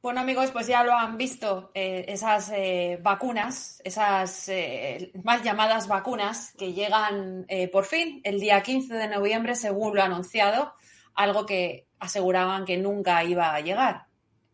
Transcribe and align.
Bueno 0.00 0.20
amigos, 0.20 0.52
pues 0.52 0.68
ya 0.68 0.84
lo 0.84 0.92
han 0.92 1.16
visto, 1.16 1.72
eh, 1.74 2.04
esas 2.06 2.52
eh, 2.54 3.00
vacunas, 3.02 3.82
esas 3.84 4.48
eh, 4.48 5.10
más 5.24 5.42
llamadas 5.42 5.88
vacunas 5.88 6.54
que 6.56 6.72
llegan 6.72 7.44
por 7.72 7.84
fin 7.84 8.20
el 8.22 8.38
día 8.38 8.62
15 8.62 8.94
de 8.94 9.08
noviembre, 9.08 9.56
según 9.56 9.96
lo 9.96 10.02
anunciado, 10.02 10.72
algo 11.14 11.46
que 11.46 11.88
aseguraban 11.98 12.64
que 12.64 12.76
nunca 12.76 13.24
iba 13.24 13.52
a 13.52 13.60
llegar, 13.60 14.06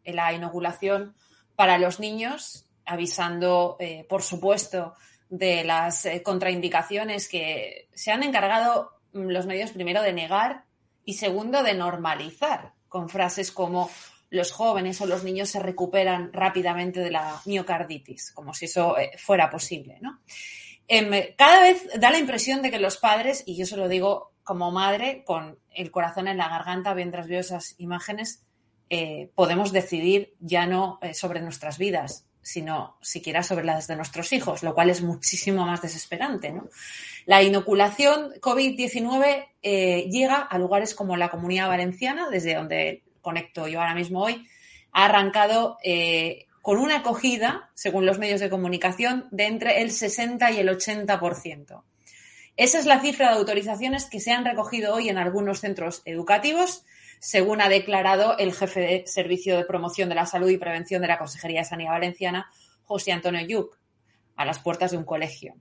la 0.07 0.33
inoculación 0.33 1.15
para 1.57 1.77
los 1.77 2.01
niños, 2.01 2.65
avisando, 2.87 3.77
por 4.09 4.23
supuesto, 4.23 4.95
de 5.29 5.63
las 5.65 6.09
contraindicaciones 6.23 7.29
que 7.29 7.91
se 7.93 8.13
han 8.13 8.23
encargado 8.23 8.93
mm, 9.13 9.29
los 9.29 9.45
medios 9.45 9.73
primero 9.73 10.01
de 10.01 10.15
negar 10.15 10.65
y 11.05 11.15
segundo 11.15 11.63
de 11.63 11.75
normalizar, 11.75 12.73
con 12.89 13.11
frases 13.11 13.53
como 13.53 13.91
los 14.35 14.51
jóvenes 14.51 15.01
o 15.01 15.07
los 15.07 15.23
niños 15.23 15.49
se 15.49 15.61
recuperan 15.61 16.33
rápidamente 16.33 17.01
de 17.01 17.11
la 17.11 17.41
miocarditis, 17.47 18.33
como 18.33 18.53
si 18.53 18.65
eso 18.65 18.99
eh, 18.99 19.13
fuera 19.17 19.49
posible. 19.49 19.99
¿no? 20.01 20.21
Em, 20.89 21.11
cada 21.37 21.61
vez 21.61 21.89
da 21.99 22.11
la 22.11 22.19
impresión 22.19 22.61
de 22.61 22.71
que 22.71 22.81
los 22.81 22.97
padres, 22.97 23.45
y 23.47 23.57
yo 23.57 23.65
se 23.65 23.77
lo 23.77 23.89
digo 23.89 24.33
como 24.43 24.73
madre, 24.73 25.23
con 25.25 25.59
el 25.71 25.91
corazón 25.91 26.27
en 26.29 26.37
la 26.37 26.49
garganta 26.49 26.95
mientras 26.95 27.29
veo 27.29 27.41
esas 27.41 27.77
imágenes, 27.79 28.43
eh, 28.91 29.31
podemos 29.35 29.73
decidir 29.73 30.35
ya 30.41 30.67
no 30.67 30.99
eh, 31.01 31.15
sobre 31.15 31.41
nuestras 31.41 31.79
vidas, 31.79 32.27
sino 32.43 32.99
siquiera 33.01 33.43
sobre 33.43 33.65
las 33.65 33.87
de 33.87 33.97
nuestros 33.97 34.33
hijos, 34.33 34.65
lo 34.65 34.75
cual 34.75 34.91
es 34.91 35.01
muchísimo 35.01 35.65
más 35.65 35.81
desesperante. 35.81 36.53
La 37.25 37.43
inoculación 37.43 38.35
COVID-19 38.41 39.47
llega 39.63 40.43
a 40.43 40.59
lugares 40.59 40.95
como 40.95 41.17
la 41.17 41.31
Comunidad 41.31 41.69
Valenciana, 41.69 42.29
desde 42.29 42.55
donde 42.55 43.04
conecto 43.25 43.67
yo 43.67 43.81
ahora 43.81 43.97
mismo 43.97 44.23
hoy, 44.23 44.47
ha 44.93 45.07
arrancado 45.07 45.79
eh, 45.83 46.47
con 46.63 46.79
una 46.79 46.99
acogida, 46.99 47.71
según 47.75 48.07
los 48.07 48.21
medios 48.21 48.41
de 48.41 48.51
comunicación, 48.51 49.27
de 49.33 49.47
entre 49.47 49.83
el 49.83 49.91
60 49.91 50.53
y 50.53 50.61
el 50.61 50.69
80%. 50.69 51.83
Esa 52.57 52.79
es 52.79 52.87
la 52.87 53.01
cifra 53.01 53.31
de 53.31 53.39
autorizaciones 53.39 54.05
que 54.09 54.21
se 54.21 54.31
han 54.31 54.45
recogido 54.45 54.95
hoy 54.95 55.09
en 55.09 55.19
algunos 55.19 55.59
centros 55.59 56.03
educativos, 56.05 56.85
según 57.19 57.61
ha 57.61 57.69
declarado 57.69 58.39
el 58.39 58.55
jefe 58.55 58.81
de 58.81 59.07
Servicio 59.09 59.57
de 59.57 59.65
Promoción 59.65 60.09
de 60.09 60.15
la 60.15 60.27
Salud 60.27 60.49
y 60.49 60.57
Prevención 60.57 61.03
de 61.03 61.09
la 61.09 61.19
Consejería 61.19 61.63
de 61.63 61.67
Sanidad 61.67 61.91
Valenciana, 61.91 62.49
José 62.85 63.11
Antonio 63.11 63.45
Yuc, 63.45 63.77
a 64.37 64.45
las 64.45 64.61
puertas 64.61 64.93
de 64.93 64.99
un 64.99 65.05
colegio 65.05 65.57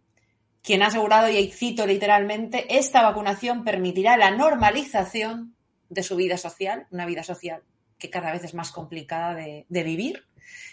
quien 0.63 0.81
ha 0.81 0.87
asegurado, 0.87 1.29
y 1.29 1.51
cito 1.51 1.85
literalmente, 1.85 2.77
esta 2.77 3.01
vacunación 3.03 3.65
permitirá 3.65 4.15
la 4.15 4.31
normalización 4.31 5.55
de 5.93 6.03
su 6.03 6.15
vida 6.15 6.37
social, 6.37 6.87
una 6.91 7.05
vida 7.05 7.23
social 7.23 7.63
que 8.03 8.09
cada 8.09 8.31
vez 8.33 8.43
es 8.43 8.53
más 8.53 8.71
complicada 8.71 9.33
de, 9.33 9.65
vivir 9.69 10.25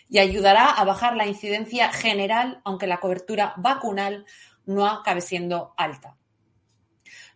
y 0.08 0.18
ayudará 0.18 0.68
a 0.68 0.84
bajar 0.84 1.14
la 1.14 1.26
incidencia 1.26 1.92
general, 1.92 2.60
aunque 2.64 2.88
la 2.88 2.98
cobertura 2.98 3.54
vacunal 3.56 4.26
no 4.66 4.86
acabe 4.86 5.20
siendo 5.20 5.72
alta. 5.76 6.16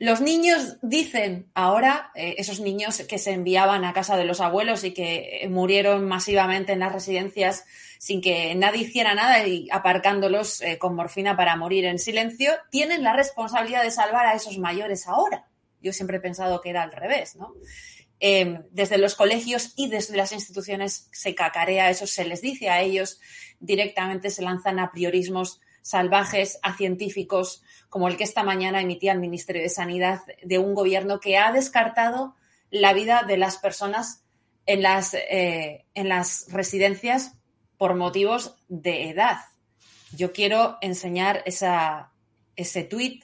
Los 0.00 0.20
niños 0.20 0.78
dicen 0.82 1.48
ahora, 1.54 2.10
eh, 2.16 2.34
esos 2.38 2.58
niños 2.58 3.02
que 3.08 3.18
se 3.18 3.32
enviaban 3.32 3.84
a 3.84 3.92
casa 3.92 4.16
de 4.16 4.24
los 4.24 4.40
abuelos 4.40 4.82
y 4.82 4.92
que 4.92 5.46
murieron 5.48 6.06
masivamente 6.06 6.72
en 6.72 6.80
las 6.80 6.92
residencias 6.92 7.64
sin 7.98 8.20
que 8.20 8.54
nadie 8.56 8.82
hiciera 8.82 9.14
nada 9.14 9.46
y 9.46 9.68
aparcándolos 9.70 10.60
eh, 10.60 10.78
con 10.78 10.96
morfina 10.96 11.36
para 11.36 11.56
morir 11.56 11.84
en 11.84 12.00
silencio, 12.00 12.52
tienen 12.70 13.04
la 13.04 13.14
responsabilidad 13.14 13.84
de 13.84 13.92
salvar 13.92 14.26
a 14.26 14.34
esos 14.34 14.58
mayores 14.58 15.06
ahora. 15.06 15.46
Yo 15.84 15.92
siempre 15.92 16.16
he 16.16 16.20
pensado 16.20 16.60
que 16.60 16.70
era 16.70 16.82
al 16.82 16.90
revés, 16.90 17.36
¿no? 17.36 17.54
Em, 18.18 18.62
desde 18.70 18.96
los 18.96 19.14
colegios 19.14 19.74
y 19.76 19.88
desde 19.88 20.16
las 20.16 20.32
instituciones 20.32 21.08
se 21.12 21.34
cacarea 21.34 21.90
eso, 21.90 22.06
se 22.06 22.24
les 22.24 22.40
dice 22.40 22.70
a 22.70 22.80
ellos 22.80 23.20
directamente, 23.60 24.30
se 24.30 24.42
lanzan 24.42 24.78
a 24.78 24.90
priorismos 24.90 25.60
salvajes, 25.82 26.58
a 26.62 26.74
científicos, 26.74 27.62
como 27.90 28.08
el 28.08 28.16
que 28.16 28.24
esta 28.24 28.42
mañana 28.42 28.80
emitía 28.80 29.12
el 29.12 29.20
Ministerio 29.20 29.60
de 29.60 29.68
Sanidad 29.68 30.22
de 30.42 30.58
un 30.58 30.74
gobierno 30.74 31.20
que 31.20 31.36
ha 31.36 31.52
descartado 31.52 32.34
la 32.70 32.94
vida 32.94 33.24
de 33.24 33.36
las 33.36 33.58
personas 33.58 34.24
en 34.64 34.82
las, 34.82 35.12
eh, 35.12 35.84
en 35.94 36.08
las 36.08 36.46
residencias 36.50 37.34
por 37.76 37.94
motivos 37.94 38.56
de 38.68 39.10
edad. 39.10 39.38
Yo 40.16 40.32
quiero 40.32 40.78
enseñar 40.80 41.42
ese 41.44 42.84
tuit 42.84 43.23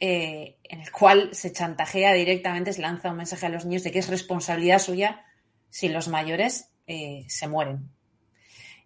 eh, 0.00 0.58
en 0.62 0.80
el 0.80 0.92
cual 0.92 1.30
se 1.32 1.52
chantajea 1.52 2.12
directamente, 2.12 2.72
se 2.72 2.82
lanza 2.82 3.10
un 3.10 3.16
mensaje 3.16 3.46
a 3.46 3.48
los 3.48 3.64
niños 3.64 3.82
de 3.82 3.90
que 3.90 3.98
es 3.98 4.08
responsabilidad 4.08 4.78
suya 4.78 5.24
si 5.70 5.88
los 5.88 6.06
mayores 6.06 6.70
eh, 6.86 7.24
se 7.26 7.48
mueren. 7.48 7.90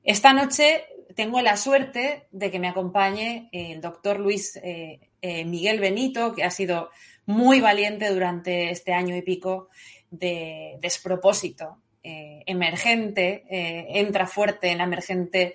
Esta 0.05 0.33
noche 0.33 0.87
tengo 1.15 1.43
la 1.43 1.59
suerte 1.59 2.29
de 2.31 2.51
que 2.51 2.59
me 2.59 2.69
acompañe 2.69 3.51
el 3.53 3.83
doctor 3.83 4.19
Luis 4.21 4.59
eh, 4.63 5.01
Miguel 5.45 5.81
Benito, 5.81 6.35
que 6.35 6.45
ha 6.45 6.51
sido 6.51 6.91
muy 7.27 7.61
valiente 7.61 8.09
durante 8.09 8.71
este 8.71 8.95
año 8.95 9.15
y 9.15 9.23
pico 9.23 9.69
de 10.11 10.79
despropósito 10.81 11.79
emergente, 12.05 13.45
entra 13.49 14.27
fuerte 14.27 14.71
en 14.71 14.79
la 14.79 14.85
emergente 14.85 15.55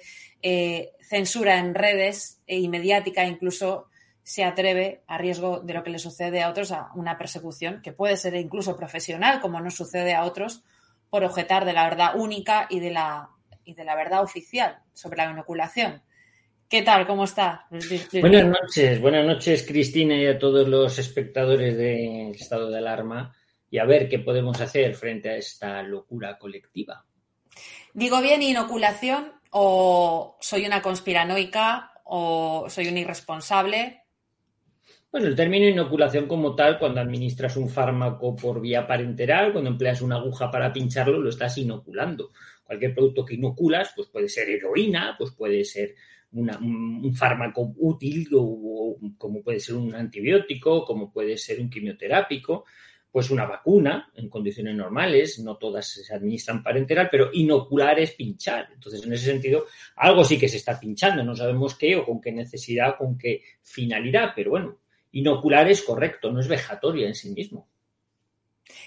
censura 1.01 1.59
en 1.59 1.75
redes 1.75 2.41
y 2.47 2.69
mediática, 2.69 3.25
incluso 3.25 3.89
se 4.27 4.43
atreve, 4.43 5.03
a 5.07 5.17
riesgo 5.17 5.61
de 5.61 5.73
lo 5.73 5.83
que 5.83 5.89
le 5.89 5.99
sucede 5.99 6.43
a 6.43 6.49
otros, 6.49 6.73
a 6.73 6.89
una 6.95 7.17
persecución 7.17 7.81
que 7.81 7.93
puede 7.93 8.17
ser 8.17 8.35
incluso 8.35 8.75
profesional, 8.75 9.39
como 9.39 9.61
nos 9.61 9.75
sucede 9.75 10.13
a 10.13 10.25
otros, 10.25 10.65
por 11.09 11.23
objetar 11.23 11.63
de 11.63 11.71
la 11.71 11.85
verdad 11.85 12.11
única 12.13 12.67
y 12.69 12.81
de 12.81 12.91
la, 12.91 13.29
y 13.63 13.73
de 13.73 13.85
la 13.85 13.95
verdad 13.95 14.21
oficial 14.21 14.79
sobre 14.91 15.15
la 15.15 15.31
inoculación. 15.31 16.01
¿Qué 16.67 16.81
tal? 16.81 17.07
¿Cómo 17.07 17.23
está? 17.23 17.67
Buenas 18.19 18.47
noches, 18.47 18.99
buenas 18.99 19.25
noches 19.25 19.65
Cristina 19.65 20.17
y 20.17 20.27
a 20.27 20.37
todos 20.37 20.67
los 20.67 20.99
espectadores 20.99 21.77
del 21.77 22.35
estado 22.35 22.69
de 22.69 22.79
alarma 22.79 23.33
y 23.71 23.77
a 23.77 23.85
ver 23.85 24.09
qué 24.09 24.19
podemos 24.19 24.59
hacer 24.59 24.93
frente 24.95 25.29
a 25.29 25.37
esta 25.37 25.81
locura 25.83 26.37
colectiva. 26.37 27.05
Digo 27.93 28.19
bien 28.19 28.43
inoculación 28.43 29.31
o 29.51 30.37
soy 30.41 30.65
una 30.65 30.81
conspiranoica 30.81 31.93
o 32.03 32.65
soy 32.67 32.89
un 32.89 32.97
irresponsable 32.97 34.03
bueno, 35.11 35.27
el 35.27 35.35
término 35.35 35.67
inoculación 35.67 36.27
como 36.27 36.53
tal, 36.53 36.77
cuando 36.77 36.99
administras 36.99 37.55
un 37.55 37.69
fármaco 37.69 38.35
por 38.35 38.61
vía 38.61 38.85
parenteral, 38.85 39.51
cuando 39.53 39.69
empleas 39.69 40.01
una 40.01 40.17
aguja 40.17 40.51
para 40.51 40.73
pincharlo, 40.73 41.19
lo 41.19 41.29
estás 41.29 41.57
inoculando. 41.57 42.31
Cualquier 42.63 42.93
producto 42.93 43.23
que 43.23 43.35
inoculas, 43.35 43.93
pues 43.95 44.09
puede 44.09 44.27
ser 44.27 44.49
heroína, 44.49 45.15
pues 45.17 45.31
puede 45.31 45.63
ser 45.63 45.95
un, 46.33 47.13
fármaco 47.15 47.73
útil, 47.77 48.27
o, 48.33 48.97
como 49.17 49.41
puede 49.41 49.59
ser 49.61 49.75
un 49.75 49.95
antibiótico, 49.95 50.83
como 50.83 51.11
puede 51.11 51.37
ser 51.37 51.61
un 51.61 51.69
quimioterápico, 51.69 52.65
pues 53.09 53.31
una 53.31 53.45
vacuna 53.45 54.11
en 54.13 54.29
condiciones 54.29 54.75
normales, 54.75 55.39
no 55.39 55.55
todas 55.57 55.87
se 55.87 56.13
administran 56.13 56.61
parenteral, 56.61 57.07
pero 57.09 57.29
inocular 57.31 57.97
es 57.99 58.11
pinchar. 58.11 58.67
Entonces, 58.73 59.03
en 59.05 59.13
ese 59.13 59.31
sentido, 59.31 59.65
algo 59.95 60.25
sí 60.25 60.37
que 60.37 60.49
se 60.49 60.57
está 60.57 60.77
pinchando, 60.77 61.23
no 61.23 61.33
sabemos 61.33 61.75
qué 61.75 61.95
o 61.95 62.05
con 62.05 62.19
qué 62.19 62.33
necesidad, 62.33 62.97
con 62.97 63.17
qué 63.17 63.41
finalidad, 63.63 64.33
pero 64.35 64.51
bueno, 64.51 64.77
inocular 65.11 65.69
es 65.69 65.81
correcto, 65.81 66.31
no 66.31 66.39
es 66.39 66.47
vejatoria 66.47 67.07
en 67.07 67.15
sí 67.15 67.29
mismo. 67.31 67.67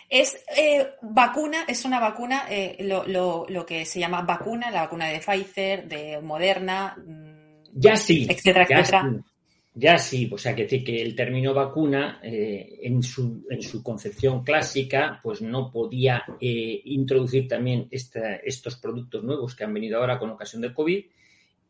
Es 0.08 0.44
eh, 0.56 0.86
vacuna, 1.02 1.64
es 1.68 1.84
una 1.84 2.00
vacuna, 2.00 2.44
eh, 2.50 2.76
lo, 2.80 3.66
que 3.66 3.84
se 3.84 4.00
llama 4.00 4.22
vacuna, 4.22 4.70
la 4.70 4.82
vacuna 4.82 5.08
de 5.08 5.20
Pfizer, 5.20 5.88
de 5.88 6.20
Moderna, 6.20 6.96
mm, 6.96 7.70
ya 7.74 7.96
sí, 7.96 8.26
etcétera, 8.28 8.66
ya 8.68 8.80
etcétera. 8.80 9.10
Sí, 9.10 9.24
ya 9.72 9.98
sí, 9.98 10.28
o 10.32 10.36
sea 10.36 10.54
que 10.54 10.64
decir 10.64 10.84
que 10.84 11.00
el 11.00 11.14
término 11.14 11.54
vacuna 11.54 12.20
eh, 12.22 12.80
en, 12.82 13.02
su, 13.04 13.46
en 13.48 13.62
su 13.62 13.82
concepción 13.84 14.42
clásica, 14.42 15.20
pues 15.22 15.40
no 15.40 15.70
podía 15.70 16.24
introducir 16.40 17.46
también 17.46 17.88
estos 17.90 18.76
productos 18.76 19.22
nuevos 19.22 19.54
que 19.54 19.62
han 19.62 19.72
venido 19.72 19.98
ahora 19.98 20.18
con 20.18 20.30
ocasión 20.30 20.60
del 20.60 20.74
COVID 20.74 21.04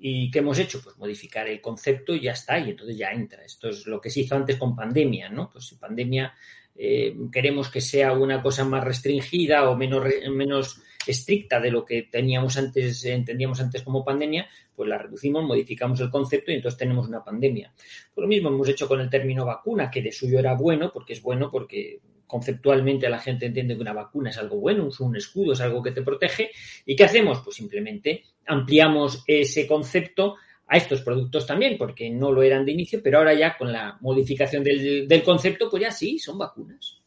¿Y 0.02 0.30
qué 0.30 0.38
hemos 0.38 0.58
hecho? 0.58 0.80
Pues 0.82 0.96
modificar 0.96 1.46
el 1.46 1.60
concepto 1.60 2.14
y 2.14 2.22
ya 2.22 2.32
está, 2.32 2.58
y 2.58 2.70
entonces 2.70 2.96
ya 2.96 3.10
entra. 3.10 3.44
Esto 3.44 3.68
es 3.68 3.86
lo 3.86 4.00
que 4.00 4.08
se 4.08 4.20
hizo 4.20 4.34
antes 4.34 4.56
con 4.56 4.74
pandemia, 4.74 5.28
¿no? 5.28 5.50
Pues 5.50 5.66
si 5.66 5.74
pandemia 5.76 6.34
eh, 6.74 7.14
queremos 7.30 7.68
que 7.68 7.82
sea 7.82 8.12
una 8.12 8.42
cosa 8.42 8.64
más 8.64 8.82
restringida 8.82 9.68
o 9.68 9.76
menos, 9.76 10.02
menos 10.30 10.80
estricta 11.06 11.60
de 11.60 11.70
lo 11.70 11.84
que 11.84 12.04
teníamos 12.04 12.56
antes, 12.56 13.04
entendíamos 13.04 13.60
antes 13.60 13.82
como 13.82 14.02
pandemia, 14.02 14.48
pues 14.74 14.88
la 14.88 14.96
reducimos, 14.96 15.44
modificamos 15.44 16.00
el 16.00 16.10
concepto 16.10 16.50
y 16.50 16.54
entonces 16.54 16.78
tenemos 16.78 17.06
una 17.06 17.22
pandemia. 17.22 17.70
Pues 18.14 18.22
lo 18.22 18.28
mismo 18.28 18.48
hemos 18.48 18.68
hecho 18.70 18.88
con 18.88 19.02
el 19.02 19.10
término 19.10 19.44
vacuna, 19.44 19.90
que 19.90 20.00
de 20.00 20.12
suyo 20.12 20.38
era 20.38 20.54
bueno, 20.54 20.90
porque 20.90 21.12
es 21.12 21.20
bueno, 21.20 21.50
porque 21.50 22.00
conceptualmente 22.30 23.10
la 23.10 23.18
gente 23.18 23.46
entiende 23.46 23.74
que 23.74 23.82
una 23.82 23.92
vacuna 23.92 24.30
es 24.30 24.38
algo 24.38 24.56
bueno, 24.60 24.88
un 25.00 25.16
escudo, 25.16 25.52
es 25.52 25.60
algo 25.60 25.82
que 25.82 25.90
te 25.90 26.02
protege. 26.02 26.52
¿Y 26.86 26.94
qué 26.94 27.04
hacemos? 27.04 27.40
Pues 27.40 27.56
simplemente 27.56 28.22
ampliamos 28.46 29.24
ese 29.26 29.66
concepto 29.66 30.36
a 30.68 30.76
estos 30.76 31.02
productos 31.02 31.44
también, 31.44 31.76
porque 31.76 32.08
no 32.08 32.30
lo 32.30 32.44
eran 32.44 32.64
de 32.64 32.70
inicio, 32.70 33.00
pero 33.02 33.18
ahora 33.18 33.34
ya 33.34 33.58
con 33.58 33.72
la 33.72 33.98
modificación 34.00 34.62
del, 34.62 35.22
concepto, 35.24 35.68
pues 35.68 35.82
ya 35.82 35.90
sí, 35.90 36.20
son 36.20 36.38
vacunas. 36.38 36.98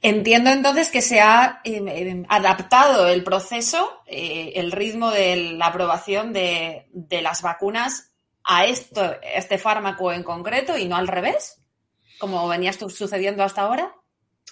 Entiendo 0.00 0.50
entonces 0.50 0.90
que 0.90 1.02
se 1.02 1.20
ha 1.20 1.60
em, 1.64 1.88
em, 1.88 2.24
adaptado 2.28 3.08
el 3.08 3.24
proceso, 3.24 4.00
eh, 4.06 4.52
el 4.54 4.70
ritmo 4.70 5.10
de 5.10 5.54
la 5.58 5.66
aprobación 5.66 6.32
de, 6.32 6.86
las 7.10 7.42
vacunas 7.42 8.12
a 8.44 8.66
esto, 8.66 9.16
este 9.34 9.58
fármaco 9.58 10.12
en 10.12 10.22
concreto 10.22 10.78
y 10.78 10.86
no 10.86 10.94
al 10.96 11.08
revés, 11.08 11.60
como 12.20 12.46
venía 12.46 12.72
sucediendo 12.72 13.42
hasta 13.42 13.62
ahora. 13.62 13.99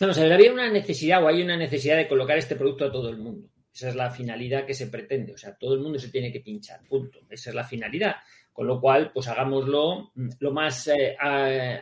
Vamos 0.01 0.17
a 0.19 0.23
ver, 0.23 0.33
había 0.33 0.53
una 0.53 0.71
necesidad 0.71 1.25
o 1.25 1.29
hay 1.29 1.43
una 1.43 1.57
necesidad 1.57 1.97
de 1.97 2.07
colocar 2.07 2.39
este 2.39 2.55
producto 2.55 2.85
a 2.85 2.93
todo 2.93 3.09
el 3.09 3.19
mundo. 3.19 3.49
Esa 3.75 3.89
es 3.89 3.97
la 3.97 4.11
finalidad 4.11 4.65
que 4.65 4.75
se 4.75 4.87
pretende. 4.87 5.33
O 5.33 5.39
sea, 5.39 5.57
todo 5.57 5.75
el 5.75 5.81
mundo 5.81 5.99
se 5.99 6.09
tiene 6.09 6.33
que 6.33 6.41
pinchar, 6.41 6.85
punto. 6.89 7.21
Esa 7.29 7.51
es 7.51 7.57
la 7.57 7.65
finalidad. 7.65 8.17
Con 8.53 8.67
lo 8.67 8.81
cual, 8.81 9.11
pues 9.13 9.27
hagámoslo 9.29 10.13
mm, 10.15 10.29
lo 10.41 10.53
más 10.53 10.89
eh, 10.89 11.17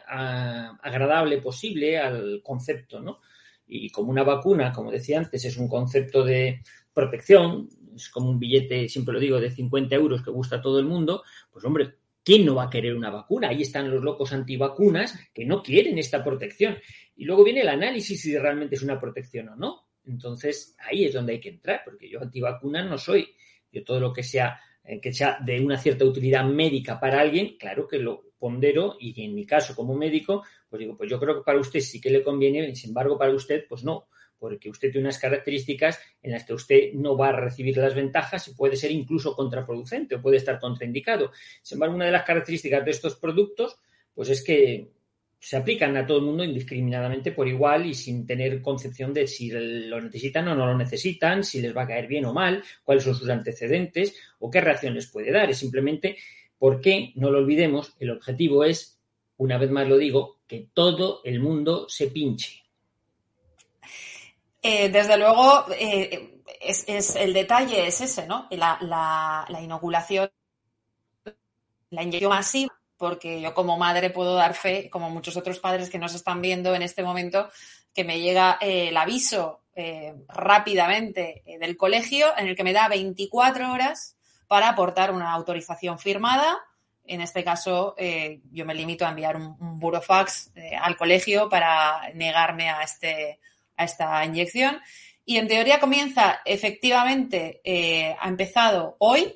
agradable 0.06 1.38
posible 1.38 1.98
al 1.98 2.40
concepto, 2.42 3.00
¿no? 3.00 3.20
Y 3.66 3.90
como 3.90 4.10
una 4.10 4.22
vacuna, 4.22 4.72
como 4.72 4.90
decía 4.90 5.18
antes, 5.18 5.44
es 5.44 5.56
un 5.56 5.68
concepto 5.68 6.24
de 6.24 6.62
protección, 6.92 7.68
es 7.94 8.08
como 8.10 8.30
un 8.30 8.38
billete, 8.38 8.88
siempre 8.88 9.14
lo 9.14 9.20
digo, 9.20 9.40
de 9.40 9.50
50 9.50 9.94
euros 9.94 10.22
que 10.22 10.30
gusta 10.30 10.56
a 10.56 10.62
todo 10.62 10.78
el 10.78 10.86
mundo, 10.86 11.22
pues 11.50 11.64
hombre, 11.64 11.94
¿quién 12.26 12.44
no 12.44 12.56
va 12.56 12.64
a 12.64 12.70
querer 12.70 12.96
una 12.96 13.10
vacuna? 13.10 13.50
Ahí 13.50 13.62
están 13.62 13.88
los 13.88 14.02
locos 14.02 14.32
antivacunas 14.32 15.16
que 15.32 15.46
no 15.46 15.62
quieren 15.62 15.96
esta 15.96 16.24
protección. 16.24 16.76
Y 17.14 17.24
luego 17.24 17.44
viene 17.44 17.60
el 17.60 17.68
análisis 17.68 18.20
si 18.20 18.36
realmente 18.36 18.74
es 18.74 18.82
una 18.82 19.00
protección 19.00 19.48
o 19.50 19.56
no. 19.56 19.86
Entonces, 20.04 20.76
ahí 20.80 21.04
es 21.04 21.14
donde 21.14 21.34
hay 21.34 21.40
que 21.40 21.50
entrar, 21.50 21.82
porque 21.84 22.10
yo 22.10 22.20
antivacuna 22.20 22.84
no 22.84 22.98
soy. 22.98 23.28
Yo 23.70 23.84
todo 23.84 24.00
lo 24.00 24.12
que 24.12 24.24
sea 24.24 24.58
eh, 24.82 25.00
que 25.00 25.12
sea 25.12 25.38
de 25.44 25.60
una 25.60 25.78
cierta 25.78 26.04
utilidad 26.04 26.44
médica 26.44 27.00
para 27.00 27.20
alguien, 27.20 27.56
claro 27.58 27.88
que 27.88 27.98
lo 27.98 28.24
pondero 28.38 28.96
y 29.00 29.24
en 29.24 29.34
mi 29.34 29.44
caso 29.44 29.74
como 29.74 29.96
médico, 29.96 30.44
pues 30.68 30.80
digo, 30.80 30.96
pues 30.96 31.10
yo 31.10 31.18
creo 31.18 31.36
que 31.36 31.44
para 31.44 31.58
usted 31.58 31.80
sí 31.80 32.00
que 32.00 32.10
le 32.10 32.22
conviene, 32.22 32.74
sin 32.76 32.90
embargo 32.90 33.18
para 33.18 33.32
usted, 33.32 33.64
pues 33.68 33.82
no, 33.82 34.08
porque 34.38 34.70
usted 34.70 34.90
tiene 34.90 35.06
unas 35.06 35.18
características 35.18 35.98
en 36.22 36.32
las 36.32 36.44
que 36.44 36.54
usted 36.54 36.92
no 36.94 37.16
va 37.16 37.28
a 37.28 37.32
recibir 37.32 37.76
las 37.76 37.94
ventajas 37.94 38.48
y 38.48 38.54
puede 38.54 38.76
ser 38.76 38.90
incluso 38.90 39.34
contraproducente 39.34 40.16
o 40.16 40.22
puede 40.22 40.36
estar 40.36 40.58
contraindicado. 40.58 41.32
Sin 41.62 41.76
embargo, 41.76 41.94
una 41.94 42.06
de 42.06 42.12
las 42.12 42.24
características 42.24 42.84
de 42.84 42.90
estos 42.90 43.16
productos, 43.16 43.76
pues 44.14 44.28
es 44.28 44.42
que 44.42 44.90
se 45.38 45.56
aplican 45.56 45.96
a 45.96 46.06
todo 46.06 46.18
el 46.18 46.24
mundo 46.24 46.44
indiscriminadamente 46.44 47.32
por 47.32 47.46
igual 47.46 47.86
y 47.86 47.94
sin 47.94 48.26
tener 48.26 48.60
concepción 48.62 49.12
de 49.12 49.26
si 49.26 49.50
lo 49.50 50.00
necesitan 50.00 50.48
o 50.48 50.54
no 50.54 50.66
lo 50.66 50.76
necesitan, 50.76 51.44
si 51.44 51.60
les 51.60 51.76
va 51.76 51.82
a 51.82 51.86
caer 51.86 52.06
bien 52.06 52.24
o 52.24 52.32
mal, 52.32 52.64
cuáles 52.82 53.04
son 53.04 53.14
sus 53.14 53.28
antecedentes 53.28 54.16
o 54.40 54.50
qué 54.50 54.60
reacciones 54.60 55.06
puede 55.06 55.30
dar. 55.30 55.50
Es 55.50 55.58
simplemente 55.58 56.16
porque, 56.58 57.12
no 57.16 57.30
lo 57.30 57.38
olvidemos, 57.38 57.94
el 58.00 58.10
objetivo 58.10 58.64
es, 58.64 58.98
una 59.36 59.58
vez 59.58 59.70
más 59.70 59.86
lo 59.88 59.98
digo, 59.98 60.40
que 60.46 60.68
todo 60.72 61.20
el 61.24 61.40
mundo 61.40 61.86
se 61.88 62.08
pinche. 62.08 62.65
Eh, 64.68 64.88
desde 64.88 65.16
luego, 65.16 65.64
eh, 65.78 66.42
es, 66.60 67.14
el 67.14 67.32
detalle 67.32 67.86
es 67.86 68.00
ese, 68.00 68.26
¿no? 68.26 68.48
La, 68.50 68.76
la 69.48 69.60
inoculación, 69.62 70.28
la 71.90 72.02
inyección 72.02 72.30
masiva 72.30 72.74
porque 72.96 73.40
yo 73.40 73.54
como 73.54 73.78
madre 73.78 74.10
puedo 74.10 74.34
dar 74.34 74.54
fe, 74.54 74.90
como 74.90 75.08
muchos 75.08 75.36
otros 75.36 75.60
padres 75.60 75.88
que 75.88 76.00
nos 76.00 76.14
están 76.14 76.40
viendo 76.40 76.74
en 76.74 76.82
este 76.82 77.04
momento, 77.04 77.48
que 77.94 78.02
me 78.02 78.18
llega 78.18 78.58
eh, 78.60 78.88
el 78.88 78.96
aviso 78.96 79.62
rápidamente 80.28 81.44
del 81.60 81.76
colegio 81.76 82.26
en 82.38 82.48
el 82.48 82.56
que 82.56 82.64
me 82.64 82.72
da 82.72 82.88
24 82.88 83.70
horas 83.70 84.16
para 84.48 84.70
aportar 84.70 85.12
una 85.12 85.32
autorización 85.32 85.98
firmada. 85.98 86.58
En 87.04 87.20
este 87.20 87.44
caso, 87.44 87.94
yo 88.50 88.64
me 88.64 88.74
limito 88.74 89.04
a 89.04 89.10
enviar 89.10 89.36
un, 89.36 89.54
un 89.60 89.78
burofax 89.78 90.50
al 90.80 90.96
colegio 90.96 91.50
para 91.50 92.08
negarme 92.14 92.70
a, 92.70 92.82
este, 92.82 93.38
a 93.76 93.84
esta 93.84 94.24
inyección. 94.24 94.80
Y 95.24 95.38
en 95.38 95.48
teoría 95.48 95.80
comienza 95.80 96.40
efectivamente, 96.44 97.60
ha 98.20 98.28
empezado 98.28 98.96
hoy, 99.00 99.34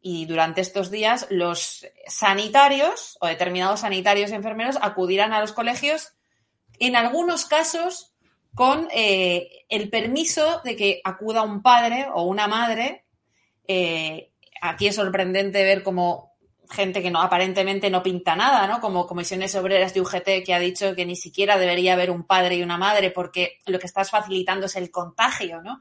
y 0.00 0.26
durante 0.26 0.60
estos 0.60 0.90
días 0.90 1.26
los 1.30 1.86
sanitarios 2.06 3.16
o 3.20 3.26
determinados 3.26 3.80
sanitarios 3.80 4.30
y 4.30 4.34
enfermeros 4.34 4.76
acudirán 4.80 5.32
a 5.32 5.40
los 5.40 5.52
colegios, 5.52 6.12
en 6.78 6.96
algunos 6.96 7.46
casos 7.46 8.14
con 8.54 8.88
eh, 8.92 9.64
el 9.68 9.90
permiso 9.90 10.60
de 10.64 10.76
que 10.76 11.00
acuda 11.04 11.42
un 11.42 11.62
padre 11.62 12.06
o 12.12 12.22
una 12.24 12.46
madre. 12.46 13.04
Eh, 13.66 14.30
aquí 14.60 14.88
es 14.88 14.96
sorprendente 14.96 15.64
ver 15.64 15.82
cómo 15.82 16.33
gente 16.74 17.02
que 17.02 17.10
no 17.10 17.22
aparentemente 17.22 17.88
no 17.88 18.02
pinta 18.02 18.36
nada, 18.36 18.66
¿no? 18.66 18.80
Como 18.80 19.06
comisiones 19.06 19.54
obreras 19.54 19.94
de 19.94 20.00
UGT 20.00 20.44
que 20.44 20.52
ha 20.52 20.58
dicho 20.58 20.94
que 20.94 21.06
ni 21.06 21.16
siquiera 21.16 21.56
debería 21.56 21.94
haber 21.94 22.10
un 22.10 22.24
padre 22.24 22.56
y 22.56 22.62
una 22.62 22.76
madre 22.76 23.10
porque 23.10 23.58
lo 23.66 23.78
que 23.78 23.86
estás 23.86 24.10
facilitando 24.10 24.66
es 24.66 24.76
el 24.76 24.90
contagio, 24.90 25.62
¿no? 25.62 25.80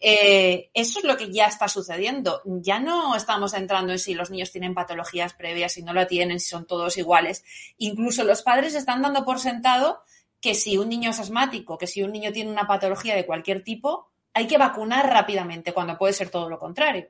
Eh, 0.00 0.70
eso 0.74 0.98
es 0.98 1.04
lo 1.04 1.16
que 1.16 1.32
ya 1.32 1.46
está 1.46 1.68
sucediendo. 1.68 2.42
Ya 2.44 2.80
no 2.80 3.16
estamos 3.16 3.54
entrando 3.54 3.92
en 3.92 3.98
si 3.98 4.14
los 4.14 4.30
niños 4.30 4.52
tienen 4.52 4.74
patologías 4.74 5.32
previas, 5.32 5.72
si 5.72 5.82
no 5.82 5.94
la 5.94 6.06
tienen, 6.06 6.40
si 6.40 6.48
son 6.48 6.66
todos 6.66 6.98
iguales. 6.98 7.44
Incluso 7.78 8.24
los 8.24 8.42
padres 8.42 8.74
están 8.74 9.00
dando 9.00 9.24
por 9.24 9.38
sentado 9.38 10.02
que 10.40 10.54
si 10.54 10.76
un 10.76 10.88
niño 10.88 11.10
es 11.10 11.20
asmático, 11.20 11.78
que 11.78 11.86
si 11.86 12.02
un 12.02 12.12
niño 12.12 12.32
tiene 12.32 12.50
una 12.50 12.66
patología 12.66 13.14
de 13.14 13.24
cualquier 13.24 13.62
tipo, 13.62 14.10
hay 14.34 14.46
que 14.46 14.58
vacunar 14.58 15.08
rápidamente, 15.08 15.72
cuando 15.72 15.96
puede 15.96 16.12
ser 16.12 16.28
todo 16.28 16.50
lo 16.50 16.58
contrario. 16.58 17.08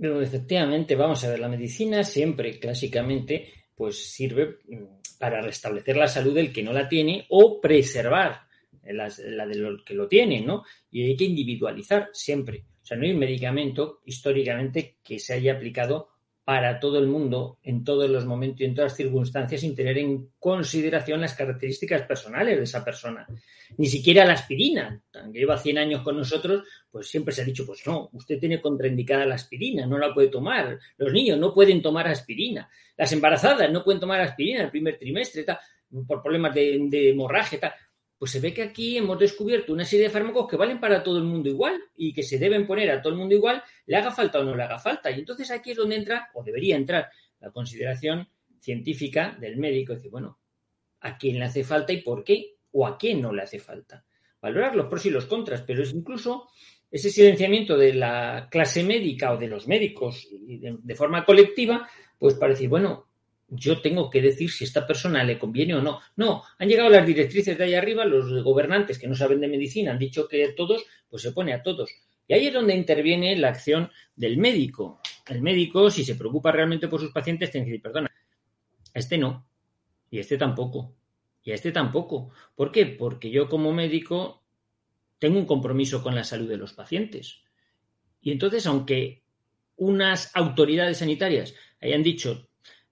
Pero 0.00 0.22
efectivamente, 0.22 0.96
vamos 0.96 1.22
a 1.24 1.30
ver, 1.30 1.40
la 1.40 1.48
medicina 1.48 2.02
siempre, 2.02 2.58
clásicamente, 2.58 3.52
pues 3.74 4.10
sirve 4.10 4.58
mm, 4.66 5.18
para 5.18 5.42
restablecer 5.42 5.96
la 5.96 6.08
salud 6.08 6.34
del 6.34 6.52
que 6.52 6.62
no 6.62 6.72
la 6.72 6.88
tiene 6.88 7.26
o 7.28 7.60
preservar 7.60 8.40
la, 8.82 9.12
la 9.26 9.46
de 9.46 9.76
que 9.84 9.94
lo 9.94 10.08
tiene, 10.08 10.40
¿no? 10.40 10.64
Y 10.90 11.02
hay 11.02 11.16
que 11.16 11.24
individualizar 11.24 12.08
siempre. 12.14 12.64
O 12.82 12.86
sea, 12.86 12.96
no 12.96 13.04
hay 13.04 13.12
un 13.12 13.18
medicamento 13.18 14.00
históricamente 14.06 14.96
que 15.04 15.18
se 15.18 15.34
haya 15.34 15.52
aplicado 15.52 16.08
para 16.44 16.80
todo 16.80 16.98
el 16.98 17.06
mundo 17.06 17.58
en 17.62 17.84
todos 17.84 18.08
los 18.10 18.24
momentos 18.24 18.60
y 18.60 18.64
en 18.64 18.74
todas 18.74 18.92
las 18.92 18.96
circunstancias 18.96 19.60
sin 19.60 19.74
tener 19.74 19.98
en 19.98 20.30
consideración 20.38 21.20
las 21.20 21.34
características 21.34 22.02
personales 22.02 22.56
de 22.56 22.64
esa 22.64 22.84
persona. 22.84 23.26
Ni 23.76 23.86
siquiera 23.86 24.24
la 24.24 24.32
aspirina, 24.32 25.00
que 25.12 25.38
lleva 25.38 25.58
100 25.58 25.78
años 25.78 26.02
con 26.02 26.16
nosotros, 26.16 26.64
pues 26.90 27.08
siempre 27.08 27.32
se 27.32 27.42
ha 27.42 27.44
dicho, 27.44 27.64
pues 27.64 27.86
no, 27.86 28.10
usted 28.12 28.38
tiene 28.38 28.60
contraindicada 28.60 29.26
la 29.26 29.36
aspirina, 29.36 29.86
no 29.86 29.98
la 29.98 30.12
puede 30.12 30.28
tomar. 30.28 30.78
Los 30.96 31.12
niños 31.12 31.38
no 31.38 31.54
pueden 31.54 31.80
tomar 31.82 32.08
aspirina. 32.08 32.68
Las 32.96 33.12
embarazadas 33.12 33.70
no 33.70 33.84
pueden 33.84 34.00
tomar 34.00 34.20
aspirina 34.20 34.62
el 34.62 34.70
primer 34.70 34.98
trimestre, 34.98 35.44
por 36.06 36.22
problemas 36.22 36.54
de, 36.54 36.78
de 36.88 37.10
hemorragia. 37.10 37.60
Tal 37.60 37.72
pues 38.20 38.32
se 38.32 38.40
ve 38.40 38.52
que 38.52 38.60
aquí 38.62 38.98
hemos 38.98 39.18
descubierto 39.18 39.72
una 39.72 39.86
serie 39.86 40.04
de 40.04 40.10
fármacos 40.10 40.46
que 40.46 40.58
valen 40.58 40.78
para 40.78 41.02
todo 41.02 41.16
el 41.16 41.24
mundo 41.24 41.48
igual 41.48 41.82
y 41.96 42.12
que 42.12 42.22
se 42.22 42.38
deben 42.38 42.66
poner 42.66 42.90
a 42.90 43.00
todo 43.00 43.14
el 43.14 43.18
mundo 43.18 43.34
igual, 43.34 43.62
le 43.86 43.96
haga 43.96 44.10
falta 44.10 44.40
o 44.40 44.44
no 44.44 44.54
le 44.54 44.62
haga 44.62 44.78
falta. 44.78 45.10
Y 45.10 45.20
entonces 45.20 45.50
aquí 45.50 45.70
es 45.70 45.78
donde 45.78 45.96
entra, 45.96 46.28
o 46.34 46.44
debería 46.44 46.76
entrar, 46.76 47.08
la 47.40 47.50
consideración 47.50 48.28
científica 48.58 49.38
del 49.40 49.56
médico. 49.56 49.94
Decir, 49.94 50.10
bueno, 50.10 50.38
¿a 51.00 51.16
quién 51.16 51.38
le 51.38 51.46
hace 51.46 51.64
falta 51.64 51.94
y 51.94 52.02
por 52.02 52.22
qué? 52.22 52.56
¿O 52.72 52.86
a 52.86 52.98
quién 52.98 53.22
no 53.22 53.32
le 53.32 53.40
hace 53.40 53.58
falta? 53.58 54.04
Valorar 54.42 54.76
los 54.76 54.88
pros 54.88 55.06
y 55.06 55.10
los 55.10 55.24
contras, 55.24 55.62
pero 55.62 55.82
es 55.82 55.94
incluso 55.94 56.50
ese 56.90 57.08
silenciamiento 57.08 57.78
de 57.78 57.94
la 57.94 58.48
clase 58.50 58.84
médica 58.84 59.32
o 59.32 59.38
de 59.38 59.48
los 59.48 59.66
médicos 59.66 60.28
de, 60.30 60.94
forma 60.94 61.24
colectiva, 61.24 61.88
pues 62.18 62.34
para 62.34 62.52
decir, 62.52 62.68
bueno, 62.68 63.09
yo 63.50 63.80
tengo 63.80 64.08
que 64.08 64.22
decir 64.22 64.50
si 64.50 64.64
esta 64.64 64.86
persona 64.86 65.24
le 65.24 65.38
conviene 65.38 65.74
o 65.74 65.82
no. 65.82 66.00
No, 66.16 66.44
han 66.58 66.68
llegado 66.68 66.88
las 66.88 67.06
directrices 67.06 67.58
de 67.58 67.64
ahí 67.64 67.74
arriba, 67.74 68.04
los 68.04 68.42
gobernantes 68.42 68.98
que 68.98 69.08
no 69.08 69.14
saben 69.14 69.40
de 69.40 69.48
medicina 69.48 69.90
han 69.90 69.98
dicho 69.98 70.28
que 70.28 70.44
a 70.44 70.54
todos, 70.54 70.84
pues 71.08 71.22
se 71.22 71.32
pone 71.32 71.52
a 71.52 71.62
todos. 71.62 71.90
Y 72.28 72.34
ahí 72.34 72.46
es 72.46 72.54
donde 72.54 72.76
interviene 72.76 73.36
la 73.36 73.48
acción 73.48 73.90
del 74.14 74.38
médico. 74.38 75.00
El 75.26 75.42
médico, 75.42 75.90
si 75.90 76.04
se 76.04 76.14
preocupa 76.14 76.52
realmente 76.52 76.86
por 76.86 77.00
sus 77.00 77.10
pacientes, 77.10 77.50
tiene 77.50 77.64
que 77.66 77.72
decir, 77.72 77.82
perdona, 77.82 78.10
a 78.94 78.98
este 78.98 79.18
no, 79.18 79.46
y 80.10 80.18
a 80.18 80.20
este 80.20 80.38
tampoco, 80.38 80.94
y 81.42 81.50
a 81.50 81.54
este 81.54 81.72
tampoco. 81.72 82.30
¿Por 82.54 82.70
qué? 82.70 82.86
Porque 82.86 83.30
yo 83.30 83.48
como 83.48 83.72
médico 83.72 84.44
tengo 85.18 85.38
un 85.38 85.46
compromiso 85.46 86.02
con 86.02 86.14
la 86.14 86.24
salud 86.24 86.48
de 86.48 86.56
los 86.56 86.72
pacientes. 86.72 87.42
Y 88.20 88.30
entonces, 88.30 88.64
aunque 88.66 89.24
unas 89.76 90.30
autoridades 90.36 90.98
sanitarias 90.98 91.54
hayan 91.80 92.02
dicho 92.02 92.49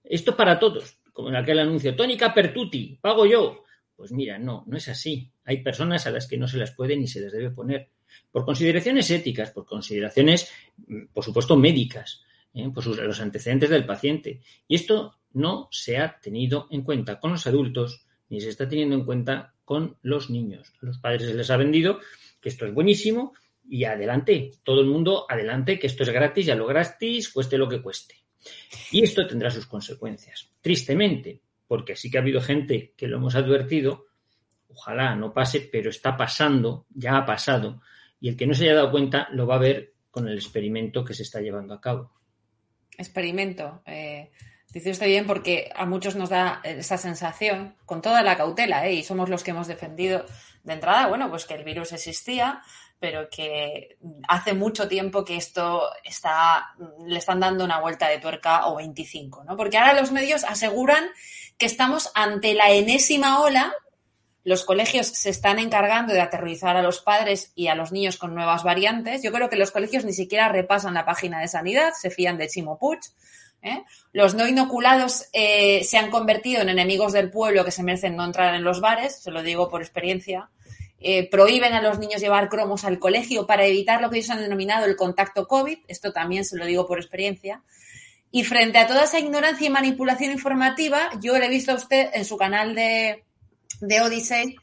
esto 0.09 0.31
es 0.31 0.37
para 0.37 0.59
todos, 0.59 0.97
como 1.13 1.29
en 1.29 1.35
aquel 1.35 1.59
anuncio, 1.59 1.95
tónica 1.95 2.33
pertuti, 2.33 2.97
pago 2.99 3.25
yo. 3.25 3.63
Pues 3.95 4.11
mira, 4.11 4.39
no, 4.39 4.63
no 4.65 4.77
es 4.77 4.87
así. 4.87 5.31
Hay 5.45 5.61
personas 5.61 6.07
a 6.07 6.11
las 6.11 6.27
que 6.27 6.37
no 6.37 6.47
se 6.47 6.57
las 6.57 6.71
puede 6.71 6.97
ni 6.97 7.07
se 7.07 7.21
les 7.21 7.31
debe 7.31 7.51
poner. 7.51 7.89
Por 8.31 8.43
consideraciones 8.43 9.11
éticas, 9.11 9.51
por 9.51 9.65
consideraciones, 9.65 10.51
mm, 10.77 11.07
por 11.13 11.23
supuesto, 11.23 11.55
médicas, 11.55 12.23
¿eh? 12.53 12.69
por 12.73 12.85
los 12.87 13.21
antecedentes 13.21 13.69
del 13.69 13.85
paciente. 13.85 14.41
Y 14.67 14.75
esto 14.75 15.15
no 15.33 15.67
se 15.71 15.97
ha 15.97 16.19
tenido 16.19 16.67
en 16.71 16.81
cuenta 16.81 17.19
con 17.19 17.31
los 17.31 17.45
adultos 17.45 18.05
ni 18.29 18.41
se 18.41 18.49
está 18.49 18.67
teniendo 18.67 18.95
en 18.95 19.05
cuenta 19.05 19.53
con 19.65 19.97
los 20.01 20.29
niños. 20.29 20.73
A 20.81 20.85
los 20.85 20.97
padres 20.97 21.27
se 21.27 21.33
les 21.33 21.49
ha 21.49 21.57
vendido 21.57 21.99
que 22.41 22.49
esto 22.49 22.65
es 22.65 22.73
buenísimo 22.73 23.33
y 23.67 23.83
adelante, 23.83 24.51
todo 24.63 24.81
el 24.81 24.87
mundo 24.87 25.25
adelante, 25.29 25.77
que 25.77 25.87
esto 25.87 26.03
es 26.03 26.09
gratis, 26.09 26.47
ya 26.47 26.55
lo 26.55 26.65
gratis, 26.65 27.29
cueste 27.29 27.57
lo 27.57 27.69
que 27.69 27.81
cueste. 27.81 28.15
Y 28.91 29.03
esto 29.03 29.27
tendrá 29.27 29.49
sus 29.49 29.65
consecuencias. 29.65 30.51
Tristemente, 30.61 31.41
porque 31.67 31.95
sí 31.95 32.09
que 32.09 32.17
ha 32.17 32.21
habido 32.21 32.41
gente 32.41 32.93
que 32.97 33.07
lo 33.07 33.17
hemos 33.17 33.35
advertido, 33.35 34.07
ojalá 34.69 35.15
no 35.15 35.33
pase, 35.33 35.69
pero 35.71 35.89
está 35.89 36.17
pasando, 36.17 36.85
ya 36.89 37.17
ha 37.17 37.25
pasado, 37.25 37.81
y 38.19 38.29
el 38.29 38.35
que 38.35 38.47
no 38.47 38.53
se 38.53 38.63
haya 38.63 38.75
dado 38.75 38.91
cuenta 38.91 39.27
lo 39.31 39.45
va 39.47 39.55
a 39.55 39.59
ver 39.59 39.93
con 40.11 40.27
el 40.27 40.35
experimento 40.35 41.03
que 41.03 41.13
se 41.13 41.23
está 41.23 41.39
llevando 41.41 41.73
a 41.73 41.81
cabo. 41.81 42.11
Experimento. 42.97 43.81
Eh, 43.85 44.31
dice 44.73 44.91
usted 44.91 45.07
bien 45.07 45.25
porque 45.25 45.71
a 45.75 45.85
muchos 45.85 46.15
nos 46.15 46.29
da 46.29 46.61
esa 46.63 46.97
sensación, 46.97 47.75
con 47.85 48.01
toda 48.01 48.23
la 48.23 48.35
cautela, 48.35 48.87
¿eh? 48.87 48.93
y 48.93 49.03
somos 49.03 49.29
los 49.29 49.43
que 49.43 49.51
hemos 49.51 49.67
defendido 49.67 50.25
de 50.63 50.73
entrada, 50.73 51.07
bueno, 51.07 51.29
pues 51.29 51.45
que 51.45 51.53
el 51.53 51.63
virus 51.63 51.93
existía, 51.93 52.61
pero 52.99 53.29
que 53.29 53.97
hace 54.27 54.53
mucho 54.53 54.87
tiempo 54.87 55.23
que 55.23 55.37
esto 55.37 55.89
está, 56.03 56.75
le 57.07 57.17
están 57.17 57.39
dando 57.39 57.63
una 57.63 57.79
vuelta 57.79 58.09
de 58.09 58.19
tuerca 58.19 58.67
o 58.67 58.75
25, 58.75 59.45
¿no? 59.45 59.55
Porque 59.55 59.77
ahora 59.77 59.93
los 59.93 60.11
medios 60.11 60.43
aseguran 60.43 61.05
que 61.57 61.65
estamos 61.65 62.11
ante 62.13 62.53
la 62.53 62.71
enésima 62.71 63.41
ola. 63.41 63.73
Los 64.43 64.65
colegios 64.65 65.07
se 65.07 65.29
están 65.29 65.59
encargando 65.59 66.13
de 66.13 66.21
aterrorizar 66.21 66.75
a 66.75 66.81
los 66.81 67.01
padres 67.01 67.51
y 67.55 67.67
a 67.67 67.75
los 67.75 67.91
niños 67.91 68.17
con 68.17 68.35
nuevas 68.35 68.63
variantes. 68.63 69.23
Yo 69.23 69.31
creo 69.31 69.49
que 69.49 69.57
los 69.57 69.71
colegios 69.71 70.03
ni 70.03 70.13
siquiera 70.13 70.49
repasan 70.49 70.93
la 70.93 71.05
página 71.05 71.39
de 71.39 71.47
sanidad, 71.47 71.93
se 71.93 72.09
fían 72.09 72.37
de 72.37 72.47
Chimo. 72.47 72.79
¿eh? 73.61 73.83
Los 74.11 74.35
no 74.35 74.47
inoculados 74.47 75.29
eh, 75.31 75.83
se 75.83 75.97
han 75.97 76.09
convertido 76.09 76.61
en 76.61 76.69
enemigos 76.69 77.13
del 77.13 77.29
pueblo 77.29 77.63
que 77.63 77.71
se 77.71 77.83
merecen 77.83 78.15
no 78.15 78.25
entrar 78.25 78.55
en 78.55 78.63
los 78.63 78.81
bares, 78.81 79.21
se 79.21 79.31
lo 79.31 79.41
digo 79.41 79.69
por 79.69 79.81
experiencia. 79.81 80.49
Eh, 81.01 81.29
prohíben 81.29 81.73
a 81.73 81.81
los 81.81 81.99
niños 81.99 82.21
llevar 82.21 82.49
cromos 82.49 82.83
al 82.83 82.99
colegio 82.99 83.47
para 83.47 83.65
evitar 83.65 84.01
lo 84.01 84.09
que 84.09 84.17
ellos 84.17 84.29
han 84.29 84.41
denominado 84.41 84.85
el 84.85 84.95
contacto 84.95 85.47
COVID. 85.47 85.79
Esto 85.87 86.11
también 86.11 86.43
se 86.43 86.57
lo 86.57 86.65
digo 86.65 86.87
por 86.87 86.99
experiencia. 86.99 87.61
Y 88.31 88.43
frente 88.43 88.77
a 88.77 88.87
toda 88.87 89.05
esa 89.05 89.19
ignorancia 89.19 89.67
y 89.67 89.69
manipulación 89.71 90.31
informativa, 90.31 91.09
yo 91.21 91.37
le 91.37 91.45
he 91.45 91.49
visto 91.49 91.71
a 91.71 91.75
usted 91.75 92.09
en 92.13 92.25
su 92.25 92.37
canal 92.37 92.75
de, 92.75 93.23
de 93.81 94.01
Odyssey 94.01 94.55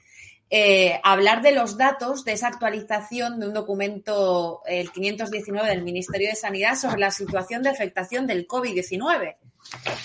eh, 0.49 1.01
hablar 1.03 1.43
de 1.43 1.53
los 1.53 1.77
datos 1.77 2.25
de 2.25 2.33
esa 2.33 2.47
actualización 2.47 3.41
de 3.41 3.49
un 3.49 3.55
documento, 3.55 4.61
el 4.67 4.93
519 4.93 5.69
del 5.69 5.83
Ministerio 5.83 6.29
de 6.29 6.37
Sanidad, 6.37 6.77
sobre 6.77 7.01
la 7.01 7.11
situación 7.11 7.65
de 7.65 7.71
afectación 7.71 8.29
del 8.29 8.47
COVID-19. 8.47 9.35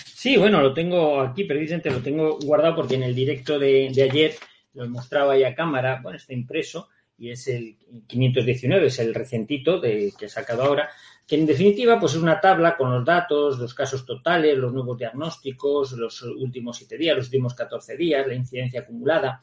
Sí, 0.06 0.38
bueno, 0.38 0.62
lo 0.62 0.74
tengo 0.74 1.22
aquí, 1.22 1.44
precisamente 1.44 1.92
lo 1.92 2.02
tengo 2.02 2.40
guardado 2.40 2.78
porque 2.78 2.96
en 2.96 3.04
el 3.04 3.14
directo 3.14 3.60
de, 3.60 3.92
de 3.94 4.02
ayer 4.02 4.36
lo 4.74 4.88
mostraba 4.90 5.38
ya 5.38 5.50
a 5.50 5.56
cámara, 5.56 6.00
bueno, 6.02 6.18
está 6.18 6.34
impreso 6.34 6.90
y 7.18 7.30
es 7.30 7.48
el 7.48 7.78
519, 8.08 8.88
es 8.88 9.00
el 9.00 9.14
recentito 9.14 9.80
de, 9.80 10.12
que 10.18 10.26
he 10.26 10.30
sacado 10.30 10.64
ahora, 10.64 10.90
que 11.28 11.36
en 11.36 11.46
definitiva 11.46 12.00
pues 12.00 12.14
es 12.14 12.22
una 12.22 12.42
tabla 12.42 12.76
con 12.76 12.92
los 12.92 13.06
datos, 13.06 13.60
los 13.60 13.76
casos 13.76 14.06
totales, 14.06 14.58
los 14.58 14.74
nuevos 14.74 14.98
diagnósticos, 14.98 15.92
los 15.94 16.22
últimos 16.24 16.78
siete 16.78 16.98
días, 16.98 17.16
los 17.16 17.28
últimos 17.28 17.54
14 17.54 17.96
días, 17.96 18.26
la 18.26 18.34
incidencia 18.34 18.82
acumulada, 18.82 19.40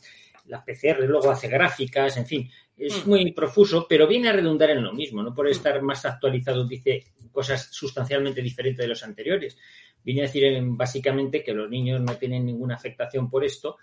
la 0.47 0.65
PCR 0.65 1.05
luego 1.05 1.31
hace 1.31 1.47
gráficas, 1.47 2.17
en 2.17 2.27
fin, 2.27 2.51
es 2.77 3.07
mm. 3.07 3.09
muy 3.09 3.33
profuso, 3.33 3.87
pero 3.89 4.07
viene 4.07 4.29
a 4.29 4.33
redundar 4.33 4.71
en 4.71 4.83
lo 4.83 4.93
mismo, 4.93 5.23
no 5.23 5.35
por 5.35 5.49
estar 5.49 5.81
más 5.83 6.05
actualizado 6.05 6.67
dice 6.67 7.05
cosas 7.31 7.69
sustancialmente 7.71 8.43
diferentes 8.43 8.83
de 8.83 8.89
los 8.89 9.03
anteriores. 9.05 9.57
Viene 10.03 10.23
a 10.23 10.25
decir 10.25 10.45
básicamente 10.63 11.43
que 11.43 11.53
los 11.53 11.69
niños 11.69 12.01
no 12.01 12.17
tienen 12.17 12.47
ninguna 12.47 12.75
afectación 12.75 13.29
por 13.29 13.45
esto, 13.45 13.77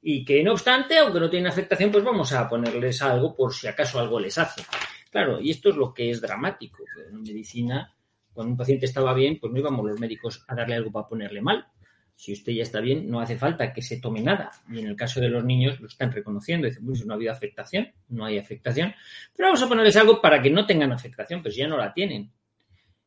y 0.00 0.24
que 0.24 0.42
no 0.42 0.52
obstante, 0.52 0.98
aunque 0.98 1.20
no 1.20 1.28
tienen 1.28 1.50
afectación, 1.50 1.90
pues 1.90 2.04
vamos 2.04 2.32
a 2.32 2.48
ponerles 2.48 3.02
algo 3.02 3.34
por 3.34 3.52
si 3.52 3.66
acaso 3.66 3.98
algo 3.98 4.20
les 4.20 4.38
hace. 4.38 4.62
Claro, 5.10 5.40
y 5.40 5.50
esto 5.50 5.70
es 5.70 5.76
lo 5.76 5.92
que 5.92 6.10
es 6.10 6.20
dramático. 6.20 6.84
En 7.10 7.22
medicina, 7.22 7.94
cuando 8.32 8.52
un 8.52 8.56
paciente 8.56 8.86
estaba 8.86 9.12
bien, 9.14 9.38
pues 9.40 9.52
no 9.52 9.58
íbamos 9.58 9.84
los 9.84 9.98
médicos 9.98 10.44
a 10.46 10.54
darle 10.54 10.76
algo 10.76 10.92
para 10.92 11.08
ponerle 11.08 11.40
mal. 11.40 11.66
Si 12.14 12.32
usted 12.32 12.52
ya 12.52 12.62
está 12.62 12.80
bien, 12.80 13.08
no 13.08 13.20
hace 13.20 13.36
falta 13.36 13.72
que 13.72 13.80
se 13.80 14.00
tome 14.00 14.20
nada. 14.20 14.52
Y 14.70 14.80
en 14.80 14.88
el 14.88 14.96
caso 14.96 15.20
de 15.20 15.28
los 15.28 15.44
niños 15.44 15.80
lo 15.80 15.86
están 15.86 16.12
reconociendo. 16.12 16.66
Dicen, 16.66 16.84
pues 16.84 17.04
no 17.06 17.12
ha 17.12 17.16
habido 17.16 17.32
afectación, 17.32 17.92
no 18.08 18.24
hay 18.24 18.38
afectación. 18.38 18.94
Pero 19.36 19.48
vamos 19.48 19.62
a 19.62 19.68
ponerles 19.68 19.96
algo 19.96 20.20
para 20.20 20.42
que 20.42 20.50
no 20.50 20.66
tengan 20.66 20.92
afectación, 20.92 21.42
pues 21.42 21.56
ya 21.56 21.66
no 21.66 21.76
la 21.76 21.92
tienen. 21.92 22.30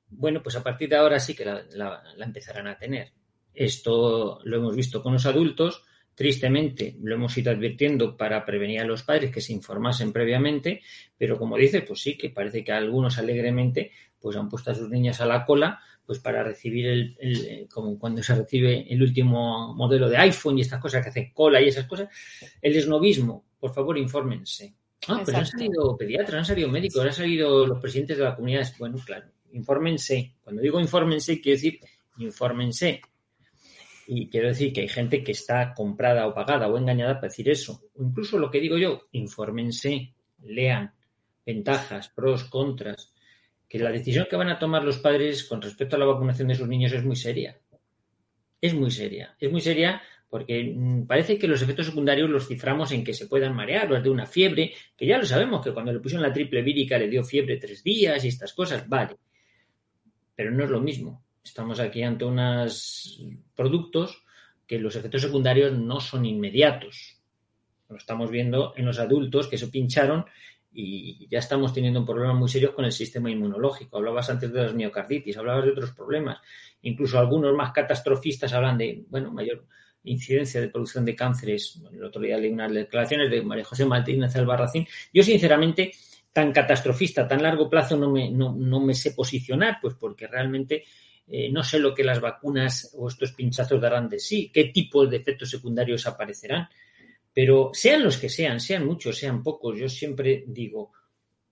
Bueno, 0.10 0.42
pues 0.42 0.56
a 0.56 0.63
partir 0.63 0.89
de 0.89 0.98
ahora 0.98 1.20
sí 1.20 1.36
que 1.36 1.46
la 1.46 2.04
empezarán 2.20 2.68
a 2.68 2.78
tener. 2.78 3.12
Esto 3.54 4.39
lo 4.44 4.58
hemos 4.58 4.76
visto 4.76 5.04
con 5.04 5.13
los 5.13 5.26
adultos 5.26 5.84
Tristemente, 6.15 6.97
lo 7.02 7.15
hemos 7.15 7.38
ido 7.38 7.52
advirtiendo 7.52 8.17
para 8.17 8.45
prevenir 8.45 8.82
a 8.82 8.86
los 8.86 9.04
padres 9.04 9.32
que 9.32 9.41
se 9.41 9.54
informasen 9.54 10.12
previamente, 10.12 10.82
pero 11.17 11.38
como 11.38 11.58
dice, 11.58 11.82
pues 11.82 12.02
sí, 12.02 12.17
que 12.17 12.30
parece 12.30 12.63
que 12.63 12.71
algunos 12.71 13.17
alegremente 13.17 13.91
pues 14.19 14.36
han 14.36 14.50
puesto 14.50 14.71
a 14.71 14.76
sus 14.76 14.89
niñas 14.89 15.19
a 15.19 15.26
la 15.26 15.45
cola 15.45 15.80
pues 16.06 16.19
para 16.19 16.43
recibir 16.43 16.88
el, 16.88 17.67
como 17.71 17.97
cuando 17.97 18.21
se 18.21 18.36
recibe 18.36 18.86
el 18.91 19.02
último 19.02 19.74
modelo 19.74 20.10
de 20.10 20.17
iPhone 20.17 20.58
y 20.58 20.62
estas 20.62 20.82
cosas 20.82 21.02
que 21.02 21.10
hacen 21.10 21.32
cola 21.34 21.62
y 21.62 21.69
esas 21.69 21.86
cosas, 21.86 22.10
el 22.62 22.76
esnovismo, 22.76 23.45
por 23.60 23.74
favor, 23.74 23.97
infórmense. 23.97 24.76
Ah, 25.08 25.21
pero 25.26 25.38
han 25.38 25.45
salido 25.45 25.97
pediatras, 25.97 26.39
han 26.39 26.45
salido 26.45 26.69
médicos, 26.69 27.04
han 27.04 27.13
salido 27.13 27.65
los 27.65 27.80
presidentes 27.80 28.17
de 28.17 28.24
la 28.24 28.36
comunidad. 28.36 28.67
Bueno, 28.78 28.97
claro, 29.04 29.28
infórmense. 29.54 30.36
Cuando 30.43 30.62
digo 30.62 30.80
infórmense, 30.80 31.39
quiero 31.39 31.56
decir 31.56 31.80
infórmense. 32.17 33.02
Y 34.08 34.30
quiero 34.30 34.48
decir 34.48 34.74
que 34.74 34.82
hay 34.82 34.88
gente 34.88 35.24
que 35.24 35.32
está 35.32 35.74
comprada 35.74 36.28
o 36.28 36.34
pagada 36.34 36.68
o 36.68 36.78
engañada 36.78 37.16
para 37.16 37.28
decir 37.28 37.50
eso. 37.50 37.84
O 37.96 38.04
incluso 38.04 38.38
lo 38.38 38.50
que 38.50 38.60
digo 38.60 38.78
yo, 38.78 39.08
infórmense, 39.12 40.14
lean 40.44 40.94
ventajas, 41.46 42.10
pros, 42.10 42.46
contras. 42.46 43.14
Que 43.68 43.80
la 43.80 43.92
decisión 43.92 44.28
que 44.30 44.36
van 44.36 44.50
a 44.50 44.60
tomar 44.60 44.84
los 44.84 44.98
padres 44.98 45.46
con 45.46 45.62
respecto 45.62 45.96
a 45.96 46.00
la 46.00 46.06
vacunación 46.06 46.48
de 46.50 46.56
sus 46.56 46.68
niños 46.68 46.92
es 46.92 47.04
muy 47.04 47.16
seria. 47.16 47.58
Es 48.60 48.74
muy 48.74 48.92
seria. 48.92 49.36
Es 49.40 49.52
muy 49.52 49.62
seria 49.62 50.02
porque 50.32 50.74
mm, 50.74 51.06
parece 51.08 51.38
que 51.38 51.48
los 51.48 51.62
efectos 51.62 51.88
secundarios 51.88 52.30
los 52.30 52.48
ciframos 52.48 52.92
en 52.94 53.04
que 53.04 53.14
se 53.14 53.28
puedan 53.28 53.54
marear, 53.54 53.90
los 53.90 54.02
de 54.02 54.10
una 54.10 54.26
fiebre, 54.26 54.72
que 54.96 55.06
ya 55.06 55.18
lo 55.18 55.26
sabemos, 55.26 55.64
que 55.64 55.74
cuando 55.74 55.92
le 55.92 56.00
pusieron 56.00 56.26
la 56.26 56.34
triple 56.34 56.62
vírica 56.62 56.98
le 56.98 57.10
dio 57.10 57.22
fiebre 57.22 57.58
tres 57.58 57.84
días 57.84 58.24
y 58.24 58.30
estas 58.30 58.54
cosas, 58.54 58.88
vale. 58.88 59.18
Pero 60.34 60.52
no 60.52 60.64
es 60.64 60.70
lo 60.70 60.80
mismo. 60.80 61.22
Estamos 61.44 61.80
aquí 61.80 62.04
ante 62.04 62.26
unos 62.26 63.22
productos 63.56 64.24
que 64.68 64.80
los 64.80 64.96
efectos 64.96 65.24
secundarios 65.24 65.78
no 65.78 66.00
son 66.00 66.26
inmediatos. 66.26 67.18
Lo 67.90 67.98
estamos 67.98 68.30
viendo 68.30 68.74
en 68.78 68.86
los 68.86 69.00
adultos 69.00 69.48
que 69.48 69.58
se 69.58 69.68
pincharon 69.68 70.26
y 70.74 71.28
ya 71.30 71.40
estamos 71.40 71.74
teniendo 71.74 72.06
problemas 72.06 72.38
muy 72.38 72.48
serios 72.48 72.74
con 72.74 72.86
el 72.86 72.92
sistema 72.92 73.30
inmunológico. 73.30 73.98
Hablabas 73.98 74.30
antes 74.30 74.54
de 74.54 74.62
las 74.62 74.74
miocarditis, 74.74 75.36
hablabas 75.36 75.66
de 75.66 75.72
otros 75.72 75.92
problemas. 75.92 76.40
Incluso 76.84 77.20
algunos 77.20 77.54
más 77.54 77.72
catastrofistas 77.74 78.54
hablan 78.54 78.78
de, 78.78 79.04
bueno, 79.10 79.32
mayor 79.32 79.66
incidencia 80.04 80.62
de 80.62 80.70
producción 80.70 81.06
de 81.06 81.16
cánceres. 81.16 81.82
el 81.92 82.04
otro 82.04 82.22
día 82.22 82.38
leí 82.38 82.52
unas 82.52 82.72
declaraciones 82.72 83.30
de 83.30 83.42
María 83.42 83.66
José 83.66 83.86
Martínez 83.86 84.36
Albarracín. 84.36 84.88
Yo, 85.14 85.24
sinceramente, 85.24 85.92
tan 86.32 86.52
catastrofista, 86.52 87.28
tan 87.28 87.44
largo 87.44 87.70
plazo, 87.70 87.98
no 87.98 88.10
me, 88.10 88.32
no, 88.32 88.56
no 88.56 88.80
me 88.80 88.94
sé 88.94 89.12
posicionar, 89.12 89.80
pues 89.82 89.96
porque 89.96 90.28
realmente 90.28 90.86
eh, 91.32 91.50
no 91.50 91.63
sé 91.63 91.80
lo 91.80 91.94
que 91.94 92.04
las 92.04 92.20
vacunas 92.20 92.94
o 92.98 93.08
estos 93.08 93.32
pinchazos 93.32 93.80
darán 93.80 94.10
de 94.10 94.20
sí, 94.20 94.52
qué 94.54 94.65
tipo 94.65 95.08
de 95.08 95.17
efectos 95.17 95.50
secundarios 95.50 96.06
aparecerán, 96.06 96.67
pero 97.34 97.70
sean 97.74 98.04
los 98.04 98.17
que 98.17 98.28
sean, 98.28 98.60
sean 98.60 98.86
muchos, 98.86 99.17
sean 99.17 99.41
pocos, 99.41 99.80
yo 99.80 99.88
siempre 99.88 100.44
digo, 100.46 100.91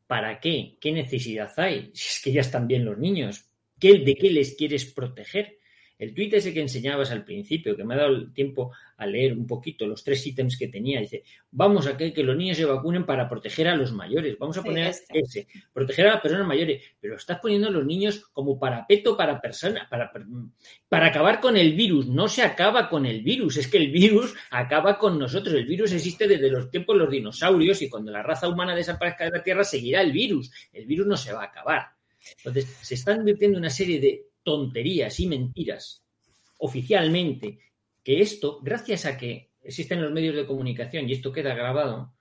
¿para 0.05 0.39
qué? 0.39 0.75
¿Qué 0.81 0.91
necesidad 0.91 1.51
hay? 1.57 1.91
Si 1.93 2.09
es 2.09 2.21
que 2.21 2.31
ya 2.33 2.41
están 2.41 2.67
bien 2.67 2.83
los 2.83 2.97
niños, 2.97 3.45
¿de 3.77 4.15
qué 4.19 4.29
les 4.31 4.55
quieres 4.55 4.83
proteger? 4.85 5.58
El 5.99 6.13
tuit 6.13 6.33
ese 6.33 6.53
que 6.53 6.61
enseñabas 6.61 7.11
al 7.11 7.25
principio, 7.25 7.75
que 7.75 7.83
me 7.83 7.93
ha 7.93 7.97
dado 7.97 8.15
el 8.15 8.33
tiempo 8.33 8.71
a 8.95 9.05
leer 9.05 9.33
un 9.33 9.45
poquito 9.45 9.85
los 9.85 10.01
tres 10.01 10.25
ítems 10.25 10.57
que 10.57 10.69
tenía, 10.69 11.01
dice, 11.01 11.23
vamos 11.51 11.87
a 11.87 11.97
que, 11.97 12.13
que 12.13 12.23
los 12.23 12.37
niños 12.37 12.55
se 12.55 12.63
vacunen 12.63 13.05
para 13.05 13.27
proteger 13.27 13.67
a 13.67 13.75
los 13.75 13.91
mayores. 13.91 14.39
Vamos 14.39 14.57
a 14.57 14.63
poner 14.63 14.95
ese, 15.09 15.47
proteger 15.73 16.07
a 16.07 16.13
las 16.13 16.21
personas 16.21 16.47
mayores. 16.47 16.81
Pero 17.01 17.17
estás 17.17 17.39
poniendo 17.39 17.67
a 17.67 17.71
los 17.71 17.85
niños 17.85 18.29
como 18.31 18.57
parapeto 18.57 19.17
para 19.17 19.41
personas, 19.41 19.89
para, 19.89 20.09
para 20.87 21.07
acabar 21.07 21.41
con 21.41 21.57
el 21.57 21.73
virus. 21.73 22.07
No 22.07 22.29
se 22.29 22.43
acaba 22.43 22.87
con 22.87 23.05
el 23.05 23.21
virus, 23.21 23.57
es 23.57 23.67
que 23.67 23.77
el 23.77 23.91
virus 23.91 24.33
acaba 24.51 24.97
con 24.97 25.19
nosotros. 25.19 25.53
El 25.53 25.65
virus 25.65 25.91
existe 25.91 26.29
desde 26.29 26.49
los 26.49 26.71
tiempos 26.71 26.95
de 26.95 27.03
los 27.03 27.11
dinosaurios 27.11 27.81
y 27.81 27.89
cuando 27.89 28.09
la 28.09 28.23
raza 28.23 28.47
humana 28.47 28.73
desaparezca 28.73 29.25
de 29.25 29.31
la 29.31 29.43
Tierra 29.43 29.65
seguirá 29.65 30.01
el 30.01 30.13
virus. 30.13 30.49
El 30.71 30.85
virus 30.85 31.07
no 31.07 31.17
se 31.17 31.33
va 31.33 31.41
a 31.41 31.47
acabar. 31.47 31.87
Entonces, 32.37 32.65
se 32.81 32.95
están 32.95 33.25
virtiendo 33.25 33.57
una 33.57 33.69
serie 33.69 33.99
de 33.99 34.28
tonterías 34.43 35.19
y 35.19 35.27
mentiras 35.27 36.03
oficialmente 36.59 37.59
que 38.03 38.21
esto, 38.21 38.59
gracias 38.61 39.05
a 39.05 39.17
que 39.17 39.51
existen 39.61 40.01
los 40.01 40.11
medios 40.11 40.35
de 40.35 40.45
comunicación 40.45 41.09
y 41.09 41.13
esto 41.13 41.31
queda 41.31 41.55
grabado, 41.55 42.13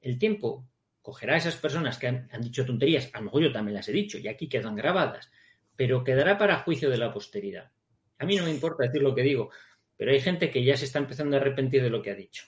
el 0.00 0.18
tiempo 0.18 0.66
cogerá 1.02 1.34
a 1.34 1.38
esas 1.38 1.56
personas 1.56 1.98
que 1.98 2.06
han, 2.06 2.28
dicho 2.40 2.64
tonterías, 2.64 3.10
a 3.12 3.18
lo 3.18 3.26
mejor 3.26 3.42
yo 3.42 3.52
también 3.52 3.74
las 3.74 3.88
he 3.88 3.92
dicho 3.92 4.18
y 4.18 4.26
aquí 4.26 4.48
quedan 4.48 4.74
grabadas, 4.74 5.30
pero 5.76 6.02
quedará 6.02 6.38
para 6.38 6.60
juicio 6.60 6.88
de 6.90 6.98
la 6.98 7.12
posteridad. 7.12 7.70
A 8.18 8.24
mí 8.24 8.36
no 8.36 8.44
me 8.44 8.50
importa 8.50 8.84
decir 8.84 9.02
lo 9.02 9.14
que 9.14 9.22
digo, 9.22 9.50
pero 9.96 10.12
hay 10.12 10.20
gente 10.20 10.50
que 10.50 10.64
ya 10.64 10.76
se 10.76 10.86
está 10.86 10.98
empezando 10.98 11.36
a 11.36 11.40
arrepentir 11.40 11.82
de 11.82 11.90
lo 11.90 12.00
que 12.00 12.10
ha 12.10 12.14
dicho. 12.14 12.44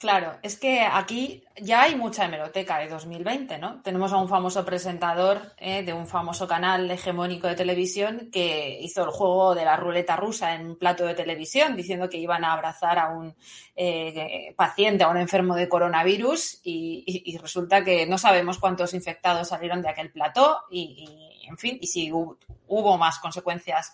Claro, 0.00 0.38
es 0.42 0.56
que 0.56 0.80
aquí 0.80 1.44
ya 1.60 1.82
hay 1.82 1.94
mucha 1.94 2.24
hemeroteca 2.24 2.78
de 2.78 2.88
2020, 2.88 3.58
¿no? 3.58 3.82
Tenemos 3.82 4.10
a 4.14 4.16
un 4.16 4.30
famoso 4.30 4.64
presentador 4.64 5.52
eh, 5.58 5.82
de 5.82 5.92
un 5.92 6.06
famoso 6.06 6.48
canal 6.48 6.90
hegemónico 6.90 7.48
de 7.48 7.54
televisión 7.54 8.30
que 8.32 8.78
hizo 8.80 9.04
el 9.04 9.10
juego 9.10 9.54
de 9.54 9.66
la 9.66 9.76
ruleta 9.76 10.16
rusa 10.16 10.54
en 10.54 10.70
un 10.70 10.76
plato 10.76 11.04
de 11.04 11.12
televisión 11.12 11.76
diciendo 11.76 12.08
que 12.08 12.16
iban 12.16 12.46
a 12.46 12.54
abrazar 12.54 12.98
a 12.98 13.10
un 13.10 13.34
eh, 13.76 14.54
paciente, 14.56 15.04
a 15.04 15.10
un 15.10 15.18
enfermo 15.18 15.54
de 15.54 15.68
coronavirus 15.68 16.60
y, 16.64 17.36
resulta 17.36 17.84
que 17.84 18.06
no 18.06 18.16
sabemos 18.16 18.58
cuántos 18.58 18.94
infectados 18.94 19.48
salieron 19.48 19.82
de 19.82 19.90
aquel 19.90 20.10
plató 20.10 20.62
y, 20.70 21.44
en 21.46 21.58
fin, 21.58 21.76
y 21.78 21.86
si 21.86 22.10
hubo 22.10 22.96
más 22.96 23.18
consecuencias 23.18 23.92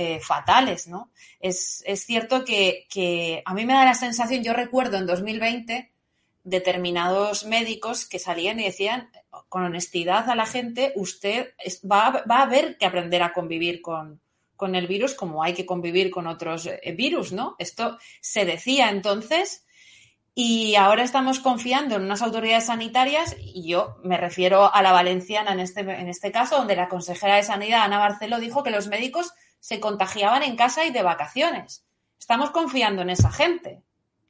eh, 0.00 0.20
fatales, 0.20 0.86
¿no? 0.86 1.10
Es, 1.40 1.82
cierto 2.06 2.44
que, 2.44 3.42
a 3.44 3.52
mí 3.52 3.66
me 3.66 3.72
da 3.72 3.84
la 3.84 3.94
sensación, 3.94 4.44
yo 4.44 4.52
recuerdo 4.52 4.96
en 4.96 5.06
2020 5.06 5.90
determinados 6.44 7.44
médicos 7.44 8.06
que 8.06 8.20
salían 8.20 8.60
y 8.60 8.64
decían 8.66 9.10
con 9.48 9.64
honestidad 9.64 10.30
a 10.30 10.36
la 10.36 10.46
gente, 10.46 10.92
usted 10.94 11.52
va, 11.84 12.22
a 12.28 12.42
haber 12.42 12.78
que 12.78 12.86
aprender 12.86 13.24
a 13.24 13.32
convivir 13.32 13.82
con, 13.82 14.20
con 14.54 14.76
el 14.76 14.86
virus 14.86 15.14
como 15.14 15.42
hay 15.42 15.54
que 15.54 15.66
convivir 15.66 16.12
con 16.12 16.28
otros 16.28 16.66
eh, 16.66 16.80
virus, 16.96 17.32
¿no? 17.32 17.56
Esto 17.58 17.98
se 18.20 18.44
decía 18.44 18.90
entonces 18.90 19.64
y 20.32 20.76
ahora 20.76 21.02
estamos 21.02 21.40
confiando 21.40 21.96
en 21.96 22.02
unas 22.02 22.22
autoridades 22.22 22.66
sanitarias 22.66 23.34
y 23.40 23.68
yo 23.68 23.96
me 24.04 24.16
refiero 24.16 24.72
a 24.72 24.80
la 24.80 24.92
valenciana 24.92 25.54
en 25.54 25.58
este, 25.58 25.80
en 25.80 26.06
este 26.06 26.30
caso, 26.30 26.58
donde 26.58 26.76
la 26.76 26.88
consejera 26.88 27.34
de 27.34 27.42
Sanidad, 27.42 27.82
Ana 27.82 27.98
Barceló, 27.98 28.38
dijo 28.38 28.62
que 28.62 28.70
los 28.70 28.86
médicos 28.86 29.32
se 29.60 29.80
contagiaban 29.80 30.42
en 30.42 30.56
casa 30.56 30.84
y 30.84 30.90
de 30.90 31.02
vacaciones. 31.02 31.84
Estamos 32.18 32.50
confiando 32.50 33.02
en 33.02 33.10
esa 33.10 33.30
gente. 33.30 33.82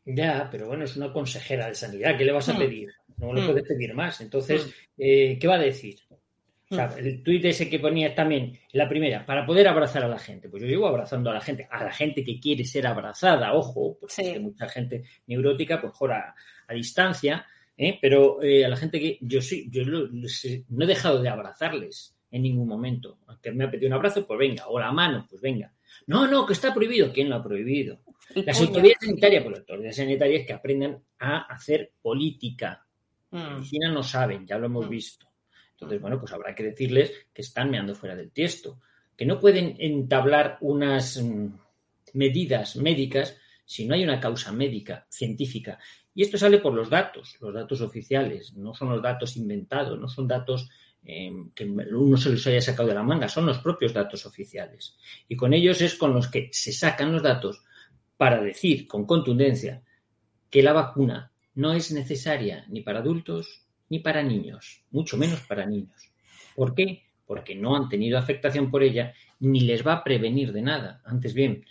Ya, 0.05 0.49
pero 0.51 0.69
bueno, 0.69 0.85
es 0.85 0.97
una 0.97 1.13
consejera 1.13 1.69
de 1.69 1.75
sanidad. 1.75 2.17
¿Qué 2.17 2.25
le 2.25 2.33
vas 2.33 2.49
a 2.49 2.55
hmm. 2.55 2.59
pedir? 2.59 2.93
No 3.19 3.33
le 3.33 3.43
hmm. 3.43 3.47
puedes 3.47 3.65
pedir 3.65 3.95
más. 3.95 4.21
Entonces, 4.21 4.67
hmm. 4.67 4.71
eh, 4.99 5.39
¿qué 5.41 5.47
va 5.47 5.57
a 5.57 5.59
decir? 5.59 5.99
O 6.71 6.75
sea, 6.75 6.95
el 6.99 7.23
tuit 7.23 7.43
ese 7.47 7.69
que 7.69 7.79
ponía 7.79 8.15
también, 8.15 8.59
la 8.73 8.87
primera, 8.89 9.25
para 9.25 9.47
poder 9.47 9.69
abrazar 9.69 10.05
a 10.05 10.09
la 10.09 10.19
gente. 10.19 10.51
Pues 10.51 10.63
yo 10.63 10.69
llevo 10.69 10.87
abrazando 10.87 11.31
a 11.31 11.35
la 11.35 11.41
gente, 11.41 11.67
a 11.71 11.83
la 11.83 11.93
gente 11.93 12.23
que 12.23 12.39
quiere 12.39 12.65
ser 12.65 12.87
abrazada, 12.87 13.55
ojo, 13.55 13.97
porque 13.99 14.33
hay 14.33 14.39
mucha 14.39 14.69
gente 14.69 15.05
neurótica, 15.27 15.81
pues 15.81 15.95
mejor 15.95 16.13
a, 16.13 16.35
distancia, 16.75 17.47
¿eh? 17.75 17.99
pero 18.03 18.43
eh, 18.43 18.67
a 18.67 18.69
la 18.69 18.77
gente 18.77 19.01
que 19.01 19.19
yo 19.23 19.41
sí, 19.41 19.69
yo 19.71 19.83
no 19.87 20.85
he 20.85 20.87
dejado 20.87 21.23
de 21.23 21.31
abrazarles 21.31 22.18
en 22.31 22.43
ningún 22.43 22.69
momento. 22.69 23.19
Que 23.43 23.53
me 23.53 23.65
ha 23.65 23.71
pedido 23.71 23.89
un 23.89 23.95
abrazo, 23.95 24.27
pues 24.27 24.39
venga, 24.39 24.69
o 24.69 24.79
la 24.79 24.93
mano, 24.93 25.27
pues 25.29 25.41
venga. 25.41 25.73
No, 26.07 26.27
no, 26.27 26.47
que 26.47 26.53
está 26.53 26.73
prohibido. 26.73 27.13
¿Quién 27.13 27.29
lo 27.29 27.37
ha 27.37 27.43
prohibido? 27.43 28.01
Las 28.35 28.61
autoridades 28.61 28.99
sanitarias, 29.01 29.43
pues 29.43 29.53
las 29.53 29.61
autoridades 29.61 29.97
sanitarias 29.97 30.47
que 30.47 30.53
aprendan 30.53 31.03
a 31.19 31.39
hacer 31.53 31.93
política. 32.01 32.87
Mm. 33.31 33.55
Medicina 33.55 33.91
no 33.91 34.03
saben, 34.03 34.47
ya 34.47 34.59
lo 34.59 34.67
hemos 34.67 34.87
mm. 34.87 34.91
visto. 34.91 35.27
Entonces, 35.73 36.01
bueno, 36.01 36.19
pues 36.19 36.33
habrá 36.33 36.55
que 36.55 36.65
decirles 36.65 37.13
que 37.33 37.43
están 37.43 37.71
meando 37.71 37.95
fuera 37.95 38.17
del 38.17 38.33
tiesto, 38.33 38.81
que 39.17 39.25
no 39.25 39.39
pueden 39.39 39.77
entablar 39.79 40.59
unas 40.61 41.23
mm, 41.23 41.47
medidas 42.15 42.77
médicas 42.77 43.37
si 43.69 43.87
no 43.87 43.95
hay 43.95 44.03
una 44.03 44.19
causa 44.19 44.51
médica, 44.51 45.07
científica. 45.11 45.79
Y 46.15 46.23
esto 46.23 46.39
sale 46.39 46.59
por 46.59 46.73
los 46.73 46.89
datos, 46.89 47.37
los 47.41 47.53
datos 47.53 47.83
oficiales, 47.83 48.55
no 48.55 48.73
son 48.73 48.89
los 48.89 49.03
datos 49.03 49.37
inventados, 49.37 50.01
no 50.01 50.09
son 50.09 50.27
datos 50.27 50.71
Em, 51.05 51.51
que 51.55 51.65
uno 51.65 52.17
se 52.19 52.31
los 52.31 52.47
haya 52.47 52.61
sacado 52.61 52.89
de 52.89 52.95
la 52.95 53.03
manga, 53.03 53.29
son 53.29 53.47
los 53.47 53.59
propios 53.61 53.95
datos 53.95 54.27
oficiales. 54.27 54.97
Y 55.27 55.37
con 55.37 55.55
ellos 55.55 55.81
es 55.81 55.95
con 55.95 56.13
los 56.13 56.29
que 56.29 56.51
se 56.53 56.73
sacan 56.73 57.13
los 57.13 57.23
datos 57.23 57.65
para 58.17 58.43
decir 58.43 58.87
con 58.87 59.07
contundencia 59.07 59.83
que 60.51 60.63
la 60.63 60.73
vacuna 60.73 61.33
no 61.55 61.73
es 61.73 61.93
necesaria 61.93 62.67
ni 62.69 62.83
para 62.83 62.99
adultos 62.99 63.65
ni 63.89 64.01
para 64.01 64.23
niños, 64.23 64.85
mucho 64.91 65.17
menos 65.17 65.41
para 65.43 65.65
niños. 65.65 66.13
¿Por 66.55 66.75
qué? 66.75 67.05
Porque 67.27 67.55
no 67.55 67.75
han 67.75 67.89
tenido 67.89 68.19
afectación 68.19 68.71
por 68.71 68.83
ella 68.83 69.15
ni 69.41 69.61
les 69.61 69.87
va 69.87 69.95
a 69.95 70.05
prevenir 70.05 70.53
de 70.53 70.63
nada. 70.63 71.01
Antes 71.05 71.33
bien, 71.33 71.65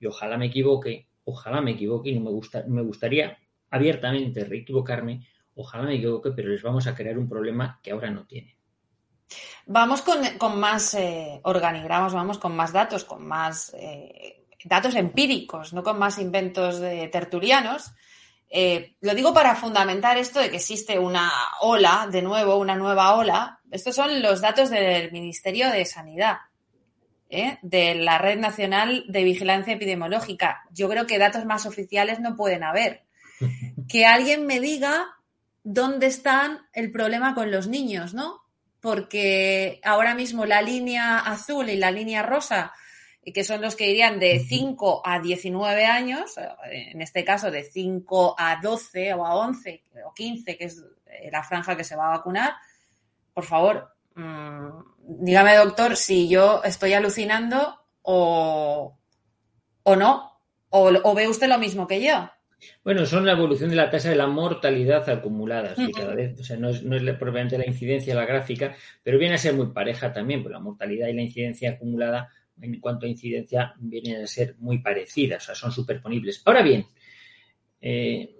y 0.00 0.06
ojalá 0.06 0.38
me 0.38 0.46
equivoque, 0.46 1.08
ojalá 1.24 1.60
me 1.60 1.72
equivoque 1.72 2.10
y 2.10 2.14
no 2.14 2.24
me, 2.24 2.30
gusta, 2.30 2.64
me 2.66 2.82
gustaría 2.82 3.36
abiertamente 3.70 4.40
equivocarme, 4.40 5.26
ojalá 5.56 5.84
me 5.84 5.96
equivoque, 5.96 6.30
pero 6.30 6.48
les 6.48 6.62
vamos 6.62 6.86
a 6.86 6.94
crear 6.94 7.18
un 7.18 7.28
problema 7.28 7.80
que 7.82 7.90
ahora 7.90 8.10
no 8.10 8.26
tienen. 8.26 8.57
Vamos 9.66 10.02
con, 10.02 10.58
más 10.58 10.94
eh, 10.94 11.40
organigramas, 11.42 12.14
vamos 12.14 12.38
con 12.38 12.56
más 12.56 12.72
datos, 12.72 13.04
con 13.04 13.26
más 13.26 13.74
eh, 13.78 14.46
datos 14.64 14.94
empíricos, 14.94 15.72
no 15.72 15.82
con 15.82 15.98
más 15.98 16.18
inventos 16.18 16.80
de 16.80 17.08
tertulianos. 17.08 17.92
Eh, 18.48 18.96
lo 19.02 19.14
digo 19.14 19.34
para 19.34 19.54
fundamentar 19.56 20.16
esto 20.16 20.40
de 20.40 20.48
que 20.48 20.56
existe 20.56 20.98
una 20.98 21.30
ola, 21.60 22.08
de 22.10 22.22
nuevo, 22.22 22.56
una 22.56 22.76
nueva 22.76 23.14
ola. 23.14 23.60
Estos 23.70 23.94
son 23.94 24.22
los 24.22 24.40
datos 24.40 24.70
del 24.70 25.12
Ministerio 25.12 25.70
de 25.70 25.84
Sanidad, 25.84 26.38
de 27.28 27.94
la 27.94 28.16
Red 28.16 28.38
Nacional 28.38 29.04
de 29.06 29.22
Vigilancia 29.22 29.74
Epidemiológica. 29.74 30.62
Yo 30.70 30.88
creo 30.88 31.06
que 31.06 31.18
datos 31.18 31.44
más 31.44 31.66
oficiales 31.66 32.20
no 32.20 32.36
pueden 32.36 32.64
haber. 32.64 33.04
Que 33.88 34.04
alguien 34.04 34.44
me 34.44 34.60
diga 34.60 35.06
dónde 35.62 36.08
está 36.08 36.66
el 36.74 36.90
problema 36.90 37.34
con 37.34 37.50
los 37.50 37.68
niños, 37.68 38.12
¿no? 38.12 38.47
Porque 38.80 39.80
ahora 39.84 40.14
mismo 40.14 40.46
la 40.46 40.62
línea 40.62 41.18
azul 41.18 41.68
y 41.68 41.76
la 41.76 41.90
línea 41.90 42.22
rosa, 42.22 42.72
que 43.32 43.44
son 43.44 43.60
los 43.60 43.76
que 43.76 43.90
irían 43.90 44.18
de 44.18 44.40
5 44.40 45.02
a 45.04 45.20
19 45.20 45.84
años, 45.84 46.38
eh, 46.38 46.90
en 46.92 47.02
este 47.02 47.24
caso 47.24 47.50
de 47.50 47.64
5 47.64 48.36
a 48.38 48.60
12 48.62 49.14
o 49.14 49.26
a 49.26 49.34
11 49.36 49.84
o 50.06 50.14
15, 50.14 50.56
que 50.56 50.64
es 50.64 50.84
eh, 51.06 51.28
la 51.30 51.42
franja 51.42 51.76
que 51.76 51.84
se 51.84 51.96
va 51.96 52.06
a 52.06 52.16
vacunar, 52.18 52.54
por 53.34 53.44
favor, 53.44 53.94
mm, 54.14 54.68
dígame 54.98 55.56
doctor 55.56 55.96
si 55.96 56.28
yo 56.28 56.62
estoy 56.64 56.94
alucinando 56.94 57.80
o, 58.02 58.98
o 59.82 59.96
no, 59.96 60.40
o, 60.70 60.88
o 60.88 61.14
ve 61.14 61.28
usted 61.28 61.48
lo 61.48 61.58
mismo 61.58 61.86
que 61.86 62.02
yo. 62.02 62.30
Bueno, 62.82 63.06
son 63.06 63.24
la 63.24 63.32
evolución 63.32 63.70
de 63.70 63.76
la 63.76 63.90
tasa 63.90 64.10
de 64.10 64.16
la 64.16 64.26
mortalidad 64.26 65.08
acumulada, 65.08 65.74
cada 65.94 66.14
vez, 66.14 66.38
o 66.40 66.44
sea, 66.44 66.56
no 66.56 66.70
es, 66.70 66.82
no 66.82 66.96
es 66.96 67.02
propiamente 67.16 67.56
la 67.56 67.66
incidencia 67.66 68.14
la 68.14 68.26
gráfica, 68.26 68.74
pero 69.02 69.18
viene 69.18 69.34
a 69.34 69.38
ser 69.38 69.54
muy 69.54 69.68
pareja 69.68 70.12
también, 70.12 70.42
porque 70.42 70.54
la 70.54 70.60
mortalidad 70.60 71.08
y 71.08 71.14
la 71.14 71.22
incidencia 71.22 71.70
acumulada 71.70 72.30
en 72.60 72.80
cuanto 72.80 73.06
a 73.06 73.08
incidencia 73.08 73.74
vienen 73.78 74.22
a 74.22 74.26
ser 74.26 74.56
muy 74.58 74.78
parecidas, 74.78 75.44
o 75.44 75.46
sea, 75.46 75.54
son 75.54 75.72
superponibles. 75.72 76.42
Ahora 76.44 76.62
bien, 76.62 76.86
eh, 77.80 78.34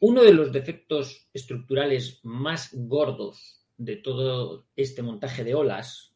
uno 0.00 0.22
de 0.22 0.32
los 0.32 0.52
defectos 0.52 1.28
estructurales 1.32 2.20
más 2.22 2.70
gordos 2.72 3.62
de 3.76 3.96
todo 3.96 4.66
este 4.76 5.02
montaje 5.02 5.44
de 5.44 5.54
olas 5.54 6.14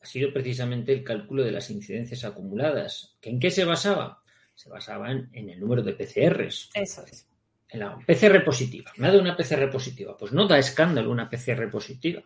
ha 0.00 0.06
sido 0.06 0.32
precisamente 0.32 0.92
el 0.92 1.04
cálculo 1.04 1.44
de 1.44 1.52
las 1.52 1.70
incidencias 1.70 2.24
acumuladas. 2.24 3.18
¿En 3.22 3.38
qué 3.38 3.50
se 3.50 3.64
basaba? 3.64 4.19
Se 4.60 4.68
basaban 4.68 5.30
en 5.32 5.48
el 5.48 5.58
número 5.58 5.82
de 5.82 5.94
PCRs. 5.94 6.68
Eso 6.74 7.02
es. 7.10 7.26
En 7.70 7.80
la 7.80 7.96
PCR 7.96 8.44
positiva. 8.44 8.92
Me 8.98 9.06
ha 9.06 9.10
dado 9.10 9.22
una 9.22 9.34
PCR 9.34 9.70
positiva. 9.70 10.14
Pues 10.18 10.32
no 10.32 10.46
da 10.46 10.58
escándalo 10.58 11.10
una 11.10 11.30
PCR 11.30 11.70
positiva. 11.70 12.22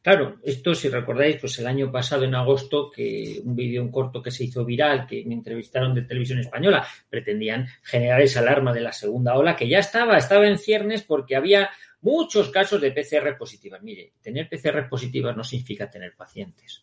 Claro, 0.00 0.38
esto 0.42 0.74
si 0.74 0.88
recordáis, 0.88 1.36
pues 1.36 1.58
el 1.58 1.66
año 1.66 1.92
pasado 1.92 2.24
en 2.24 2.34
agosto, 2.34 2.90
que 2.90 3.42
un 3.44 3.54
vídeo, 3.54 3.82
un 3.82 3.90
corto 3.90 4.22
que 4.22 4.30
se 4.30 4.44
hizo 4.44 4.64
viral, 4.64 5.06
que 5.06 5.22
me 5.26 5.34
entrevistaron 5.34 5.94
de 5.94 6.02
televisión 6.02 6.38
española, 6.38 6.86
pretendían 7.10 7.66
generar 7.82 8.22
esa 8.22 8.40
alarma 8.40 8.72
de 8.72 8.80
la 8.80 8.92
segunda 8.92 9.36
ola, 9.36 9.54
que 9.54 9.68
ya 9.68 9.80
estaba, 9.80 10.16
estaba 10.16 10.46
en 10.46 10.56
ciernes 10.56 11.02
porque 11.02 11.36
había 11.36 11.68
muchos 12.00 12.48
casos 12.48 12.80
de 12.80 12.92
PCR 12.92 13.36
positivas. 13.36 13.82
Mire, 13.82 14.14
tener 14.22 14.48
PCR 14.48 14.88
positivas 14.88 15.36
no 15.36 15.44
significa 15.44 15.90
tener 15.90 16.14
pacientes. 16.16 16.82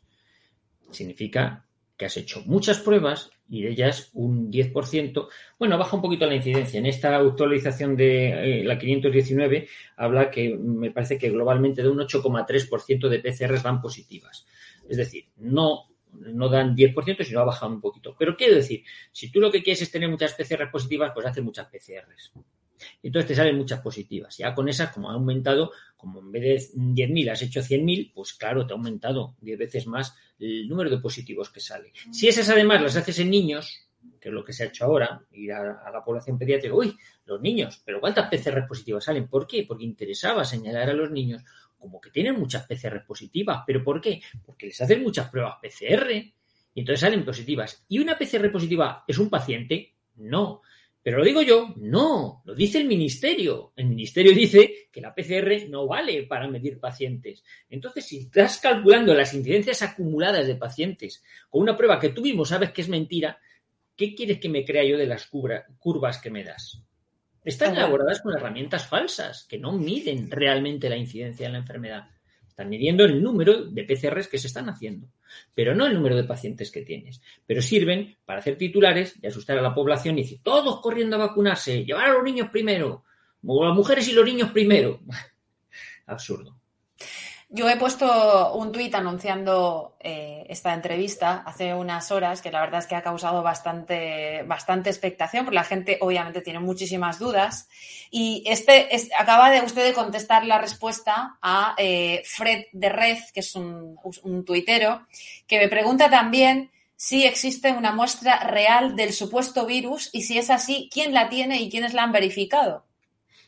Significa 0.91 1.65
que 1.97 2.05
has 2.05 2.17
hecho 2.17 2.43
muchas 2.45 2.79
pruebas 2.79 3.31
y 3.47 3.61
de 3.63 3.69
ellas 3.69 4.09
un 4.13 4.51
10%, 4.51 5.27
bueno, 5.59 5.77
baja 5.77 5.95
un 5.95 6.01
poquito 6.01 6.25
la 6.25 6.35
incidencia. 6.35 6.79
En 6.79 6.85
esta 6.85 7.15
actualización 7.17 7.95
de 7.95 8.61
eh, 8.61 8.63
la 8.63 8.77
519 8.77 9.67
habla 9.97 10.31
que 10.31 10.55
me 10.57 10.91
parece 10.91 11.17
que 11.17 11.29
globalmente 11.29 11.83
de 11.83 11.89
un 11.89 11.99
8,3% 11.99 13.07
de 13.07 13.19
PCRs 13.19 13.63
dan 13.63 13.81
positivas. 13.81 14.45
Es 14.89 14.97
decir, 14.97 15.25
no, 15.37 15.89
no 16.13 16.49
dan 16.49 16.75
10%, 16.75 17.23
sino 17.23 17.39
ha 17.39 17.45
bajado 17.45 17.73
un 17.73 17.81
poquito. 17.81 18.15
Pero 18.17 18.35
quiero 18.35 18.55
decir, 18.55 18.83
si 19.11 19.31
tú 19.31 19.39
lo 19.39 19.51
que 19.51 19.61
quieres 19.61 19.81
es 19.81 19.91
tener 19.91 20.09
muchas 20.09 20.33
PCRs 20.33 20.71
positivas, 20.71 21.11
pues 21.13 21.25
hace 21.25 21.41
muchas 21.41 21.67
PCRs. 21.67 22.33
Entonces 23.01 23.29
te 23.29 23.35
salen 23.35 23.57
muchas 23.57 23.81
positivas. 23.81 24.37
Ya 24.37 24.53
con 24.53 24.69
esas, 24.69 24.91
como 24.91 25.09
ha 25.09 25.13
aumentado, 25.13 25.71
como 25.95 26.19
en 26.19 26.31
vez 26.31 26.73
de 26.73 26.79
10.000 26.79 27.31
has 27.31 27.41
hecho 27.41 27.61
100.000, 27.61 28.11
pues 28.13 28.33
claro, 28.33 28.65
te 28.65 28.73
ha 28.73 28.77
aumentado 28.77 29.35
10 29.41 29.57
veces 29.57 29.87
más 29.87 30.15
el 30.39 30.67
número 30.67 30.89
de 30.89 30.97
positivos 30.97 31.49
que 31.49 31.59
sale. 31.59 31.93
Si 32.11 32.27
esas 32.27 32.49
además 32.49 32.81
las 32.81 32.95
haces 32.95 33.19
en 33.19 33.29
niños, 33.29 33.87
que 34.19 34.29
es 34.29 34.33
lo 34.33 34.43
que 34.43 34.53
se 34.53 34.63
ha 34.63 34.67
hecho 34.67 34.85
ahora, 34.85 35.21
ir 35.31 35.51
a, 35.53 35.91
la 35.91 36.03
población 36.03 36.37
pediátrica, 36.37 36.75
uy, 36.75 36.95
los 37.25 37.41
niños, 37.41 37.81
pero 37.85 37.99
¿cuántas 37.99 38.29
PCR 38.29 38.67
positivas 38.67 39.03
salen? 39.03 39.27
¿Por 39.27 39.47
qué? 39.47 39.65
Porque 39.67 39.83
interesaba 39.83 40.43
señalar 40.43 40.89
a 40.89 40.93
los 40.93 41.11
niños 41.11 41.43
como 41.77 42.01
que 42.01 42.09
tienen 42.09 42.39
muchas 42.39 42.65
PCR 42.65 43.05
positivas. 43.05 43.63
¿Pero 43.65 43.83
por 43.83 44.01
qué? 44.01 44.21
Porque 44.45 44.67
les 44.67 44.81
hacen 44.81 45.03
muchas 45.03 45.29
pruebas 45.29 45.55
PCR 45.61 46.11
y 46.11 46.79
entonces 46.79 46.99
salen 46.99 47.23
positivas. 47.23 47.85
¿Y 47.87 47.99
una 47.99 48.17
PCR 48.17 48.51
positiva 48.51 49.03
es 49.07 49.17
un 49.17 49.29
paciente? 49.29 49.93
No 50.15 50.61
Pero 51.05 51.19
lo 51.19 51.23
digo 51.23 51.43
yo, 51.43 51.71
no, 51.77 52.41
lo 52.45 52.55
dice 52.55 52.79
el 52.79 52.87
ministerio. 52.87 53.73
El 53.75 53.85
ministerio 53.85 54.33
dice 54.33 54.89
que 54.91 55.01
la 55.01 55.13
PCR 55.13 55.69
no 55.69 55.85
vale 55.85 56.23
para 56.23 56.47
medir 56.47 56.79
pacientes. 56.79 57.43
Entonces, 57.69 58.07
si 58.07 58.21
estás 58.21 58.57
calculando 58.57 59.13
las 59.13 59.31
incidencias 59.35 59.83
acumuladas 59.83 60.47
de 60.47 60.55
pacientes 60.55 61.23
con 61.51 61.61
una 61.61 61.77
prueba 61.77 61.99
que 61.99 62.09
tú 62.09 62.23
mismo 62.23 62.43
sabes 62.43 62.71
que 62.71 62.81
es 62.81 62.89
mentira, 62.89 63.37
¿qué 63.95 64.15
quieres 64.15 64.39
que 64.39 64.49
me 64.49 64.65
crea 64.65 64.83
yo 64.83 64.97
de 64.97 65.05
las 65.05 65.27
curvas 65.27 66.17
que 66.17 66.31
me 66.31 66.43
das? 66.43 66.81
Están 67.43 67.75
elaboradas 67.75 68.21
con 68.21 68.35
herramientas 68.35 68.87
falsas 68.87 69.45
que 69.47 69.59
no 69.59 69.73
miden 69.73 70.31
realmente 70.31 70.89
la 70.89 70.97
incidencia 70.97 71.45
de 71.45 71.51
la 71.53 71.59
enfermedad. 71.59 72.14
Están 72.55 72.69
midiendo 72.69 73.03
el 73.03 73.21
número 73.21 73.65
de 73.65 73.83
PCRs 73.83 74.29
que 74.29 74.37
se 74.37 74.47
están 74.47 74.69
haciendo, 74.69 75.09
pero 75.53 75.75
no 75.75 75.87
el 75.87 75.93
número 75.93 76.15
de 76.15 76.23
pacientes 76.23 76.71
que 76.71 76.83
tienes. 76.83 77.21
Pero 77.45 77.61
sirven 77.61 78.15
para 78.23 78.39
hacer 78.39 78.57
titulares 78.57 79.13
y 79.21 79.27
asustar 79.27 79.57
a 79.57 79.61
la 79.61 79.75
población 79.75 80.17
y 80.17 80.21
decir, 80.21 80.39
todos 80.41 80.79
corriendo 80.79 81.17
a 81.17 81.27
vacunarse, 81.27 81.83
llevar 81.83 82.05
a 82.05 82.13
los 82.13 82.23
niños 82.23 82.47
primero, 82.49 83.03
o 83.45 83.65
las 83.65 83.75
mujeres 83.75 84.07
y 84.07 84.13
los 84.13 84.23
niños 84.23 84.51
primero. 84.51 85.01
Absurdo. 86.05 86.57
Yo 87.49 87.69
he 87.69 87.77
puesto 87.77 88.53
un 88.55 88.71
tuit 88.71 88.93
anunciando 88.95 89.95
eh, 89.99 90.45
esta 90.49 90.73
entrevista 90.73 91.43
hace 91.45 91.75
unas 91.75 92.11
horas, 92.11 92.41
que 92.41 92.51
la 92.51 92.59
verdad 92.59 92.79
es 92.79 92.87
que 92.87 92.95
ha 92.95 93.03
causado 93.03 93.43
bastante, 93.43 94.43
bastante 94.43 94.89
expectación, 94.89 95.45
porque 95.45 95.55
la 95.55 95.63
gente 95.63 95.99
obviamente 96.01 96.41
tiene 96.41 96.59
muchísimas 96.59 97.19
dudas. 97.19 97.69
Y 98.09 98.43
este 98.47 98.89
acaba 99.17 99.51
de 99.51 99.61
usted 99.61 99.85
de 99.85 99.93
contestar 99.93 100.43
la 100.45 100.57
respuesta 100.57 101.37
a 101.41 101.75
eh, 101.77 102.23
Fred 102.25 102.65
de 102.73 102.89
Red, 102.89 103.19
que 103.31 103.41
es 103.41 103.55
un, 103.55 103.97
un 104.23 104.43
tuitero, 104.43 105.05
que 105.45 105.59
me 105.59 105.67
pregunta 105.67 106.09
también 106.09 106.71
si 106.95 107.25
existe 107.25 107.71
una 107.71 107.91
muestra 107.91 108.39
real 108.39 108.95
del 108.95 109.13
supuesto 109.13 109.65
virus 109.65 110.09
y 110.13 110.23
si 110.23 110.39
es 110.39 110.49
así, 110.49 110.89
quién 110.91 111.13
la 111.13 111.29
tiene 111.29 111.61
y 111.61 111.69
quiénes 111.69 111.93
la 111.93 112.03
han 112.03 112.11
verificado. 112.11 112.85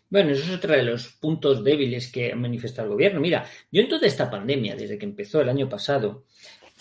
Bueno, 0.09 0.31
eso 0.31 0.43
es 0.43 0.57
otro 0.57 0.73
de 0.73 0.83
los 0.83 1.09
puntos 1.13 1.63
débiles 1.63 2.11
que 2.11 2.31
ha 2.31 2.35
manifestado 2.35 2.87
el 2.87 2.93
gobierno. 2.93 3.19
Mira, 3.19 3.45
yo 3.71 3.81
en 3.81 3.89
toda 3.89 4.07
esta 4.07 4.29
pandemia, 4.29 4.75
desde 4.75 4.97
que 4.97 5.05
empezó 5.05 5.41
el 5.41 5.49
año 5.49 5.67
pasado, 5.67 6.25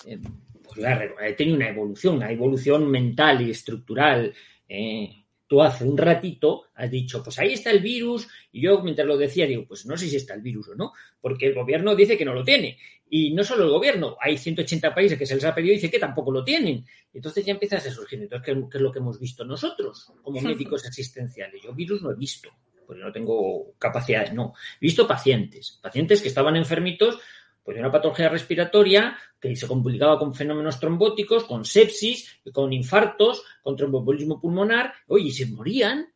eh, 0.07 0.19
pues 0.63 0.79
he 1.23 1.33
tenido 1.33 1.57
una 1.57 1.69
evolución, 1.69 2.17
una 2.17 2.31
evolución 2.31 2.89
mental 2.89 3.43
y 3.43 3.51
estructural. 3.51 4.33
Eh, 4.69 5.25
tú 5.47 5.61
hace 5.61 5.85
un 5.85 5.97
ratito 5.97 6.65
has 6.75 6.91
dicho, 6.91 7.23
pues 7.23 7.39
ahí 7.39 7.53
está 7.53 7.71
el 7.71 7.81
virus, 7.81 8.29
y 8.53 8.63
yo 8.63 8.83
mientras 8.83 9.07
lo 9.07 9.17
decía 9.17 9.47
digo, 9.47 9.65
pues 9.67 9.87
no 9.87 9.97
sé 9.97 10.09
si 10.09 10.17
está 10.17 10.35
el 10.35 10.43
virus 10.43 10.69
o 10.69 10.75
no, 10.75 10.93
porque 11.21 11.47
el 11.47 11.55
gobierno 11.55 11.97
dice 11.97 12.17
que 12.17 12.25
no 12.25 12.35
lo 12.35 12.45
tiene. 12.45 12.79
Y 13.09 13.33
no 13.33 13.45
solo 13.45 13.65
el 13.65 13.71
gobierno, 13.71 14.17
hay 14.21 14.37
180 14.37 14.95
países 14.95 15.19
que 15.19 15.27
se 15.27 15.37
les 15.37 15.45
ha 15.45 15.55
pedido 15.55 15.73
y 15.73 15.77
dice 15.77 15.91
que 15.91 15.99
tampoco 15.99 16.33
lo 16.33 16.45
tienen. 16.45 16.85
Entonces 17.13 17.45
ya 17.45 17.53
empiezas 17.53 17.87
a 17.87 17.91
surgir. 17.91 18.21
Entonces, 18.21 18.45
¿qué, 18.45 18.53
es 18.53 18.83
lo 18.83 18.91
que 18.91 18.99
hemos 18.99 19.21
visto 19.21 19.45
nosotros 19.45 20.13
como 20.23 20.41
médicos 20.41 20.85
asistenciales? 20.85 21.63
Yo 21.63 21.73
virus 21.73 22.03
no 22.03 22.11
he 22.11 22.17
visto 22.17 22.51
porque 22.87 23.03
no 23.03 23.13
tengo 23.13 23.75
capacidad, 23.79 24.33
no. 24.33 24.55
He 24.81 24.87
visto 24.87 25.07
pacientes, 25.07 25.79
pacientes 25.83 26.23
que 26.23 26.29
estaban 26.29 26.57
enfermitos 26.57 27.19
pues 27.63 27.75
de 27.75 27.81
una 27.81 27.91
patología 27.91 28.29
respiratoria 28.29 29.19
que 29.41 29.57
se 29.57 29.67
complicaba 29.67 30.21
con 30.21 30.33
fenómenos 30.33 30.79
trombóticos, 30.79 31.45
con 31.45 31.65
sepsis, 31.65 32.39
con 32.53 32.73
infartos, 32.73 33.43
con 33.61 33.75
tromboembolismo 33.75 34.41
pulmonar, 34.41 34.93
oye, 35.09 35.27
y 35.27 35.33
se 35.33 35.47
morían 35.47 36.07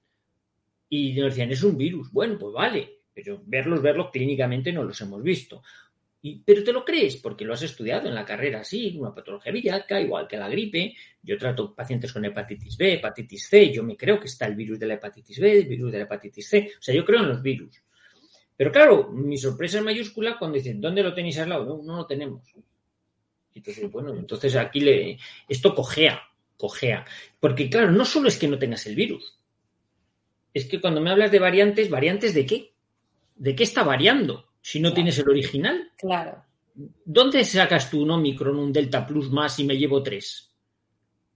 y 0.89 1.13
nos 1.15 1.31
decían, 1.31 1.51
es 1.51 1.65
un 1.65 1.77
virus. 1.77 2.13
Bueno, 2.13 2.39
pues 2.39 2.55
vale, 2.55 3.01
pero 3.13 3.43
verlos, 3.45 3.83
verlos 3.83 4.11
clínicamente 4.13 4.73
no 4.73 4.85
los 4.85 5.01
hemos 5.01 5.23
visto 5.25 5.61
pero 6.45 6.63
te 6.63 6.73
lo 6.73 6.85
crees 6.85 7.17
porque 7.17 7.45
lo 7.45 7.55
has 7.55 7.63
estudiado 7.63 8.07
en 8.09 8.15
la 8.15 8.27
carrera, 8.27 8.63
sí, 8.63 8.95
una 8.99 9.15
patología 9.15 9.53
villaca, 9.53 10.01
igual 10.01 10.29
que 10.29 10.37
la 10.37 10.49
gripe. 10.49 10.95
Yo 11.23 11.39
trato 11.39 11.75
pacientes 11.75 12.13
con 12.13 12.25
hepatitis 12.25 12.77
B, 12.77 12.95
hepatitis 12.95 13.49
C, 13.49 13.73
yo 13.73 13.83
me 13.83 13.97
creo 13.97 14.21
que 14.21 14.27
está 14.27 14.47
el 14.47 14.55
virus 14.55 14.79
de 14.79 14.87
la 14.87 14.95
hepatitis 14.95 15.39
B, 15.41 15.59
el 15.59 15.67
virus 15.67 15.93
de 15.93 15.99
la 15.99 16.05
hepatitis 16.05 16.49
C, 16.49 16.73
o 16.79 16.83
sea, 16.83 16.95
yo 16.95 17.05
creo 17.05 17.21
en 17.21 17.29
los 17.29 17.43
virus. 17.43 17.83
Pero 18.55 18.71
claro, 18.71 19.09
mi 19.11 19.39
sorpresa 19.39 19.79
es 19.79 19.85
mayúscula 19.85 20.39
cuando 20.39 20.59
dicen, 20.59 20.81
¿dónde 20.81 21.03
lo 21.03 21.15
tenéis 21.15 21.39
al 21.39 21.49
lado? 21.49 21.65
No, 21.65 21.83
no 21.83 21.97
lo 21.97 22.07
tenemos. 22.07 22.53
Entonces, 23.55 23.91
bueno, 23.91 24.15
entonces 24.15 24.55
aquí 24.57 24.81
le, 24.81 25.19
esto 25.49 25.75
cojea, 25.75 26.21
cojea. 26.59 27.07
Porque 27.41 27.71
claro, 27.71 27.91
no 27.91 28.05
solo 28.05 28.29
es 28.29 28.39
que 28.39 28.49
no 28.49 28.59
tengas 28.59 28.87
el 28.87 28.95
virus, 28.95 29.39
es 30.53 30.67
que 30.67 30.81
cuando 30.81 31.01
me 31.01 31.11
hablas 31.11 31.31
de 31.31 31.39
variantes, 31.39 31.89
¿variantes 31.89 32.35
de 32.35 32.45
qué? 32.45 32.75
¿De 33.37 33.55
qué 33.55 33.63
está 33.63 33.83
variando? 33.83 34.50
Si 34.61 34.81
no 34.81 34.93
tienes 34.93 35.19
el 35.19 35.29
original? 35.29 35.93
Claro. 35.97 36.45
¿Dónde 37.05 37.45
sacas 37.45 37.91
tú 37.91 38.03
un 38.03 38.11
Omicron, 38.11 38.57
un 38.57 38.73
Delta 38.73 39.07
Plus 39.07 39.31
más 39.31 39.59
y 39.59 39.65
me 39.65 39.77
llevo 39.77 40.03
tres? 40.03 40.51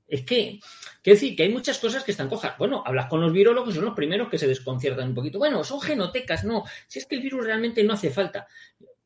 Es 0.07 0.23
que, 0.23 0.61
quiero 1.03 1.17
decir, 1.17 1.35
que 1.35 1.45
hay 1.45 1.49
muchas 1.49 1.79
cosas 1.79 2.05
que 2.05 2.13
están 2.13 2.29
cojas. 2.29 2.57
Bueno, 2.59 2.83
hablas 2.85 3.07
con 3.07 3.21
los 3.21 3.33
virólogos, 3.33 3.75
son 3.75 3.87
los 3.87 3.95
primeros 3.95 4.29
que 4.29 4.39
se 4.39 4.47
desconciertan 4.47 5.09
un 5.09 5.15
poquito. 5.15 5.39
Bueno, 5.39 5.65
son 5.65 5.81
genotecas, 5.81 6.45
no. 6.45 6.65
Si 6.87 6.99
es 6.99 7.07
que 7.07 7.17
el 7.17 7.23
virus 7.23 7.45
realmente 7.45 7.83
no 7.83 7.95
hace 7.95 8.11
falta. 8.11 8.47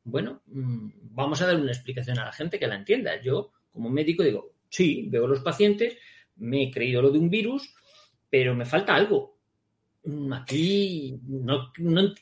Bueno, 0.04 0.42
mm, 0.46 0.90
vamos 1.12 1.40
a 1.40 1.46
dar 1.46 1.56
una 1.56 1.72
explicación 1.72 2.18
a 2.18 2.26
la 2.26 2.32
gente 2.32 2.58
que 2.58 2.66
la 2.66 2.74
entienda. 2.74 3.20
Yo, 3.20 3.52
como 3.70 3.90
médico, 3.90 4.22
digo, 4.22 4.52
sí, 4.68 5.06
veo 5.08 5.26
los 5.26 5.40
pacientes, 5.40 5.96
me 6.36 6.64
he 6.64 6.70
creído 6.70 7.02
lo 7.02 7.10
de 7.10 7.18
un 7.18 7.30
virus, 7.30 7.74
pero 8.28 8.54
me 8.54 8.64
falta 8.64 8.94
algo. 8.94 9.37
Mm, 10.04 10.32
aquí 10.32 11.18
no, 11.26 11.72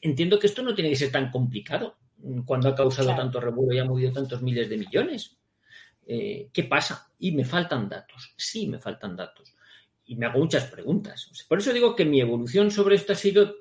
entiendo 0.00 0.38
que 0.38 0.46
esto 0.46 0.62
no 0.62 0.74
tiene 0.74 0.90
que 0.90 0.96
ser 0.96 1.10
tan 1.10 1.30
complicado 1.30 1.96
cuando 2.44 2.68
ha 2.68 2.74
causado 2.74 3.14
tanto 3.14 3.40
revuelo 3.40 3.74
y 3.74 3.78
ha 3.78 3.84
movido 3.84 4.12
tantos 4.12 4.42
miles 4.42 4.68
de 4.68 4.78
millones. 4.78 5.36
Eh, 6.06 6.48
¿Qué 6.52 6.64
pasa? 6.64 7.12
Y 7.18 7.32
me 7.32 7.44
faltan 7.44 7.88
datos. 7.88 8.34
Sí, 8.36 8.66
me 8.66 8.78
faltan 8.78 9.16
datos. 9.16 9.54
Y 10.06 10.16
me 10.16 10.26
hago 10.26 10.38
muchas 10.38 10.64
preguntas. 10.64 11.30
Por 11.48 11.58
eso 11.58 11.72
digo 11.72 11.94
que 11.94 12.04
mi 12.04 12.20
evolución 12.20 12.70
sobre 12.70 12.96
esto 12.96 13.12
ha 13.12 13.16
sido, 13.16 13.54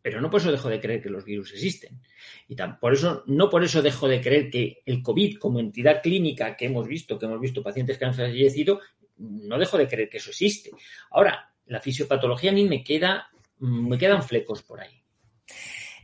pero 0.00 0.20
no 0.20 0.30
por 0.30 0.40
eso 0.40 0.50
dejo 0.50 0.68
de 0.68 0.80
creer 0.80 1.02
que 1.02 1.10
los 1.10 1.24
virus 1.24 1.52
existen. 1.52 2.00
Y 2.48 2.56
por 2.80 2.94
eso, 2.94 3.24
no 3.26 3.50
por 3.50 3.62
eso 3.62 3.82
dejo 3.82 4.08
de 4.08 4.20
creer 4.20 4.50
que 4.50 4.82
el 4.86 5.02
COVID 5.02 5.38
como 5.38 5.60
entidad 5.60 6.00
clínica 6.02 6.56
que 6.56 6.66
hemos 6.66 6.86
visto, 6.86 7.18
que 7.18 7.26
hemos 7.26 7.40
visto 7.40 7.62
pacientes 7.62 7.98
que 7.98 8.04
han 8.04 8.14
fallecido, 8.14 8.80
no 9.18 9.58
dejo 9.58 9.76
de 9.76 9.88
creer 9.88 10.08
que 10.08 10.18
eso 10.18 10.30
existe. 10.30 10.70
Ahora, 11.10 11.52
la 11.66 11.80
fisiopatología 11.80 12.50
a 12.50 12.54
mí 12.54 12.64
me 12.64 12.82
queda 12.82 13.28
me 13.60 13.98
quedan 13.98 14.22
flecos 14.22 14.62
por 14.62 14.80
ahí. 14.80 15.02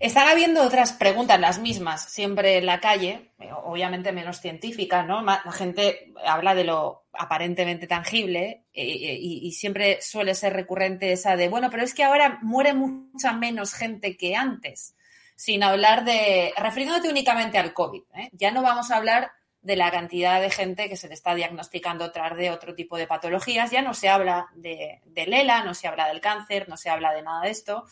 Están 0.00 0.28
habiendo 0.28 0.62
otras 0.62 0.92
preguntas, 0.92 1.40
las 1.40 1.58
mismas, 1.58 2.12
siempre 2.12 2.58
en 2.58 2.66
la 2.66 2.80
calle, 2.80 3.30
obviamente 3.64 4.12
menos 4.12 4.40
científicas, 4.40 5.06
¿no? 5.06 5.22
La 5.22 5.40
gente 5.52 6.12
habla 6.26 6.54
de 6.54 6.64
lo 6.64 7.04
aparentemente 7.12 7.86
tangible 7.86 8.64
eh, 8.72 8.82
eh, 8.82 9.18
y, 9.20 9.52
siempre 9.52 10.00
suele 10.02 10.34
ser 10.34 10.52
recurrente 10.52 11.12
esa 11.12 11.36
de, 11.36 11.48
bueno, 11.48 11.70
pero 11.70 11.84
es 11.84 11.94
que 11.94 12.04
ahora 12.04 12.38
muere 12.42 12.74
mucha 12.74 13.32
menos 13.32 13.72
gente 13.72 14.16
que 14.16 14.34
antes, 14.34 14.96
sin 15.36 15.62
hablar 15.62 16.04
de, 16.04 16.52
refiriéndote 16.56 17.08
únicamente 17.08 17.56
al 17.56 17.72
COVID, 17.72 18.02
¿eh? 18.16 18.30
ya 18.32 18.50
no 18.50 18.62
vamos 18.62 18.90
a 18.90 18.96
hablar 18.96 19.30
de 19.64 19.77
la 19.77 19.90
cantidad 19.90 20.42
de 20.42 20.50
gente 20.50 20.90
que 20.90 20.96
se 20.96 21.09
le 21.09 21.14
está 21.14 21.35
diagnosticando 21.35 22.12
tras 22.12 22.37
de 22.37 22.50
otro 22.50 22.74
tipo 22.74 22.98
de 22.98 23.07
patologías. 23.07 23.70
Ya 23.70 23.81
no 23.81 23.94
se 23.94 24.11
habla 24.11 24.48
de, 24.55 25.00
de, 25.07 25.27
Lela, 25.27 25.64
no 25.64 25.72
se 25.72 25.88
habla 25.88 26.07
del 26.07 26.20
cáncer, 26.20 26.68
no 26.68 26.77
se 26.77 26.90
habla 26.90 27.14
de 27.14 27.22
nada 27.22 27.42
de 27.44 27.50
esto, 27.50 27.87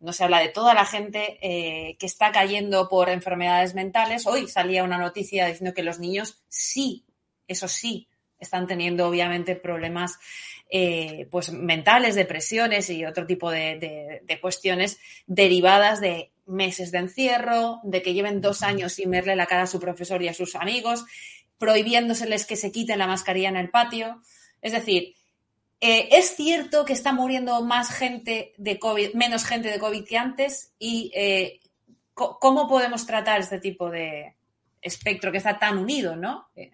no 0.00 0.14
se 0.14 0.24
habla 0.24 0.40
de 0.40 0.48
toda 0.48 0.72
la 0.72 0.86
gente 0.86 1.38
eh, 1.42 1.96
que 1.98 2.06
está 2.06 2.32
cayendo 2.32 2.88
por 2.88 3.10
enfermedades 3.10 3.74
mentales. 3.74 4.26
Hoy 4.26 4.48
salía 4.48 4.82
una 4.82 4.96
noticia 4.96 5.46
diciendo 5.46 5.74
que 5.74 5.82
los 5.82 5.98
niños 5.98 6.42
sí, 6.48 7.04
eso 7.46 7.68
sí, 7.68 8.08
están 8.40 8.66
teniendo 8.66 9.06
obviamente 9.06 9.54
problemas 9.54 10.18
eh, 10.70 11.28
pues 11.30 11.52
mentales, 11.52 12.14
depresiones 12.14 12.88
y 12.88 13.04
otro 13.04 13.26
tipo 13.26 13.50
de, 13.50 14.22
de 14.22 14.40
cuestiones 14.40 14.98
derivadas 15.26 16.00
de 16.00 16.32
meses 16.48 16.90
de 16.90 16.98
encierro, 16.98 17.80
de 17.84 18.02
que 18.02 18.14
lleven 18.14 18.40
dos 18.40 18.62
años 18.62 18.94
sin 18.94 19.10
verle 19.10 19.36
la 19.36 19.46
cara 19.46 19.62
a 19.62 19.66
su 19.66 19.78
profesor 19.78 20.22
y 20.22 20.28
a 20.28 20.34
sus 20.34 20.54
amigos, 20.54 21.04
prohibiéndoseles 21.58 22.46
que 22.46 22.56
se 22.56 22.72
quiten 22.72 22.98
la 22.98 23.06
mascarilla 23.06 23.48
en 23.48 23.56
el 23.56 23.70
patio. 23.70 24.22
Es 24.62 24.72
decir, 24.72 25.14
eh, 25.80 26.08
es 26.10 26.34
cierto 26.34 26.84
que 26.84 26.92
está 26.92 27.12
muriendo 27.12 27.62
más 27.62 27.90
gente 27.90 28.52
de 28.56 28.78
COVID, 28.78 29.14
menos 29.14 29.44
gente 29.44 29.70
de 29.70 29.78
COVID 29.78 30.04
que 30.04 30.16
antes, 30.16 30.72
y 30.78 31.12
eh, 31.14 31.60
¿cómo 32.14 32.68
podemos 32.68 33.06
tratar 33.06 33.40
este 33.40 33.60
tipo 33.60 33.90
de 33.90 34.34
espectro 34.82 35.30
que 35.30 35.38
está 35.38 35.58
tan 35.58 35.78
unido, 35.78 36.16
no? 36.16 36.48
Eh, 36.56 36.72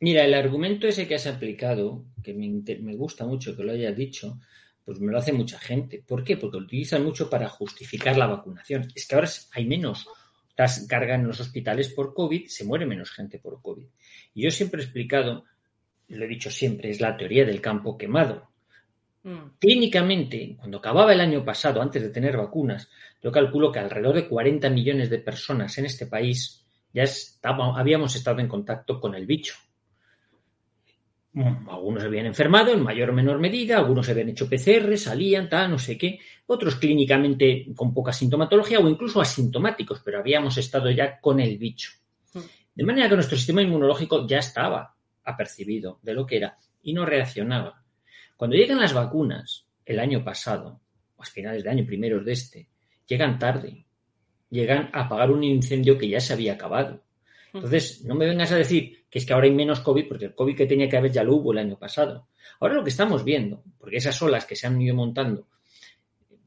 Mira, 0.00 0.24
el 0.24 0.34
argumento 0.34 0.88
ese 0.88 1.06
que 1.06 1.14
has 1.14 1.28
aplicado, 1.28 2.04
que 2.24 2.34
me, 2.34 2.48
me 2.80 2.96
gusta 2.96 3.24
mucho 3.24 3.56
que 3.56 3.62
lo 3.62 3.70
hayas 3.70 3.96
dicho, 3.96 4.40
pues 4.84 5.00
me 5.00 5.12
lo 5.12 5.18
hace 5.18 5.32
mucha 5.32 5.58
gente. 5.58 6.02
¿Por 6.06 6.24
qué? 6.24 6.36
Porque 6.36 6.58
lo 6.58 6.64
utilizan 6.64 7.04
mucho 7.04 7.30
para 7.30 7.48
justificar 7.48 8.16
la 8.16 8.26
vacunación. 8.26 8.88
Es 8.94 9.06
que 9.06 9.14
ahora 9.14 9.28
hay 9.52 9.64
menos 9.66 10.06
carga 10.88 11.14
en 11.14 11.26
los 11.26 11.40
hospitales 11.40 11.88
por 11.88 12.14
COVID, 12.14 12.46
se 12.46 12.64
muere 12.64 12.86
menos 12.86 13.10
gente 13.10 13.38
por 13.38 13.60
COVID. 13.60 13.86
Y 14.34 14.42
yo 14.42 14.50
siempre 14.50 14.80
he 14.80 14.84
explicado, 14.84 15.44
lo 16.08 16.24
he 16.24 16.28
dicho 16.28 16.50
siempre, 16.50 16.90
es 16.90 17.00
la 17.00 17.16
teoría 17.16 17.44
del 17.44 17.60
campo 17.60 17.96
quemado. 17.96 18.48
Mm. 19.22 19.56
Clínicamente, 19.58 20.56
cuando 20.58 20.78
acababa 20.78 21.12
el 21.12 21.20
año 21.20 21.44
pasado, 21.44 21.80
antes 21.80 22.02
de 22.02 22.10
tener 22.10 22.36
vacunas, 22.36 22.90
yo 23.22 23.30
calculo 23.30 23.70
que 23.70 23.78
alrededor 23.78 24.16
de 24.16 24.28
40 24.28 24.68
millones 24.70 25.10
de 25.10 25.18
personas 25.18 25.76
en 25.78 25.86
este 25.86 26.06
país 26.06 26.64
ya 26.92 27.04
habíamos 27.74 28.14
estado 28.14 28.40
en 28.40 28.48
contacto 28.48 29.00
con 29.00 29.14
el 29.14 29.26
bicho. 29.26 29.54
Algunos 31.34 32.04
habían 32.04 32.26
enfermado 32.26 32.72
en 32.72 32.82
mayor 32.82 33.08
o 33.08 33.12
menor 33.14 33.38
medida, 33.38 33.78
algunos 33.78 34.06
habían 34.10 34.28
hecho 34.28 34.50
PCR, 34.50 34.98
salían, 34.98 35.48
tal, 35.48 35.70
no 35.70 35.78
sé 35.78 35.96
qué, 35.96 36.18
otros 36.46 36.76
clínicamente 36.76 37.68
con 37.74 37.94
poca 37.94 38.12
sintomatología 38.12 38.78
o 38.80 38.88
incluso 38.88 39.20
asintomáticos, 39.20 40.02
pero 40.04 40.18
habíamos 40.18 40.58
estado 40.58 40.90
ya 40.90 41.18
con 41.20 41.40
el 41.40 41.56
bicho. 41.56 41.92
Mm. 42.34 42.38
De 42.74 42.84
manera 42.84 43.08
que 43.08 43.14
nuestro 43.14 43.38
sistema 43.38 43.62
inmunológico 43.62 44.26
ya 44.26 44.38
estaba 44.38 44.94
apercibido 45.24 46.00
de 46.02 46.12
lo 46.12 46.26
que 46.26 46.36
era 46.36 46.58
y 46.82 46.92
no 46.92 47.06
reaccionaba. 47.06 47.82
Cuando 48.36 48.56
llegan 48.56 48.80
las 48.80 48.92
vacunas 48.92 49.66
el 49.86 50.00
año 50.00 50.22
pasado, 50.22 50.80
o 51.16 51.22
a 51.22 51.26
finales 51.26 51.64
de 51.64 51.70
año, 51.70 51.86
primeros 51.86 52.26
de 52.26 52.32
este, 52.32 52.68
llegan 53.06 53.38
tarde, 53.38 53.86
llegan 54.50 54.90
a 54.92 55.04
apagar 55.04 55.30
un 55.30 55.44
incendio 55.44 55.96
que 55.96 56.10
ya 56.10 56.20
se 56.20 56.34
había 56.34 56.52
acabado. 56.52 57.02
Mm. 57.54 57.56
Entonces, 57.56 58.04
no 58.04 58.14
me 58.14 58.26
vengas 58.26 58.52
a 58.52 58.56
decir 58.56 59.01
que 59.12 59.18
es 59.18 59.26
que 59.26 59.34
ahora 59.34 59.44
hay 59.44 59.52
menos 59.52 59.80
COVID, 59.80 60.08
porque 60.08 60.24
el 60.24 60.34
COVID 60.34 60.56
que 60.56 60.64
tenía 60.64 60.88
que 60.88 60.96
haber 60.96 61.12
ya 61.12 61.22
lo 61.22 61.36
hubo 61.36 61.52
el 61.52 61.58
año 61.58 61.78
pasado. 61.78 62.28
Ahora 62.58 62.76
lo 62.76 62.82
que 62.82 62.88
estamos 62.88 63.22
viendo, 63.22 63.62
porque 63.78 63.98
esas 63.98 64.20
olas 64.22 64.46
que 64.46 64.56
se 64.56 64.66
han 64.66 64.80
ido 64.80 64.94
montando, 64.94 65.48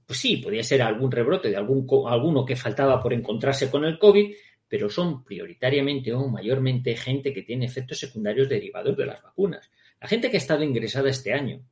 pues 0.04 0.18
sí, 0.18 0.38
podría 0.38 0.64
ser 0.64 0.82
algún 0.82 1.12
rebrote 1.12 1.52
de 1.52 1.58
algún, 1.58 1.86
alguno 2.08 2.44
que 2.44 2.56
faltaba 2.56 3.00
por 3.00 3.14
encontrarse 3.14 3.70
con 3.70 3.86
el 3.86 4.00
COVID, 4.00 4.34
pero 4.68 4.90
son 4.90 5.24
prioritariamente 5.24 6.12
o 6.12 6.28
mayormente 6.28 6.96
gente 6.96 7.32
que 7.32 7.44
tiene 7.44 7.68
efectos 7.68 8.00
secundarios 8.00 8.50
derivados 8.50 8.98
de 8.98 9.06
las 9.06 9.22
vacunas. 9.22 9.70
La 10.02 10.08
gente 10.08 10.32
que 10.32 10.38
ha 10.38 10.40
estado 10.40 10.64
ingresada 10.64 11.12
este 11.12 11.34
año 11.34 11.64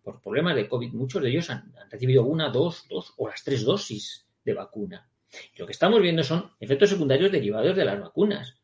por 0.00 0.20
problemas 0.20 0.54
de 0.54 0.68
COVID, 0.68 0.92
muchos 0.92 1.20
de 1.20 1.30
ellos 1.30 1.50
han, 1.50 1.74
han 1.76 1.90
recibido 1.90 2.22
una, 2.22 2.50
dos, 2.50 2.86
dos 2.88 3.14
o 3.16 3.26
las 3.26 3.42
tres 3.42 3.64
dosis 3.64 4.28
de 4.44 4.54
vacuna. 4.54 5.10
Y 5.56 5.58
lo 5.58 5.66
que 5.66 5.72
estamos 5.72 6.00
viendo 6.00 6.22
son 6.22 6.52
efectos 6.60 6.90
secundarios 6.90 7.32
derivados 7.32 7.74
de 7.74 7.84
las 7.84 8.00
vacunas 8.00 8.56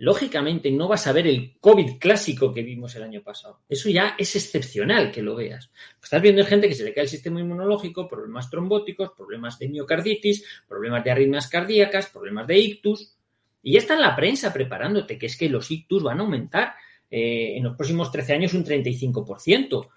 lógicamente 0.00 0.70
no 0.70 0.88
vas 0.88 1.06
a 1.06 1.12
ver 1.12 1.26
el 1.26 1.58
COVID 1.60 1.98
clásico 1.98 2.54
que 2.54 2.62
vimos 2.62 2.96
el 2.96 3.02
año 3.02 3.22
pasado. 3.22 3.60
Eso 3.68 3.90
ya 3.90 4.16
es 4.18 4.34
excepcional 4.34 5.12
que 5.12 5.20
lo 5.20 5.36
veas. 5.36 5.70
Estás 6.02 6.22
viendo 6.22 6.42
gente 6.46 6.68
que 6.68 6.74
se 6.74 6.84
le 6.84 6.94
cae 6.94 7.04
el 7.04 7.10
sistema 7.10 7.38
inmunológico, 7.38 8.08
problemas 8.08 8.48
trombóticos, 8.48 9.10
problemas 9.14 9.58
de 9.58 9.68
miocarditis, 9.68 10.42
problemas 10.66 11.04
de 11.04 11.10
arritmias 11.10 11.48
cardíacas, 11.48 12.06
problemas 12.06 12.46
de 12.46 12.58
ictus. 12.58 13.14
Y 13.62 13.74
ya 13.74 13.80
está 13.80 13.92
en 13.92 14.00
la 14.00 14.16
prensa 14.16 14.54
preparándote 14.54 15.18
que 15.18 15.26
es 15.26 15.36
que 15.36 15.50
los 15.50 15.70
ictus 15.70 16.02
van 16.02 16.18
a 16.18 16.22
aumentar 16.22 16.72
eh, 17.10 17.58
en 17.58 17.64
los 17.64 17.76
próximos 17.76 18.10
13 18.10 18.32
años 18.32 18.54
un 18.54 18.64
35%. 18.64 19.88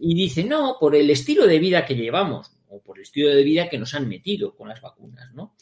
Y 0.00 0.14
dice, 0.14 0.42
no, 0.44 0.78
por 0.80 0.96
el 0.96 1.10
estilo 1.10 1.46
de 1.46 1.58
vida 1.58 1.84
que 1.84 1.94
llevamos 1.94 2.50
o 2.68 2.80
por 2.80 2.96
el 2.96 3.02
estilo 3.02 3.28
de 3.28 3.44
vida 3.44 3.68
que 3.68 3.76
nos 3.76 3.92
han 3.92 4.08
metido 4.08 4.56
con 4.56 4.70
las 4.70 4.80
vacunas, 4.80 5.34
¿no? 5.34 5.54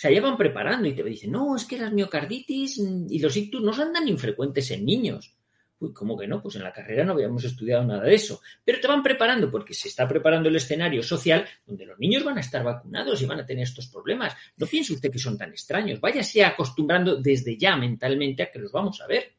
O 0.00 0.02
sea, 0.02 0.10
ya 0.10 0.22
van 0.22 0.38
preparando 0.38 0.88
y 0.88 0.94
te 0.94 1.02
dicen, 1.04 1.32
no, 1.32 1.54
es 1.54 1.66
que 1.66 1.76
las 1.76 1.92
miocarditis 1.92 2.78
y 3.10 3.18
los 3.18 3.36
ictus 3.36 3.60
no 3.60 3.74
son 3.74 3.92
tan 3.92 4.08
infrecuentes 4.08 4.70
en 4.70 4.86
niños. 4.86 5.36
Uy, 5.78 5.92
¿cómo 5.92 6.16
que 6.16 6.26
no? 6.26 6.40
Pues 6.40 6.56
en 6.56 6.62
la 6.62 6.72
carrera 6.72 7.04
no 7.04 7.12
habíamos 7.12 7.44
estudiado 7.44 7.84
nada 7.84 8.04
de 8.04 8.14
eso. 8.14 8.40
Pero 8.64 8.80
te 8.80 8.88
van 8.88 9.02
preparando 9.02 9.50
porque 9.50 9.74
se 9.74 9.88
está 9.88 10.08
preparando 10.08 10.48
el 10.48 10.56
escenario 10.56 11.02
social 11.02 11.46
donde 11.66 11.84
los 11.84 11.98
niños 11.98 12.24
van 12.24 12.38
a 12.38 12.40
estar 12.40 12.64
vacunados 12.64 13.20
y 13.20 13.26
van 13.26 13.40
a 13.40 13.44
tener 13.44 13.64
estos 13.64 13.88
problemas. 13.88 14.34
No 14.56 14.66
piense 14.66 14.94
usted 14.94 15.10
que 15.10 15.18
son 15.18 15.36
tan 15.36 15.50
extraños. 15.50 16.00
Váyase 16.00 16.46
acostumbrando 16.46 17.16
desde 17.16 17.58
ya 17.58 17.76
mentalmente 17.76 18.42
a 18.42 18.50
que 18.50 18.58
los 18.58 18.72
vamos 18.72 19.02
a 19.02 19.06
ver. 19.06 19.34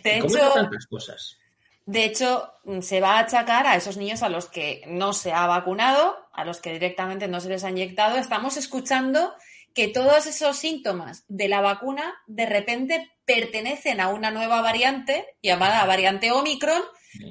De 0.00 0.18
hecho, 0.18 0.38
tantas 0.54 0.86
cosas. 0.86 1.38
De 1.86 2.04
hecho, 2.04 2.52
se 2.82 3.00
va 3.00 3.16
a 3.16 3.22
achacar 3.22 3.66
a 3.66 3.74
esos 3.74 3.96
niños 3.96 4.22
a 4.22 4.28
los 4.28 4.46
que 4.46 4.84
no 4.86 5.12
se 5.12 5.32
ha 5.32 5.48
vacunado, 5.48 6.16
a 6.32 6.44
los 6.44 6.60
que 6.60 6.72
directamente 6.72 7.26
no 7.26 7.40
se 7.40 7.48
les 7.48 7.64
ha 7.64 7.70
inyectado. 7.70 8.16
Estamos 8.16 8.56
escuchando 8.56 9.34
que 9.76 9.88
todos 9.88 10.26
esos 10.26 10.56
síntomas 10.56 11.26
de 11.28 11.48
la 11.48 11.60
vacuna 11.60 12.14
de 12.26 12.46
repente 12.46 13.10
pertenecen 13.26 14.00
a 14.00 14.08
una 14.08 14.30
nueva 14.30 14.62
variante 14.62 15.26
llamada 15.42 15.84
variante 15.84 16.32
Omicron 16.32 16.82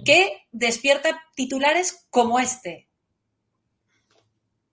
que 0.05 0.43
despierta 0.51 1.19
titulares 1.35 2.05
como 2.11 2.39
este. 2.39 2.87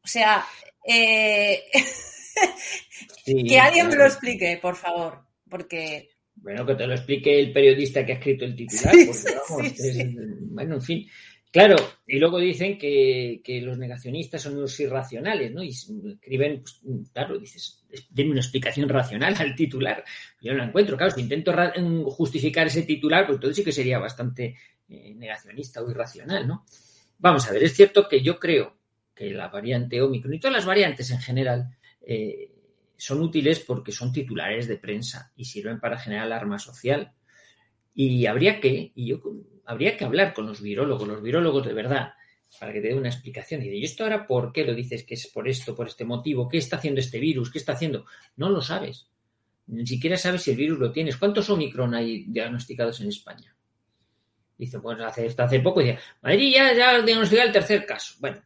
O 0.04 0.06
sea, 0.06 0.44
eh, 0.86 1.62
que 3.24 3.58
alguien 3.58 3.88
me 3.88 3.96
lo 3.96 4.04
explique, 4.04 4.58
por 4.60 4.76
favor, 4.76 5.24
porque... 5.48 6.10
Bueno, 6.34 6.66
que 6.66 6.74
te 6.74 6.86
lo 6.86 6.92
explique 6.92 7.40
el 7.40 7.54
periodista 7.54 8.04
que 8.04 8.12
ha 8.12 8.16
escrito 8.16 8.44
el 8.44 8.54
titular, 8.54 8.94
bueno, 10.50 10.74
en 10.74 10.82
fin, 10.82 11.08
Claro, 11.52 11.76
y 12.06 12.18
luego 12.18 12.38
dicen 12.38 12.78
que, 12.78 13.60
los 13.62 13.76
negacionistas 13.76 14.40
son 14.40 14.56
unos 14.56 14.80
irracionales, 14.80 15.52
¿no? 15.52 15.62
Y 15.62 15.68
escriben, 15.68 16.62
pues, 16.62 16.80
claro, 17.12 17.38
dices, 17.38 17.84
denme 18.08 18.30
una 18.30 18.40
explicación 18.40 18.88
racional 18.88 19.36
al 19.38 19.54
titular. 19.54 20.02
Yo 20.40 20.52
no 20.52 20.58
la 20.58 20.64
encuentro, 20.64 20.96
claro, 20.96 21.12
si 21.12 21.20
intento 21.20 21.52
justificar 22.06 22.68
ese 22.68 22.84
titular, 22.84 23.26
pues 23.26 23.36
entonces 23.36 23.56
sí 23.58 23.64
que 23.64 23.72
sería 23.72 23.98
bastante 23.98 24.56
eh, 24.88 25.12
negacionista 25.14 25.82
o 25.82 25.90
irracional, 25.90 26.48
¿no? 26.48 26.64
Vamos 27.18 27.46
a 27.46 27.52
ver, 27.52 27.62
es 27.64 27.74
cierto 27.74 28.08
que 28.08 28.22
yo 28.22 28.40
creo 28.40 28.78
que 29.14 29.30
la 29.30 29.48
variante 29.48 30.00
Omicron 30.00 30.32
y 30.32 30.40
todas 30.40 30.56
las 30.56 30.64
variantes 30.64 31.10
en 31.10 31.20
general 31.20 31.76
eh, 32.00 32.50
son 32.96 33.20
útiles 33.20 33.60
porque 33.60 33.92
son 33.92 34.10
titulares 34.10 34.68
de 34.68 34.78
prensa 34.78 35.30
y 35.36 35.44
sirven 35.44 35.80
para 35.80 35.98
generar 35.98 36.24
alarma 36.24 36.58
social. 36.58 37.12
Y 37.94 38.24
habría 38.24 38.58
que, 38.58 38.90
y 38.94 39.08
yo 39.08 39.20
habría 39.64 39.96
que 39.96 40.04
hablar 40.04 40.34
con 40.34 40.46
los 40.46 40.60
virólogos, 40.60 41.06
los 41.08 41.22
virólogos 41.22 41.66
de 41.66 41.72
verdad, 41.72 42.14
para 42.58 42.72
que 42.72 42.80
te 42.80 42.88
dé 42.88 42.94
una 42.94 43.08
explicación. 43.08 43.62
Y 43.62 43.68
de, 43.68 43.76
¿y 43.76 43.84
esto 43.84 44.04
ahora 44.04 44.26
por 44.26 44.52
qué 44.52 44.64
lo 44.64 44.74
dices 44.74 45.04
que 45.04 45.14
es 45.14 45.26
por 45.28 45.48
esto, 45.48 45.74
por 45.74 45.86
este 45.86 46.04
motivo? 46.04 46.48
¿Qué 46.48 46.58
está 46.58 46.76
haciendo 46.76 47.00
este 47.00 47.18
virus? 47.18 47.50
¿Qué 47.50 47.58
está 47.58 47.72
haciendo? 47.72 48.04
No 48.36 48.50
lo 48.50 48.60
sabes. 48.60 49.08
Ni 49.66 49.86
siquiera 49.86 50.16
sabes 50.16 50.42
si 50.42 50.50
el 50.50 50.56
virus 50.56 50.78
lo 50.78 50.92
tienes. 50.92 51.16
¿Cuántos 51.16 51.48
Omicron 51.50 51.94
hay 51.94 52.24
diagnosticados 52.24 53.00
en 53.00 53.08
España? 53.08 53.54
Dice, 54.58 54.80
pues 54.80 55.00
hace, 55.00 55.34
hace 55.36 55.60
poco 55.60 55.80
decía, 55.80 55.98
Madrid 56.20 56.52
ya, 56.54 56.74
ya 56.74 57.00
diagnosticado 57.00 57.48
el 57.48 57.52
tercer 57.52 57.86
caso. 57.86 58.14
Bueno, 58.20 58.42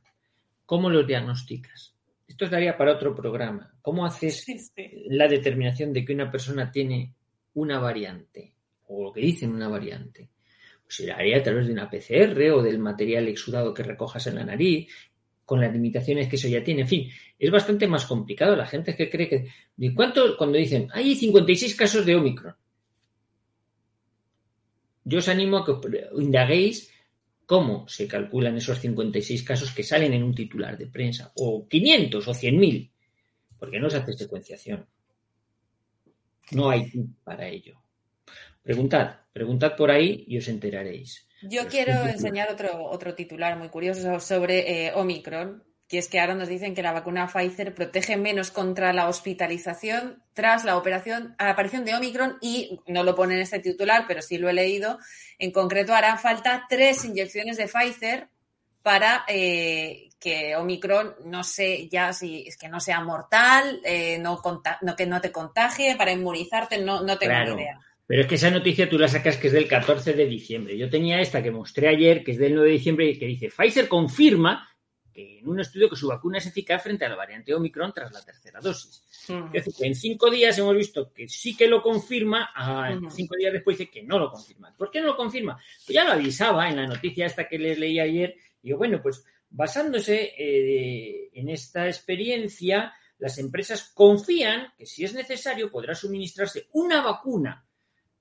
¿cómo 0.65 0.89
lo 0.89 1.03
diagnosticas? 1.03 1.95
Esto 2.29 2.49
daría 2.49 2.77
para 2.77 2.93
otro 2.93 3.15
programa. 3.15 3.75
¿Cómo 3.83 4.05
haces 4.05 4.47
la 5.09 5.27
determinación 5.27 5.93
de 5.93 6.05
que 6.05 6.13
una 6.13 6.31
persona 6.31 6.71
tiene 6.71 7.15
una 7.55 7.79
variante? 7.79 8.55
O 8.89 9.05
lo 9.05 9.13
que 9.13 9.21
dicen 9.21 9.53
una 9.53 9.69
variante 9.69 10.31
se 10.89 11.11
haría 11.11 11.39
a 11.39 11.43
través 11.43 11.67
de 11.67 11.73
una 11.73 11.91
PCR 11.91 12.51
o 12.53 12.63
del 12.63 12.79
material 12.79 13.29
exudado 13.29 13.75
que 13.75 13.83
recojas 13.83 14.27
en 14.27 14.37
la 14.37 14.45
nariz, 14.45 14.89
con 15.45 15.61
las 15.61 15.73
limitaciones 15.73 16.29
que 16.29 16.37
eso 16.37 16.49
ya 16.49 16.63
tiene. 16.63 16.83
En 16.83 16.89
fin, 16.89 17.11
es 17.39 17.51
bastante 17.51 17.87
más 17.87 18.05
complicado. 18.05 18.57
La 18.57 18.67
gente 18.67 18.97
que 18.97 19.09
cree 19.09 19.29
que... 19.29 19.95
¿Cuánto? 19.95 20.37
Cuando 20.37 20.59
dicen, 20.59 20.89
hay 20.93 21.15
56 21.15 21.75
casos 21.77 22.05
de 22.05 22.17
Omicron. 22.17 22.55
Yo 25.05 25.19
os 25.19 25.29
animo 25.29 25.59
a 25.59 25.65
que 25.65 25.73
indaguéis 26.19 26.93
cómo 27.47 27.87
se 27.87 28.09
calculan 28.09 28.57
esos 28.57 28.81
56 28.81 29.45
casos 29.45 29.71
que 29.71 29.85
salen 29.85 30.13
en 30.13 30.25
un 30.25 30.35
titular 30.35 30.77
de 30.77 30.89
prensa, 30.89 31.33
o 31.37 31.69
500 31.69 32.27
o 32.27 32.33
100.000, 32.33 32.91
porque 33.57 33.79
no 33.79 33.89
se 33.89 33.99
hace 33.99 34.15
secuenciación. 34.15 34.85
No 36.51 36.71
hay 36.71 36.91
para 37.23 37.49
ello. 37.49 37.81
Preguntad, 38.67 39.21
preguntad 39.33 39.77
por 39.77 39.93
ahí 39.93 40.25
y 40.27 40.39
os 40.39 40.49
enteraréis. 40.49 41.29
Yo 41.41 41.69
quiero 41.69 42.05
enseñar 42.05 42.51
otro, 42.51 42.83
otro 42.91 43.15
titular 43.15 43.57
muy 43.57 43.69
curioso 43.69 44.19
sobre 44.19 44.87
eh, 44.87 44.93
Omicron, 44.93 45.63
que 45.87 45.99
es 45.99 46.09
que 46.09 46.19
ahora 46.19 46.35
nos 46.35 46.49
dicen 46.49 46.75
que 46.75 46.83
la 46.83 46.91
vacuna 46.91 47.29
Pfizer 47.29 47.77
protege 47.77 48.17
menos 48.17 48.51
contra 48.51 48.93
la 48.93 49.09
hospitalización 49.09 50.21
tras 50.33 50.65
la 50.65 50.77
operación, 50.77 51.37
la 51.39 51.51
aparición 51.51 51.85
de 51.85 51.95
Omicron 51.95 52.39
y 52.41 52.81
no 52.89 53.05
lo 53.05 53.15
pone 53.15 53.35
en 53.35 53.43
este 53.43 53.61
titular, 53.61 54.05
pero 54.09 54.21
sí 54.21 54.37
lo 54.37 54.49
he 54.49 54.53
leído. 54.53 54.99
En 55.39 55.53
concreto, 55.53 55.95
harán 55.95 56.19
falta 56.19 56.67
tres 56.69 57.05
inyecciones 57.05 57.57
de 57.59 57.69
Pfizer 57.69 58.31
para 58.83 59.25
eh, 59.29 60.09
que 60.19 60.57
Omicron 60.57 61.15
no 61.27 61.45
sé 61.45 61.89
ya 61.89 62.13
si 62.13 62.49
es 62.49 62.57
que 62.57 62.69
no 62.69 62.81
sea 62.81 63.01
mortal, 63.01 63.81
eh, 63.85 64.19
no, 64.19 64.43
no, 64.81 64.97
que 64.97 65.07
no 65.07 65.21
te 65.21 65.31
contagie, 65.31 65.95
para 65.95 66.11
inmunizarte, 66.11 66.79
no, 66.79 67.05
no 67.05 67.17
tengo 67.17 67.55
ni 67.55 67.63
idea. 67.63 67.79
Pero 68.07 68.23
es 68.23 68.29
que 68.29 68.37
esa 68.37 68.51
noticia 68.51 68.89
tú 68.89 68.99
la 68.99 69.09
sacas 69.09 69.37
que 69.37 69.49
es 69.49 69.53
del 69.53 69.67
14 69.67 70.13
de 70.13 70.27
diciembre. 70.27 70.79
Yo 70.79 70.89
tenía 70.89 71.21
esta 71.21 71.43
que 71.43 71.51
mostré 71.51 71.89
ayer, 71.89 72.23
que 72.23 72.33
es 72.33 72.39
del 72.39 72.55
9 72.55 72.69
de 72.69 72.77
diciembre, 72.77 73.11
y 73.11 73.19
que 73.19 73.27
dice, 73.27 73.49
Pfizer 73.49 73.89
confirma 73.89 74.69
que 75.13 75.39
en 75.39 75.49
un 75.49 75.59
estudio 75.59 75.89
que 75.89 75.97
su 75.97 76.07
vacuna 76.07 76.39
es 76.39 76.47
eficaz 76.47 76.83
frente 76.83 77.05
a 77.05 77.09
la 77.09 77.17
variante 77.17 77.55
Omicron 77.55 77.93
tras 77.93 78.13
la 78.13 78.23
tercera 78.23 78.61
dosis. 78.61 79.03
Es 79.53 79.65
decir, 79.65 79.75
que 79.77 79.87
en 79.87 79.95
cinco 79.97 80.31
días 80.31 80.57
hemos 80.59 80.77
visto 80.77 81.13
que 81.13 81.27
sí 81.27 81.57
que 81.57 81.67
lo 81.67 81.83
confirma, 81.83 82.51
a 82.55 82.97
cinco 83.11 83.35
días 83.37 83.53
después 83.53 83.79
dice 83.79 83.91
que 83.91 84.05
no 84.05 84.19
lo 84.19 84.31
confirma. 84.31 84.73
¿Por 84.77 84.91
qué 84.91 85.01
no 85.01 85.09
lo 85.09 85.17
confirma? 85.17 85.55
Pues 85.55 85.95
ya 85.95 86.05
lo 86.05 86.13
avisaba 86.13 86.69
en 86.69 86.77
la 86.77 86.87
noticia 86.87 87.27
esta 87.27 87.49
que 87.49 87.59
les 87.59 87.79
leí 87.79 87.99
ayer. 87.99 88.37
Digo, 88.63 88.79
bueno, 88.79 89.01
pues 89.03 89.25
basándose 89.51 90.35
eh, 90.39 91.31
en 91.33 91.49
esta 91.49 91.87
experiencia, 91.87 92.93
las 93.19 93.39
empresas 93.39 93.91
confían 93.95 94.75
que 94.77 94.87
si 94.87 95.05
es 95.05 95.15
necesario 95.15 95.73
podrá 95.73 95.95
suministrarse 95.95 96.69
una 96.73 97.03
vacuna 97.03 97.66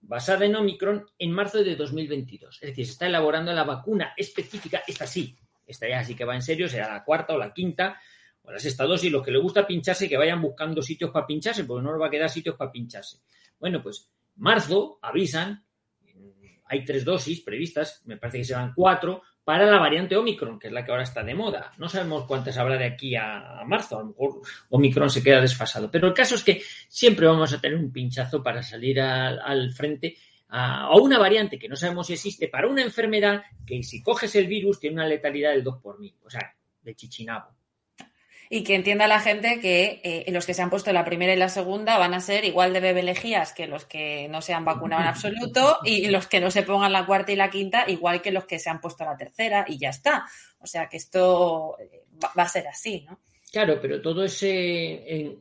basada 0.08 0.46
en 0.46 0.56
Omicron 0.56 1.06
en 1.18 1.32
marzo 1.32 1.64
de 1.64 1.76
2022. 1.76 2.60
Es 2.62 2.70
decir, 2.70 2.86
se 2.86 2.92
está 2.94 3.08
elaborando 3.08 3.52
la 3.54 3.64
vacuna 3.64 4.14
específica, 4.16 4.84
esta 4.88 5.08
sí, 5.08 5.36
esta 5.66 5.90
ya 5.90 6.04
sí 6.04 6.16
que 6.16 6.26
va 6.26 6.36
en 6.36 6.42
serio, 6.42 6.70
será 6.70 6.94
la 6.94 7.04
cuarta 7.04 7.34
o 7.34 7.38
la 7.38 7.54
quinta 7.54 8.00
o 8.44 8.52
la 8.52 8.60
sexta 8.60 8.86
dosis, 8.86 9.12
los 9.12 9.24
que 9.24 9.32
le 9.32 9.40
gusta 9.40 9.66
pincharse, 9.66 10.08
que 10.08 10.18
vayan 10.18 10.42
buscando 10.42 10.82
sitios 10.82 11.10
para 11.10 11.26
pincharse, 11.26 11.64
porque 11.64 11.84
no 11.84 11.92
les 11.92 12.02
va 12.02 12.08
a 12.08 12.12
quedar 12.12 12.30
sitios 12.30 12.56
para 12.56 12.72
pincharse. 12.72 13.22
Bueno, 13.60 13.82
pues 13.82 14.12
marzo 14.36 15.00
avisan, 15.02 15.66
hay 16.66 16.86
tres 16.86 17.04
dosis 17.04 17.42
previstas, 17.42 18.02
me 18.06 18.18
parece 18.18 18.40
que 18.40 18.46
serán 18.46 18.74
cuatro, 18.76 19.24
para 19.46 19.68
la 19.68 19.78
variante 19.78 20.18
Omicron, 20.18 20.58
que 20.60 20.68
es 20.68 20.74
la 20.74 20.84
que 20.84 20.92
ahora 20.92 21.04
está 21.04 21.24
de 21.24 21.36
moda. 21.36 21.72
No 21.78 21.88
sabemos 21.88 22.26
cuántas 22.26 22.58
habrá 22.58 22.78
de 22.78 22.86
aquí 22.86 23.16
a 23.16 23.62
marzo, 23.66 23.98
a 23.98 24.00
lo 24.00 24.08
mejor 24.08 24.42
Omicron 24.70 25.10
se 25.10 25.22
queda 25.22 25.40
desfasado. 25.40 25.90
Pero 25.92 26.08
el 26.08 26.14
caso 26.16 26.34
es 26.34 26.44
que 26.44 26.62
siempre 26.90 27.28
vamos 27.28 27.54
a 27.54 27.62
tener 27.62 27.78
un 27.78 27.92
pinchazo 27.92 28.42
para 28.42 28.64
salir 28.64 29.00
al, 29.00 29.72
frente 29.72 30.18
a, 30.50 30.90
una 30.98 31.20
variante 31.20 31.60
que 31.60 31.70
no 31.70 31.76
sabemos 31.76 32.08
si 32.08 32.14
existe 32.14 32.48
para 32.48 32.68
una 32.68 32.82
enfermedad 32.82 33.44
que 33.66 33.84
si 33.84 34.02
coges 34.02 34.36
el 34.36 34.48
virus 34.48 34.80
tiene 34.80 34.96
una 34.96 35.08
letalidad 35.08 35.52
del 35.52 35.64
2 35.64 35.78
por 35.78 36.00
mil, 36.00 36.16
o 36.26 36.30
sea, 36.30 36.56
de 36.82 36.96
chichinabo 36.96 37.56
y 38.50 38.64
que 38.64 38.76
entienda 38.76 39.08
la 39.08 39.20
gente 39.20 39.60
que 39.60 40.02
eh, 40.04 40.32
los 40.32 40.46
que 40.46 40.54
se 40.54 40.62
han 40.62 40.70
puesto 40.70 40.92
la 40.94 41.06
primera 41.06 41.34
y 41.34 41.38
la 41.38 41.50
segunda 41.50 41.98
van 41.98 42.14
a 42.14 42.20
ser 42.20 42.46
igual 42.46 42.74
de 42.74 42.80
bebelejías 42.80 43.54
que 43.54 43.68
los 43.68 43.86
que 43.86 44.28
no 44.30 44.42
se 44.42 44.54
han 44.54 44.66
vacunado 44.66 45.02
en 45.02 45.08
absoluto 45.08 45.80
y 45.84 46.08
los 46.08 46.28
que 46.28 46.40
no 46.40 46.52
se 46.52 46.64
pongan 46.64 46.94
la 46.94 47.06
cuarta 47.06 47.32
y 47.32 47.36
la 47.36 47.50
quinta 47.50 47.86
igual 47.88 48.22
que 48.22 48.32
los 48.32 48.46
que 48.46 48.60
se 48.60 48.70
han 48.70 48.82
puesto 48.82 49.06
la 49.06 49.18
tercera 49.18 49.66
y 49.68 49.78
ya 49.78 49.90
está. 49.90 50.26
O 50.60 50.68
sea 50.68 50.88
que 50.88 50.98
esto 50.98 51.78
eh, 51.80 52.04
va 52.38 52.44
a 52.44 52.50
ser 52.50 52.68
así, 52.68 53.06
¿no? 53.08 53.20
Claro, 53.56 53.80
pero 53.82 54.02
todo 54.02 54.26
ese 54.26 55.40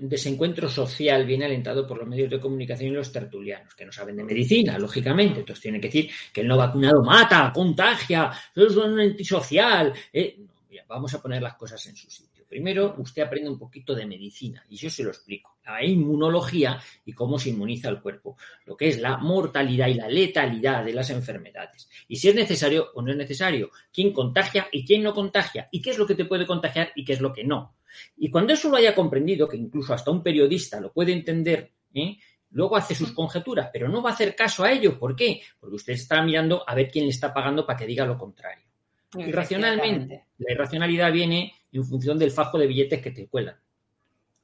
desencuentro 0.00 0.68
social 0.68 1.24
viene 1.24 1.46
alentado 1.46 1.86
por 1.86 1.96
los 1.96 2.06
medios 2.06 2.28
de 2.28 2.38
comunicación 2.38 2.90
y 2.90 2.94
los 2.94 3.10
tertulianos, 3.10 3.74
que 3.74 3.86
no 3.86 3.92
saben 3.92 4.16
de 4.16 4.24
medicina, 4.24 4.78
lógicamente. 4.78 5.40
Entonces 5.40 5.62
tienen 5.62 5.80
que 5.80 5.88
decir 5.88 6.10
que 6.30 6.42
el 6.42 6.46
no 6.46 6.58
vacunado 6.58 7.02
mata, 7.02 7.50
contagia, 7.54 8.30
es 8.54 8.76
un 8.76 9.00
antisocial. 9.00 9.94
Eh, 10.12 10.36
vamos 10.88 11.12
a 11.14 11.22
poner 11.22 11.42
las 11.42 11.54
cosas 11.54 11.84
en 11.86 11.94
su 11.94 12.10
sitio. 12.10 12.44
Primero, 12.48 12.94
usted 12.98 13.22
aprende 13.22 13.50
un 13.50 13.58
poquito 13.58 13.94
de 13.94 14.06
medicina 14.06 14.64
y 14.68 14.76
yo 14.76 14.88
se 14.88 15.04
lo 15.04 15.10
explico. 15.10 15.58
La 15.66 15.84
inmunología 15.84 16.80
y 17.04 17.12
cómo 17.12 17.38
se 17.38 17.50
inmuniza 17.50 17.90
el 17.90 18.00
cuerpo, 18.00 18.36
lo 18.64 18.74
que 18.74 18.88
es 18.88 18.98
la 18.98 19.18
mortalidad 19.18 19.88
y 19.88 19.94
la 19.94 20.08
letalidad 20.08 20.82
de 20.82 20.94
las 20.94 21.10
enfermedades. 21.10 21.88
Y 22.08 22.16
si 22.16 22.30
es 22.30 22.34
necesario 22.34 22.88
o 22.94 23.02
no 23.02 23.10
es 23.10 23.18
necesario, 23.18 23.70
quién 23.92 24.12
contagia 24.12 24.66
y 24.72 24.86
quién 24.86 25.02
no 25.02 25.12
contagia, 25.12 25.68
y 25.70 25.82
qué 25.82 25.90
es 25.90 25.98
lo 25.98 26.06
que 26.06 26.14
te 26.14 26.24
puede 26.24 26.46
contagiar 26.46 26.90
y 26.96 27.04
qué 27.04 27.12
es 27.12 27.20
lo 27.20 27.32
que 27.32 27.44
no. 27.44 27.76
Y 28.16 28.30
cuando 28.30 28.54
eso 28.54 28.70
lo 28.70 28.76
haya 28.76 28.94
comprendido, 28.94 29.46
que 29.46 29.58
incluso 29.58 29.92
hasta 29.92 30.10
un 30.10 30.22
periodista 30.22 30.80
lo 30.80 30.90
puede 30.90 31.12
entender, 31.12 31.72
¿eh? 31.92 32.16
luego 32.50 32.76
hace 32.76 32.94
sus 32.94 33.12
conjeturas, 33.12 33.68
pero 33.72 33.88
no 33.88 34.02
va 34.02 34.10
a 34.10 34.12
hacer 34.14 34.34
caso 34.34 34.64
a 34.64 34.72
ello. 34.72 34.98
¿Por 34.98 35.14
qué? 35.14 35.42
Porque 35.60 35.76
usted 35.76 35.92
está 35.92 36.22
mirando 36.22 36.64
a 36.66 36.74
ver 36.74 36.90
quién 36.90 37.04
le 37.04 37.10
está 37.10 37.32
pagando 37.32 37.66
para 37.66 37.78
que 37.78 37.86
diga 37.86 38.06
lo 38.06 38.16
contrario. 38.16 38.67
Irracionalmente, 39.16 40.26
la 40.38 40.52
irracionalidad 40.52 41.12
viene 41.12 41.52
en 41.72 41.84
función 41.84 42.18
del 42.18 42.30
fajo 42.30 42.58
de 42.58 42.66
billetes 42.66 43.00
que 43.00 43.10
te 43.10 43.26
cuelan. 43.26 43.56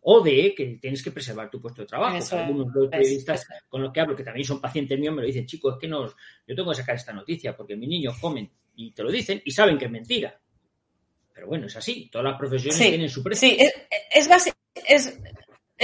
O 0.07 0.21
de 0.21 0.55
que 0.55 0.79
tienes 0.81 1.03
que 1.03 1.11
preservar 1.11 1.51
tu 1.51 1.61
puesto 1.61 1.83
de 1.83 1.89
trabajo. 1.89 2.19
algunos 2.37 2.73
periodistas 2.91 3.47
con 3.69 3.83
los 3.83 3.93
que 3.93 4.01
hablo, 4.01 4.15
que 4.15 4.25
también 4.25 4.47
son 4.47 4.61
pacientes 4.61 4.99
míos, 4.99 5.15
me 5.15 5.23
lo 5.23 5.27
dicen, 5.27 5.47
chicos, 5.47 5.75
es 5.75 5.81
que 5.81 5.89
no, 5.89 6.07
yo 6.07 6.55
tengo 6.55 6.71
que 6.71 6.77
sacar 6.77 6.97
esta 6.97 7.13
noticia 7.13 7.57
porque 7.57 7.77
mis 7.77 7.89
niños 7.89 8.19
comen 8.19 8.51
y 8.77 8.93
te 8.93 9.03
lo 9.03 9.11
dicen 9.11 9.41
y 9.45 9.51
saben 9.51 9.79
que 9.79 9.87
es 9.87 9.91
mentira. 9.91 10.39
Pero 11.33 11.47
bueno, 11.47 11.67
es 11.67 11.77
así. 11.77 12.09
Todas 12.13 12.27
las 12.31 12.39
profesiones 12.39 12.79
tienen 12.79 13.09
su 13.09 13.23
precio. 13.23 13.49
Sí, 13.49 13.57
es, 13.59 14.29
es, 14.29 14.55
es 14.87 15.21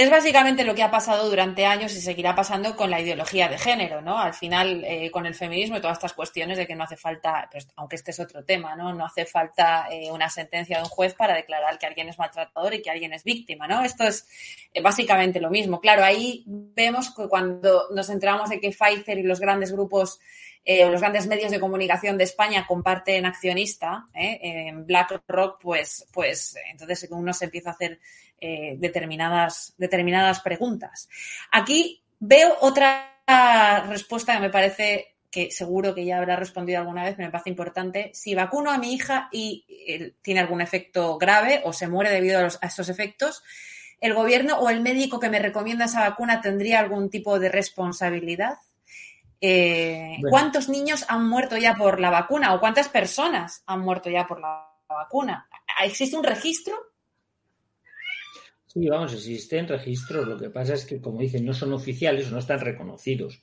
básicamente 0.09 0.63
lo 0.63 0.73
que 0.73 0.83
ha 0.83 0.89
pasado 0.89 1.29
durante 1.29 1.65
años 1.65 1.93
y 1.93 2.01
seguirá 2.01 2.33
pasando 2.33 2.77
con 2.77 2.89
la 2.89 3.01
ideología 3.01 3.49
de 3.49 3.57
género, 3.57 4.01
¿no? 4.01 4.17
Al 4.17 4.33
final, 4.33 4.83
eh, 4.85 5.11
con 5.11 5.25
el 5.25 5.35
feminismo 5.35 5.77
y 5.77 5.81
todas 5.81 5.97
estas 5.97 6.13
cuestiones 6.13 6.57
de 6.57 6.65
que 6.65 6.75
no 6.75 6.85
hace 6.85 6.95
falta, 6.95 7.49
pues, 7.51 7.67
aunque 7.75 7.97
este 7.97 8.11
es 8.11 8.19
otro 8.21 8.43
tema, 8.45 8.75
¿no? 8.75 8.93
No 8.93 9.05
hace 9.05 9.25
falta 9.25 9.87
eh, 9.91 10.09
una 10.09 10.29
sentencia 10.29 10.77
de 10.77 10.83
un 10.83 10.89
juez 10.89 11.13
para 11.13 11.35
declarar 11.35 11.77
que 11.77 11.87
alguien 11.87 12.07
es 12.07 12.17
maltratador 12.17 12.73
y 12.73 12.81
que 12.81 12.89
alguien 12.89 13.11
es 13.11 13.25
víctima, 13.25 13.67
¿no? 13.67 13.83
Esto 13.83 14.05
es 14.05 14.27
eh, 14.73 14.81
básicamente 14.81 15.41
lo 15.41 15.49
mismo. 15.49 15.81
Claro, 15.81 16.05
ahí 16.05 16.43
vemos 16.45 17.13
que 17.13 17.27
cuando 17.27 17.87
nos 17.93 18.09
enteramos 18.09 18.49
de 18.49 18.61
que 18.61 18.71
Pfizer 18.71 19.17
y 19.17 19.23
los 19.23 19.41
grandes 19.41 19.73
grupos 19.73 20.21
eh, 20.63 20.87
los 20.89 21.01
grandes 21.01 21.25
medios 21.25 21.49
de 21.51 21.59
comunicación 21.59 22.17
de 22.17 22.25
España 22.25 22.65
comparten 22.67 23.25
accionista 23.25 24.05
eh, 24.13 24.39
en 24.41 24.85
BlackRock, 24.85 25.59
pues, 25.59 26.07
pues 26.13 26.55
entonces 26.69 27.07
uno 27.09 27.33
se 27.33 27.45
empieza 27.45 27.71
a 27.71 27.73
hacer 27.73 27.99
eh, 28.39 28.75
determinadas, 28.77 29.73
determinadas 29.77 30.39
preguntas. 30.41 31.09
Aquí 31.51 32.03
veo 32.19 32.55
otra 32.61 33.07
respuesta 33.87 34.35
que 34.35 34.39
me 34.39 34.49
parece 34.49 35.15
que 35.31 35.49
seguro 35.49 35.95
que 35.95 36.05
ya 36.05 36.17
habrá 36.17 36.35
respondido 36.35 36.79
alguna 36.79 37.05
vez, 37.05 37.17
me 37.17 37.31
parece 37.31 37.49
importante. 37.49 38.11
Si 38.13 38.35
vacuno 38.35 38.69
a 38.69 38.77
mi 38.77 38.93
hija 38.93 39.29
y 39.31 40.13
tiene 40.21 40.41
algún 40.41 40.59
efecto 40.61 41.17
grave 41.17 41.61
o 41.63 41.71
se 41.71 41.87
muere 41.87 42.11
debido 42.11 42.39
a, 42.39 42.43
a 42.43 42.67
estos 42.67 42.89
efectos, 42.89 43.41
¿el 44.01 44.13
gobierno 44.13 44.59
o 44.59 44.69
el 44.69 44.81
médico 44.81 45.19
que 45.19 45.29
me 45.29 45.39
recomienda 45.39 45.85
esa 45.85 46.01
vacuna 46.01 46.41
tendría 46.41 46.79
algún 46.79 47.09
tipo 47.09 47.39
de 47.39 47.49
responsabilidad? 47.49 48.57
Eh, 49.43 50.17
¿Cuántos 50.29 50.69
niños 50.69 51.03
han 51.07 51.27
muerto 51.27 51.57
ya 51.57 51.73
por 51.73 51.99
la 51.99 52.11
vacuna 52.11 52.53
o 52.53 52.59
cuántas 52.59 52.89
personas 52.89 53.63
han 53.65 53.79
muerto 53.79 54.09
ya 54.11 54.27
por 54.27 54.39
la 54.39 54.67
vacuna? 54.87 55.49
¿Existe 55.83 56.15
un 56.15 56.23
registro? 56.23 56.75
Sí, 58.67 58.87
vamos, 58.87 59.13
existen 59.13 59.67
registros. 59.67 60.27
Lo 60.27 60.37
que 60.37 60.51
pasa 60.51 60.75
es 60.75 60.85
que, 60.85 61.01
como 61.01 61.19
dicen, 61.19 61.43
no 61.43 61.53
son 61.53 61.73
oficiales 61.73 62.27
o 62.27 62.31
no 62.31 62.39
están 62.39 62.59
reconocidos. 62.59 63.41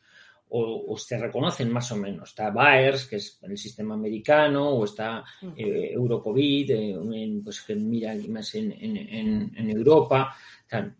O, 0.50 0.96
se 0.96 1.18
reconocen 1.18 1.70
más 1.70 1.92
o 1.92 1.96
menos. 1.96 2.30
Está 2.30 2.50
Baers, 2.50 3.06
que 3.06 3.16
es 3.16 3.38
el 3.42 3.58
sistema 3.58 3.94
americano, 3.94 4.70
o 4.70 4.84
está 4.84 5.22
eh, 5.56 5.90
Eurocovid, 5.92 6.70
eh, 6.70 7.40
pues 7.44 7.60
que 7.60 7.74
mira 7.74 8.14
más 8.28 8.54
en, 8.54 8.72
en 8.72 9.70
Europa, 9.70 10.34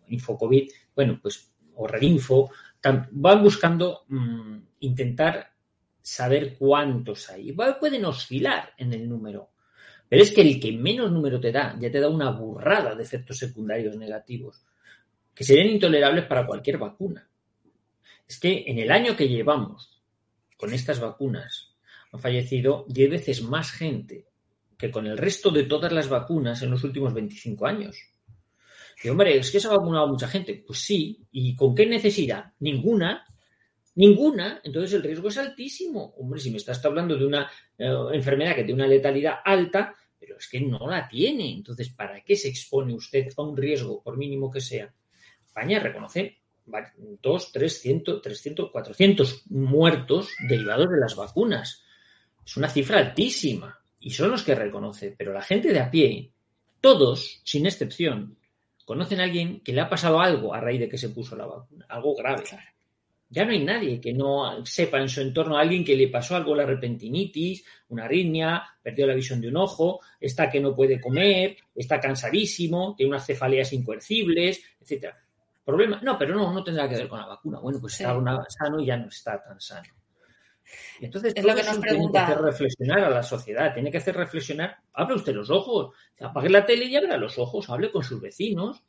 Infocovid, 0.09 0.69
bueno, 0.95 1.19
pues, 1.19 1.51
o 1.75 1.87
Redinfo, 1.87 2.51
van 2.83 3.43
buscando 3.43 4.05
mm, 4.07 4.57
intentar 4.79 5.51
saber 6.01 6.57
cuántos 6.57 7.29
hay. 7.29 7.51
Pueden 7.51 8.05
oscilar 8.05 8.73
en 8.77 8.93
el 8.93 9.07
número, 9.07 9.49
pero 10.07 10.23
es 10.23 10.31
que 10.31 10.41
el 10.41 10.59
que 10.59 10.71
menos 10.71 11.11
número 11.11 11.39
te 11.39 11.51
da 11.51 11.75
ya 11.79 11.91
te 11.91 11.99
da 11.99 12.09
una 12.09 12.31
burrada 12.31 12.95
de 12.95 13.03
efectos 13.03 13.37
secundarios 13.37 13.95
negativos 13.95 14.63
que 15.33 15.43
serían 15.43 15.67
intolerables 15.67 16.25
para 16.25 16.45
cualquier 16.45 16.77
vacuna. 16.77 17.29
Es 18.27 18.39
que 18.39 18.65
en 18.67 18.79
el 18.79 18.91
año 18.91 19.15
que 19.15 19.27
llevamos 19.27 20.01
con 20.57 20.73
estas 20.73 20.99
vacunas 20.99 21.75
han 22.11 22.19
fallecido 22.19 22.85
10 22.89 23.09
veces 23.09 23.41
más 23.43 23.71
gente 23.71 24.25
que 24.77 24.91
con 24.91 25.07
el 25.07 25.17
resto 25.17 25.51
de 25.51 25.63
todas 25.63 25.91
las 25.91 26.09
vacunas 26.09 26.61
en 26.61 26.71
los 26.71 26.83
últimos 26.83 27.13
25 27.13 27.65
años. 27.65 27.97
Y 29.01 29.09
hombre, 29.09 29.37
es 29.37 29.49
que 29.49 29.59
se 29.59 29.67
ha 29.67 29.71
vacunado 29.71 30.07
mucha 30.07 30.27
gente. 30.27 30.63
Pues 30.65 30.79
sí, 30.79 31.25
¿y 31.31 31.55
con 31.55 31.73
qué 31.73 31.85
necesidad? 31.85 32.53
Ninguna. 32.59 33.25
Ninguna. 33.95 34.61
Entonces 34.63 34.93
el 34.93 35.03
riesgo 35.03 35.29
es 35.29 35.37
altísimo. 35.37 36.13
Hombre, 36.17 36.39
si 36.39 36.51
me 36.51 36.57
estás 36.57 36.83
hablando 36.83 37.15
de 37.15 37.25
una 37.25 37.49
eh, 37.77 37.93
enfermedad 38.13 38.55
que 38.55 38.63
tiene 38.63 38.83
una 38.83 38.87
letalidad 38.87 39.35
alta, 39.43 39.95
pero 40.19 40.37
es 40.37 40.47
que 40.49 40.59
no 40.59 40.87
la 40.87 41.07
tiene. 41.07 41.53
Entonces, 41.53 41.89
¿para 41.89 42.21
qué 42.23 42.35
se 42.35 42.49
expone 42.49 42.93
usted 42.93 43.29
a 43.37 43.41
un 43.41 43.55
riesgo, 43.55 44.03
por 44.03 44.17
mínimo 44.17 44.51
que 44.51 44.59
sea? 44.59 44.93
España 45.45 45.79
reconoce 45.79 46.39
2, 47.21 47.51
300, 47.51 48.21
300, 48.21 48.71
400 48.71 49.43
muertos 49.49 50.29
derivados 50.47 50.89
de 50.89 50.99
las 50.99 51.15
vacunas. 51.15 51.83
Es 52.45 52.57
una 52.57 52.69
cifra 52.69 52.99
altísima 52.99 53.79
y 53.99 54.11
son 54.11 54.31
los 54.31 54.43
que 54.43 54.55
reconoce, 54.55 55.15
pero 55.17 55.33
la 55.33 55.41
gente 55.41 55.71
de 55.71 55.79
a 55.79 55.89
pie, 55.89 56.31
todos, 56.81 57.41
sin 57.43 57.65
excepción, 57.65 58.37
conocen 58.89 59.19
a 59.19 59.25
alguien 59.25 59.59
que 59.59 59.71
le 59.71 59.81
ha 59.81 59.87
pasado 59.87 60.19
algo 60.19 60.51
a 60.51 60.59
raíz 60.59 60.79
de 60.79 60.89
que 60.89 60.97
se 60.97 61.09
puso 61.09 61.35
la 61.35 61.45
vacuna, 61.45 61.85
algo 61.89 62.15
grave. 62.15 62.43
Ya 63.29 63.45
no 63.45 63.51
hay 63.51 63.63
nadie 63.63 64.01
que 64.01 64.13
no 64.13 64.65
sepa 64.65 64.99
en 64.99 65.07
su 65.07 65.21
entorno 65.21 65.55
a 65.55 65.61
alguien 65.61 65.85
que 65.85 65.95
le 65.95 66.07
pasó 66.07 66.35
algo, 66.35 66.55
la 66.55 66.65
repentinitis, 66.65 67.63
una 67.89 68.05
arritmia, 68.05 68.63
perdió 68.81 69.05
la 69.05 69.13
visión 69.13 69.39
de 69.41 69.49
un 69.49 69.57
ojo, 69.57 69.99
está 70.19 70.49
que 70.49 70.59
no 70.59 70.75
puede 70.75 70.99
comer, 70.99 71.55
está 71.75 71.99
cansadísimo, 71.99 72.95
tiene 72.97 73.11
unas 73.11 73.27
cefaleas 73.27 73.71
incoercibles, 73.73 74.59
etcétera. 74.81 75.19
Problema, 75.63 76.01
no, 76.01 76.17
pero 76.17 76.33
no, 76.33 76.51
no 76.51 76.63
tendrá 76.63 76.89
que 76.89 76.95
ver 76.95 77.07
con 77.07 77.19
la 77.19 77.27
vacuna. 77.27 77.59
Bueno, 77.59 77.79
pues 77.79 77.93
está 77.93 78.19
sano 78.47 78.79
y 78.79 78.87
ya 78.87 78.97
no 78.97 79.07
está 79.07 79.39
tan 79.39 79.61
sano. 79.61 79.87
Entonces, 81.01 81.33
es 81.35 81.43
lo 81.43 81.55
que 81.55 81.63
nos 81.63 81.77
pregunta. 81.77 82.25
Tiene 82.25 82.27
que 82.27 82.31
hacer 82.33 82.43
reflexionar 82.43 82.99
a 82.99 83.09
la 83.09 83.23
sociedad, 83.23 83.73
tiene 83.73 83.91
que 83.91 83.97
hacer 83.97 84.15
reflexionar. 84.15 84.77
Abre 84.93 85.15
usted 85.15 85.33
los 85.33 85.49
ojos, 85.49 85.95
apague 86.19 86.49
la 86.49 86.65
tele 86.65 86.85
y 86.85 86.95
abra 86.95 87.17
los 87.17 87.37
ojos, 87.37 87.69
hable 87.69 87.91
con 87.91 88.03
sus 88.03 88.21
vecinos 88.21 88.83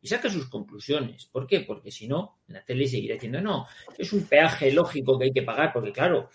y 0.00 0.08
saque 0.08 0.28
sus 0.28 0.48
conclusiones. 0.48 1.26
¿Por 1.26 1.46
qué? 1.46 1.60
Porque 1.60 1.90
si 1.90 2.08
no, 2.08 2.40
la 2.48 2.64
tele 2.64 2.86
seguirá 2.86 3.14
diciendo, 3.14 3.40
no, 3.40 3.66
es 3.96 4.12
un 4.12 4.26
peaje 4.26 4.72
lógico 4.72 5.18
que 5.18 5.26
hay 5.26 5.32
que 5.32 5.42
pagar, 5.42 5.72
porque 5.72 5.92
claro, 5.92 6.28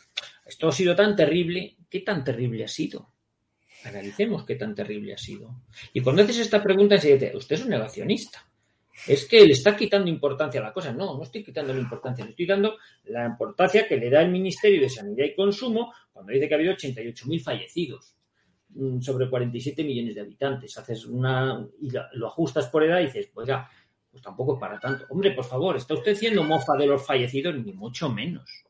esto 0.46 0.70
ha 0.70 0.72
sido 0.72 0.96
tan 0.96 1.16
terrible. 1.16 1.78
¿Qué 1.90 2.00
tan 2.02 2.24
terrible 2.24 2.64
ha 2.64 2.70
sido? 2.70 3.12
Analicemos 3.84 4.46
qué 4.46 4.56
tan 4.56 4.74
terrible 4.74 5.14
ha 5.14 5.18
sido. 5.18 5.64
Y 5.94 6.02
cuando 6.02 6.24
haces 6.24 6.40
esta 6.40 6.64
pregunta, 6.64 6.96
usted 6.96 7.56
es 7.56 7.64
un 7.64 7.70
negacionista 7.70 8.47
es 9.06 9.26
que 9.26 9.46
le 9.46 9.54
está 9.54 9.76
quitando 9.76 10.10
importancia 10.10 10.60
a 10.60 10.64
la 10.64 10.74
cosa. 10.74 10.92
No, 10.92 11.18
no 11.18 11.24
estoy 11.24 11.44
quitando 11.44 11.74
la 11.74 11.80
importancia, 11.80 12.26
le 12.26 12.32
estoy 12.32 12.46
dando 12.46 12.78
la 13.06 13.26
importancia 13.26 13.88
que 13.88 13.98
le 13.98 14.10
da 14.10 14.22
el 14.22 14.32
Ministerio 14.32 14.82
de 14.82 14.90
Sanidad 14.90 15.26
y 15.26 15.36
Consumo 15.36 15.94
cuando 16.12 16.32
dice 16.32 16.48
que 16.48 16.54
ha 16.56 16.58
habido 16.58 16.74
88.000 16.74 17.44
fallecidos 17.44 18.16
mm, 18.70 19.02
sobre 19.02 19.30
47 19.30 19.84
millones 19.84 20.16
de 20.16 20.22
habitantes. 20.22 20.78
Haces 20.78 21.06
una 21.06 21.68
y 21.80 21.90
lo 22.14 22.28
ajustas 22.28 22.68
por 22.68 22.84
edad 22.84 23.00
y 23.02 23.06
dices, 23.06 23.30
pues 23.34 23.48
ya, 23.48 23.70
pues 24.10 24.24
tampoco 24.24 24.56
es 24.56 24.60
para 24.60 24.80
tanto. 24.80 25.06
Hombre, 25.10 25.32
por 25.32 25.46
favor, 25.46 25.78
¿está 25.78 25.94
usted 25.94 26.16
siendo 26.16 26.44
mofa 26.44 26.76
de 26.76 26.88
los 26.88 27.06
fallecidos? 27.06 27.56
Ni 27.56 27.74
mucho 27.74 28.10
menos. 28.10 28.64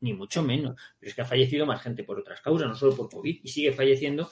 ni 0.00 0.12
mucho 0.12 0.42
menos. 0.42 0.76
Pero 0.98 1.10
es 1.10 1.14
que 1.14 1.22
ha 1.22 1.24
fallecido 1.24 1.64
más 1.66 1.80
gente 1.80 2.04
por 2.04 2.18
otras 2.18 2.40
causas, 2.40 2.68
no 2.68 2.74
solo 2.74 2.96
por 2.96 3.08
COVID, 3.08 3.40
y 3.42 3.48
sigue 3.48 3.72
falleciendo 3.72 4.30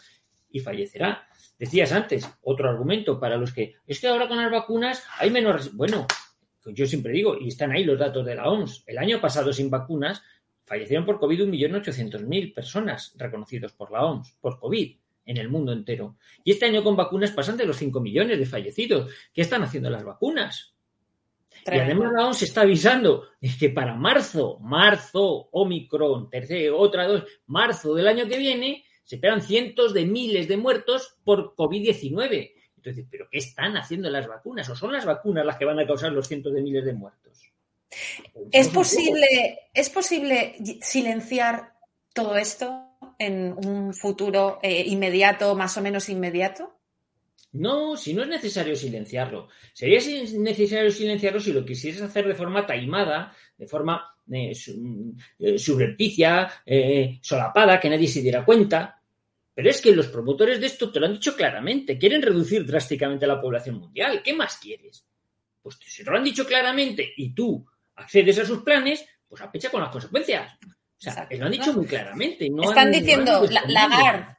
y 0.51 0.61
fallecerá. 0.61 1.29
Decías 1.61 1.93
antes, 1.93 2.27
otro 2.41 2.71
argumento 2.71 3.21
para 3.21 3.37
los 3.37 3.53
que 3.53 3.75
es 3.87 4.01
que 4.01 4.09
ahora 4.09 4.27
con 4.27 4.39
las 4.39 4.51
vacunas 4.51 5.05
hay 5.19 5.31
menos. 5.31 5.77
Bueno, 5.77 6.07
yo 6.65 6.87
siempre 6.87 7.13
digo, 7.13 7.37
y 7.39 7.49
están 7.49 7.71
ahí 7.71 7.85
los 7.85 7.99
datos 7.99 8.25
de 8.25 8.35
la 8.35 8.49
OMS, 8.49 8.83
el 8.87 8.97
año 8.97 9.21
pasado 9.21 9.53
sin 9.53 9.69
vacunas 9.69 10.23
fallecieron 10.65 11.05
por 11.05 11.21
COVID 11.21 11.43
1.800.000 11.43 12.55
personas 12.55 13.15
reconocidos 13.19 13.73
por 13.73 13.93
la 13.93 14.07
OMS, 14.07 14.39
por 14.41 14.59
COVID 14.59 14.97
en 15.27 15.37
el 15.37 15.51
mundo 15.51 15.75
entero. 15.75 16.17
Y 16.43 16.53
este 16.53 16.65
año 16.65 16.83
con 16.83 16.97
vacunas 16.97 17.31
pasan 17.33 17.59
de 17.59 17.67
los 17.67 17.77
5 17.77 18.01
millones 18.01 18.39
de 18.39 18.47
fallecidos. 18.47 19.13
¿Qué 19.31 19.43
están 19.43 19.63
haciendo 19.63 19.91
las 19.91 20.03
vacunas? 20.03 20.75
Y 21.67 21.79
además 21.79 22.11
la 22.15 22.27
OMS 22.27 22.43
está 22.43 22.63
avisando 22.63 23.25
que 23.59 23.69
para 23.69 23.95
marzo, 23.95 24.59
marzo, 24.61 25.51
Omicron, 25.53 26.31
tercero, 26.31 26.79
otra 26.79 27.07
dos, 27.07 27.25
marzo 27.49 27.95
del 27.95 28.09
año 28.09 28.27
que 28.27 28.39
viene, 28.39 28.83
se 29.11 29.17
esperan 29.17 29.43
cientos 29.43 29.93
de 29.93 30.07
miles 30.07 30.47
de 30.47 30.57
muertos 30.57 31.17
por 31.25 31.57
COVID-19. 31.57 32.53
Entonces, 32.77 33.05
¿pero 33.11 33.27
qué 33.29 33.39
están 33.39 33.77
haciendo 33.77 34.09
las 34.09 34.29
vacunas? 34.29 34.69
¿O 34.69 34.77
son 34.77 34.93
las 34.93 35.05
vacunas 35.05 35.45
las 35.45 35.57
que 35.57 35.65
van 35.65 35.81
a 35.81 35.85
causar 35.85 36.13
los 36.13 36.29
cientos 36.29 36.55
de 36.55 36.63
miles 36.63 36.85
de 36.85 36.93
muertos? 36.93 37.51
¿Es 38.53 38.69
posible, 38.69 39.63
¿Es 39.75 39.91
posible 39.91 40.55
silenciar 40.81 41.73
todo 42.15 42.37
esto 42.37 42.87
en 43.19 43.53
un 43.67 43.95
futuro 43.95 44.61
eh, 44.63 44.85
inmediato, 44.87 45.57
más 45.57 45.77
o 45.77 45.83
menos 45.83 46.09
inmediato? 46.09 46.73
No, 47.51 47.97
si 47.97 48.15
no 48.15 48.23
es 48.23 48.29
necesario 48.29 48.77
silenciarlo. 48.77 49.49
Sería 49.73 49.99
necesario 50.39 50.93
silenciarlo 50.93 51.41
si 51.41 51.53
lo 51.53 51.65
quisieras 51.65 52.03
hacer 52.03 52.29
de 52.29 52.37
forma 52.37 52.65
taimada, 52.65 53.35
de 53.59 53.67
forma 53.67 54.05
eh, 54.31 54.53
eh 55.41 55.59
subrepticia, 55.59 56.49
eh, 56.65 57.19
solapada, 57.21 57.81
que 57.81 57.91
nadie 57.91 58.07
se 58.07 58.23
diera 58.23 58.45
cuenta. 58.45 59.00
Pero 59.61 59.69
es 59.73 59.83
que 59.83 59.95
los 59.95 60.07
promotores 60.07 60.59
de 60.59 60.69
esto 60.69 60.91
te 60.91 60.99
lo 60.99 61.05
han 61.05 61.13
dicho 61.13 61.37
claramente. 61.37 61.99
Quieren 61.99 62.23
reducir 62.23 62.65
drásticamente 62.65 63.27
la 63.27 63.39
población 63.39 63.79
mundial. 63.79 64.23
¿Qué 64.23 64.33
más 64.33 64.57
quieres? 64.57 65.05
Pues 65.61 65.77
si 65.85 66.03
te 66.03 66.11
lo 66.11 66.17
han 66.17 66.25
dicho 66.25 66.47
claramente 66.47 67.13
y 67.15 67.35
tú 67.35 67.67
accedes 67.97 68.39
a 68.39 68.47
sus 68.47 68.63
planes, 68.63 69.05
pues 69.29 69.43
apecha 69.43 69.71
con 69.71 69.83
las 69.83 69.91
consecuencias. 69.91 70.51
O 70.65 70.71
sea, 70.97 71.29
lo 71.31 71.45
han 71.45 71.53
dicho 71.53 71.75
muy 71.75 71.85
claramente. 71.85 72.51
Están 72.63 72.91
diciendo, 72.91 73.47
Lagarde, 73.69 74.39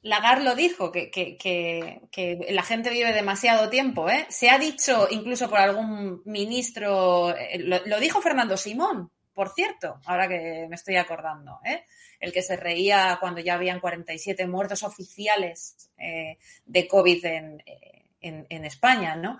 Lagarde 0.00 0.44
lo 0.44 0.54
dijo, 0.54 0.90
que, 0.90 1.10
que, 1.10 2.46
la 2.48 2.62
gente 2.62 2.88
vive 2.88 3.12
demasiado 3.12 3.68
tiempo. 3.68 4.08
¿eh? 4.08 4.24
Se 4.30 4.48
ha 4.48 4.58
dicho 4.58 5.06
incluso 5.10 5.50
por 5.50 5.58
algún 5.58 6.22
ministro, 6.24 7.36
eh, 7.36 7.58
lo, 7.58 8.00
dijo 8.00 8.22
Fernando 8.22 8.56
Simón, 8.56 9.10
por 9.34 9.52
cierto, 9.54 10.00
ahora 10.06 10.28
que 10.28 10.66
me 10.68 10.76
estoy 10.76 10.96
acordando, 10.96 11.60
¿eh? 11.64 11.84
el 12.20 12.32
que 12.32 12.42
se 12.42 12.56
reía 12.56 13.16
cuando 13.20 13.40
ya 13.40 13.54
habían 13.54 13.80
47 13.80 14.46
muertos 14.46 14.82
oficiales 14.82 15.90
eh, 15.98 16.38
de 16.64 16.88
COVID 16.88 17.24
en, 17.24 17.62
en 18.20 18.64
España, 18.64 19.16
¿no? 19.16 19.38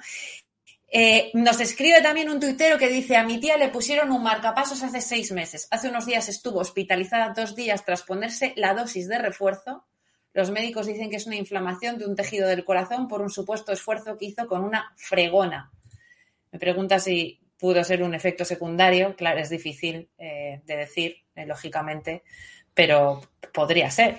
Eh, 0.95 1.31
nos 1.33 1.59
escribe 1.59 2.03
también 2.03 2.29
un 2.29 2.39
tuitero 2.39 2.77
que 2.77 2.91
dice, 2.91 3.17
a 3.17 3.25
mi 3.25 3.41
tía 3.41 3.57
le 3.57 3.71
pusieron 3.71 4.13
un 4.13 4.23
marcapasos 4.23 4.83
hace 4.83 5.01
seis 5.01 5.33
meses. 5.33 5.67
Hace 5.71 5.89
unos 5.89 6.05
días 6.05 6.29
estuvo 6.29 6.61
hospitalizada 6.61 7.33
dos 7.35 7.57
días 7.57 7.83
tras 7.83 8.03
ponerse 8.03 8.53
la 8.57 8.75
dosis 8.75 9.09
de 9.09 9.17
refuerzo. 9.17 9.87
Los 10.35 10.51
médicos 10.51 10.87
dicen 10.87 11.09
que 11.09 11.17
es 11.17 11.27
una 11.27 11.37
inflamación 11.37 11.97
de 11.97 12.05
un 12.05 12.15
tejido 12.15 12.47
del 12.47 12.67
corazón 12.67 13.09
por 13.09 13.23
un 13.23 13.31
supuesto 13.31 13.73
esfuerzo 13.73 14.19
que 14.19 14.27
hizo 14.27 14.47
con 14.47 14.65
una 14.65 14.93
fregona. 14.99 15.73
Me 16.51 16.59
pregunta 16.59 16.99
si 16.99 17.41
pudo 17.63 17.85
ser 17.85 18.03
un 18.03 18.13
efecto 18.13 18.45
secundario. 18.45 19.15
Claro, 19.15 19.39
es 19.39 19.49
difícil 19.49 20.09
eh, 20.19 20.61
de 20.67 20.77
decir, 20.77 21.19
eh, 21.37 21.47
lógicamente, 21.47 22.25
pero 22.75 23.21
podría 23.55 23.89
ser. 23.89 24.17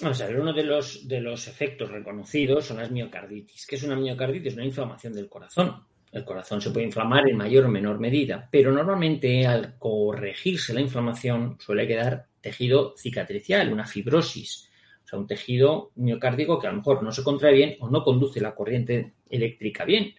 Vamos 0.00 0.20
a 0.20 0.26
ver, 0.26 0.40
uno 0.40 0.52
de 0.52 0.64
los, 0.64 1.06
de 1.06 1.20
los 1.20 1.46
efectos 1.46 1.88
reconocidos 1.88 2.64
son 2.64 2.78
las 2.78 2.90
miocarditis. 2.90 3.64
¿Qué 3.64 3.76
es 3.76 3.84
una 3.84 3.94
miocarditis? 3.94 4.54
Una 4.54 4.64
inflamación 4.64 5.12
del 5.12 5.28
corazón 5.28 5.86
el 6.12 6.24
corazón 6.24 6.60
se 6.60 6.70
puede 6.70 6.86
inflamar 6.86 7.28
en 7.28 7.36
mayor 7.36 7.66
o 7.66 7.68
menor 7.68 8.00
medida, 8.00 8.48
pero 8.50 8.72
normalmente 8.72 9.46
al 9.46 9.78
corregirse 9.78 10.74
la 10.74 10.80
inflamación 10.80 11.56
suele 11.60 11.86
quedar 11.86 12.26
tejido 12.40 12.94
cicatricial, 12.96 13.72
una 13.72 13.86
fibrosis, 13.86 14.68
o 15.04 15.06
sea, 15.06 15.18
un 15.18 15.28
tejido 15.28 15.92
miocárdico 15.94 16.58
que 16.58 16.66
a 16.66 16.70
lo 16.70 16.78
mejor 16.78 17.02
no 17.02 17.12
se 17.12 17.22
contrae 17.22 17.54
bien 17.54 17.76
o 17.78 17.88
no 17.88 18.02
conduce 18.02 18.40
la 18.40 18.54
corriente 18.54 19.12
eléctrica 19.28 19.84
bien. 19.84 20.14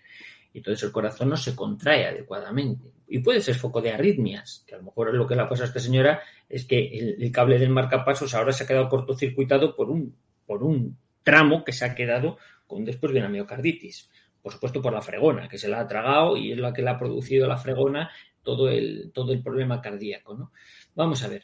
Y 0.53 0.59
entonces 0.59 0.83
el 0.83 0.91
corazón 0.91 1.29
no 1.29 1.37
se 1.37 1.55
contrae 1.55 2.05
adecuadamente. 2.05 2.91
Y 3.07 3.19
puede 3.19 3.41
ser 3.41 3.55
foco 3.55 3.81
de 3.81 3.91
arritmias, 3.91 4.63
que 4.67 4.75
a 4.75 4.77
lo 4.77 4.83
mejor 4.83 5.13
lo 5.13 5.27
que 5.27 5.35
le 5.35 5.45
pasa 5.45 5.63
a 5.63 5.67
esta 5.67 5.79
señora 5.79 6.21
es 6.49 6.65
que 6.65 7.15
el, 7.17 7.31
cable 7.31 7.57
del 7.57 7.69
marcapasos 7.69 8.33
ahora 8.33 8.51
se 8.51 8.63
ha 8.63 8.67
quedado 8.67 8.89
cortocircuitado 8.89 9.75
por 9.75 9.89
un, 9.89 10.15
por 10.45 10.63
un 10.63 10.97
tramo 11.23 11.63
que 11.63 11.71
se 11.71 11.85
ha 11.85 11.95
quedado 11.95 12.37
con, 12.67 12.83
después 12.83 13.13
de 13.13 13.19
una 13.19 13.29
miocarditis 13.29 14.09
por 14.41 14.51
supuesto 14.51 14.81
por 14.81 14.93
la 14.93 15.01
fregona, 15.01 15.47
que 15.47 15.57
se 15.57 15.67
la 15.67 15.81
ha 15.81 15.87
tragado 15.87 16.35
y 16.35 16.51
es 16.51 16.57
la 16.57 16.73
que 16.73 16.81
le 16.81 16.89
ha 16.89 16.97
producido 16.97 17.47
la 17.47 17.57
fregona 17.57 18.09
todo 18.41 18.69
el, 18.69 19.11
todo 19.13 19.33
el 19.33 19.41
problema 19.41 19.81
cardíaco. 19.81 20.33
¿no? 20.33 20.51
Vamos 20.95 21.23
a 21.23 21.27
ver, 21.27 21.43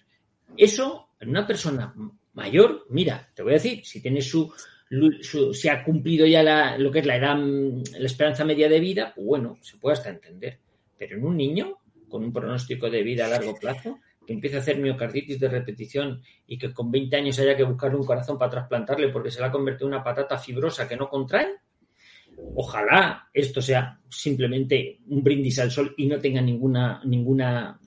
eso 0.55 1.10
en 1.20 1.30
una 1.30 1.45
persona 1.45 1.93
mayor, 2.34 2.86
mira, 2.89 3.30
te 3.34 3.43
voy 3.43 3.51
a 3.51 3.55
decir, 3.55 3.86
si 3.86 4.01
tiene 4.01 4.22
su, 4.22 4.51
se 5.21 5.69
ha 5.69 5.83
cumplido 5.83 6.25
ya 6.25 6.43
la, 6.43 6.77
lo 6.77 6.91
que 6.91 6.99
es 6.99 7.05
la 7.05 7.17
edad, 7.17 7.38
la 7.38 8.05
esperanza 8.05 8.45
media 8.45 8.69
de 8.69 8.79
vida, 8.79 9.13
pues 9.15 9.25
bueno, 9.27 9.57
se 9.61 9.77
puede 9.77 9.93
hasta 9.93 10.09
entender. 10.09 10.59
Pero 10.97 11.17
en 11.17 11.25
un 11.25 11.38
niño 11.38 11.77
con 12.07 12.23
un 12.23 12.31
pronóstico 12.31 12.89
de 12.89 13.03
vida 13.03 13.25
a 13.25 13.29
largo 13.29 13.55
plazo, 13.55 13.99
que 14.25 14.33
empieza 14.33 14.57
a 14.57 14.59
hacer 14.59 14.77
miocarditis 14.77 15.39
de 15.39 15.49
repetición 15.49 16.21
y 16.47 16.57
que 16.57 16.73
con 16.73 16.91
20 16.91 17.15
años 17.15 17.39
haya 17.39 17.55
que 17.55 17.63
buscarle 17.63 17.97
un 17.97 18.05
corazón 18.05 18.38
para 18.38 18.51
trasplantarle 18.51 19.09
porque 19.09 19.31
se 19.31 19.39
le 19.39 19.47
ha 19.47 19.51
convertido 19.51 19.88
en 19.88 19.95
una 19.95 20.03
patata 20.03 20.38
fibrosa 20.38 20.88
que 20.88 20.97
no 20.97 21.09
contrae, 21.09 21.47
Ojalá 22.55 23.29
esto 23.33 23.61
sea 23.61 23.99
simplemente 24.09 24.99
un 25.07 25.23
brindis 25.23 25.59
al 25.59 25.71
sol 25.71 25.93
y 25.97 26.05
no 26.05 26.19
tenga 26.19 26.41
ninguna, 26.41 27.01
ninguna 27.03 27.79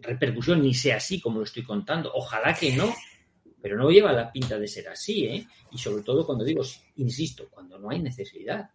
repercusión, 0.00 0.62
ni 0.62 0.74
sea 0.74 0.96
así 0.96 1.20
como 1.20 1.38
lo 1.38 1.44
estoy 1.44 1.62
contando. 1.62 2.10
Ojalá 2.14 2.54
que 2.54 2.72
no, 2.72 2.94
pero 3.60 3.76
no 3.76 3.90
lleva 3.90 4.12
la 4.12 4.30
pinta 4.30 4.58
de 4.58 4.68
ser 4.68 4.88
así, 4.88 5.26
¿eh? 5.26 5.46
Y 5.70 5.78
sobre 5.78 6.02
todo 6.02 6.24
cuando 6.24 6.44
digo, 6.44 6.62
insisto, 6.96 7.48
cuando 7.50 7.78
no 7.78 7.90
hay 7.90 8.00
necesidad. 8.00 8.70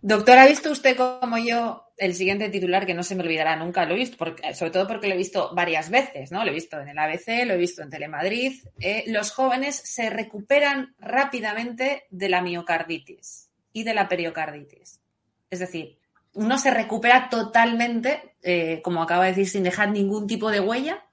Doctor, 0.00 0.38
¿ha 0.38 0.46
visto 0.46 0.70
usted 0.70 0.96
como 0.96 1.38
yo 1.38 1.84
el 1.96 2.14
siguiente 2.14 2.48
titular 2.48 2.86
que 2.86 2.94
no 2.94 3.02
se 3.02 3.14
me 3.14 3.22
olvidará 3.22 3.56
nunca? 3.56 3.84
Lo 3.86 3.94
he 3.94 3.98
visto, 3.98 4.16
porque, 4.16 4.54
sobre 4.54 4.70
todo 4.70 4.86
porque 4.86 5.08
lo 5.08 5.14
he 5.14 5.18
visto 5.18 5.50
varias 5.54 5.90
veces, 5.90 6.30
¿no? 6.30 6.44
Lo 6.44 6.50
he 6.50 6.54
visto 6.54 6.80
en 6.80 6.88
el 6.88 6.98
ABC, 6.98 7.44
lo 7.46 7.54
he 7.54 7.58
visto 7.58 7.82
en 7.82 7.90
Telemadrid. 7.90 8.62
Eh, 8.80 9.04
los 9.08 9.32
jóvenes 9.32 9.76
se 9.76 10.10
recuperan 10.10 10.94
rápidamente 10.98 12.04
de 12.10 12.28
la 12.28 12.42
miocarditis 12.42 13.50
y 13.72 13.84
de 13.84 13.94
la 13.94 14.08
periocarditis. 14.08 15.00
Es 15.50 15.58
decir, 15.58 15.98
uno 16.34 16.58
se 16.58 16.70
recupera 16.70 17.28
totalmente, 17.30 18.34
eh, 18.42 18.80
como 18.82 19.02
acaba 19.02 19.24
de 19.24 19.30
decir, 19.30 19.48
sin 19.48 19.62
dejar 19.62 19.90
ningún 19.90 20.26
tipo 20.26 20.50
de 20.50 20.60
huella. 20.60 21.04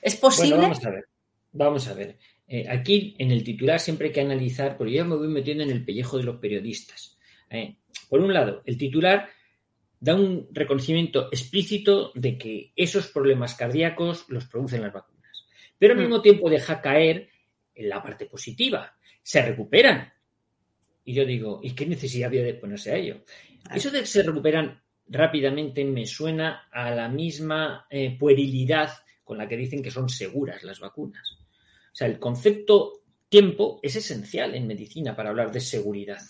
¿Es 0.00 0.16
posible? 0.16 0.56
vamos 0.56 0.84
a 0.84 0.90
ver. 0.90 1.08
Vamos 1.52 1.86
a 1.88 1.94
ver. 1.94 2.18
Eh, 2.46 2.66
aquí 2.68 3.14
en 3.18 3.30
el 3.30 3.44
titular 3.44 3.78
siempre 3.78 4.08
hay 4.08 4.12
que 4.12 4.20
analizar, 4.20 4.76
porque 4.76 4.94
yo 4.94 5.04
me 5.04 5.16
voy 5.16 5.28
metiendo 5.28 5.62
en 5.62 5.70
el 5.70 5.84
pellejo 5.84 6.18
de 6.18 6.24
los 6.24 6.36
periodistas. 6.36 7.18
Eh. 7.50 7.76
por 8.08 8.20
un 8.20 8.32
lado, 8.32 8.62
el 8.64 8.78
titular 8.78 9.28
da 10.00 10.14
un 10.14 10.48
reconocimiento 10.52 11.28
explícito 11.30 12.10
de 12.14 12.38
que 12.38 12.72
esos 12.74 13.08
problemas 13.08 13.54
cardíacos 13.54 14.24
los 14.28 14.46
producen 14.46 14.82
las 14.82 14.92
vacunas. 14.92 15.46
Pero 15.78 15.92
al 15.92 15.98
mm. 15.98 16.02
mismo 16.02 16.22
tiempo 16.22 16.50
deja 16.50 16.80
caer 16.80 17.28
en 17.74 17.88
la 17.88 18.02
parte 18.02 18.26
positiva. 18.26 18.96
Se 19.22 19.42
recuperan, 19.42 20.12
y 21.04 21.14
yo 21.14 21.24
digo, 21.24 21.60
¿y 21.62 21.72
qué 21.72 21.86
necesidad 21.86 22.28
había 22.28 22.42
de 22.42 22.54
ponerse 22.54 22.92
a 22.92 22.96
ello? 22.96 23.24
Eso 23.72 23.90
de 23.90 24.00
que 24.00 24.06
se 24.06 24.22
recuperan 24.22 24.82
rápidamente 25.08 25.84
me 25.84 26.06
suena 26.06 26.68
a 26.72 26.90
la 26.90 27.08
misma 27.08 27.86
eh, 27.90 28.16
puerilidad 28.18 28.90
con 29.22 29.38
la 29.38 29.46
que 29.46 29.56
dicen 29.56 29.82
que 29.82 29.90
son 29.90 30.08
seguras 30.08 30.62
las 30.62 30.80
vacunas. 30.80 31.38
O 31.92 31.94
sea, 31.94 32.06
el 32.06 32.18
concepto 32.18 33.02
tiempo 33.28 33.80
es 33.82 33.96
esencial 33.96 34.54
en 34.54 34.66
medicina 34.66 35.14
para 35.14 35.30
hablar 35.30 35.52
de 35.52 35.60
seguridad. 35.60 36.20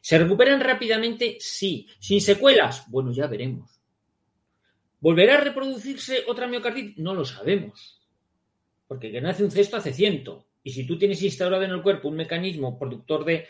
¿Se 0.00 0.18
recuperan 0.18 0.60
rápidamente? 0.60 1.36
Sí. 1.40 1.88
¿Sin 1.98 2.20
secuelas? 2.20 2.84
Bueno, 2.88 3.12
ya 3.12 3.26
veremos. 3.26 3.80
¿Volverá 5.00 5.36
a 5.36 5.40
reproducirse 5.40 6.24
otra 6.26 6.46
miocarditis? 6.46 6.98
No 6.98 7.14
lo 7.14 7.24
sabemos. 7.24 8.00
Porque 8.86 9.10
que 9.10 9.20
nace 9.20 9.44
un 9.44 9.50
cesto 9.50 9.76
hace 9.76 9.92
ciento. 9.92 10.46
Y 10.62 10.70
si 10.72 10.86
tú 10.86 10.98
tienes 10.98 11.22
instaurado 11.22 11.62
en 11.62 11.70
el 11.70 11.82
cuerpo 11.82 12.08
un 12.08 12.16
mecanismo 12.16 12.78
productor 12.78 13.24
de, 13.24 13.46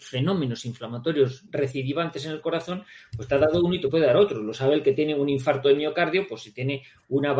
fenómenos 0.00 0.64
inflamatorios 0.64 1.44
recidivantes 1.50 2.24
en 2.24 2.32
el 2.32 2.40
corazón, 2.40 2.82
pues 3.14 3.28
te 3.28 3.34
ha 3.34 3.38
dado 3.38 3.62
uno 3.62 3.74
y 3.74 3.80
te 3.80 3.88
puede 3.88 4.06
dar 4.06 4.16
otro. 4.16 4.42
Lo 4.42 4.54
sabe 4.54 4.74
el 4.74 4.82
que 4.82 4.92
tiene 4.92 5.14
un 5.14 5.28
infarto 5.28 5.68
de 5.68 5.74
miocardio, 5.74 6.26
pues 6.26 6.42
si 6.42 6.52
tiene 6.52 6.82
una, 7.08 7.36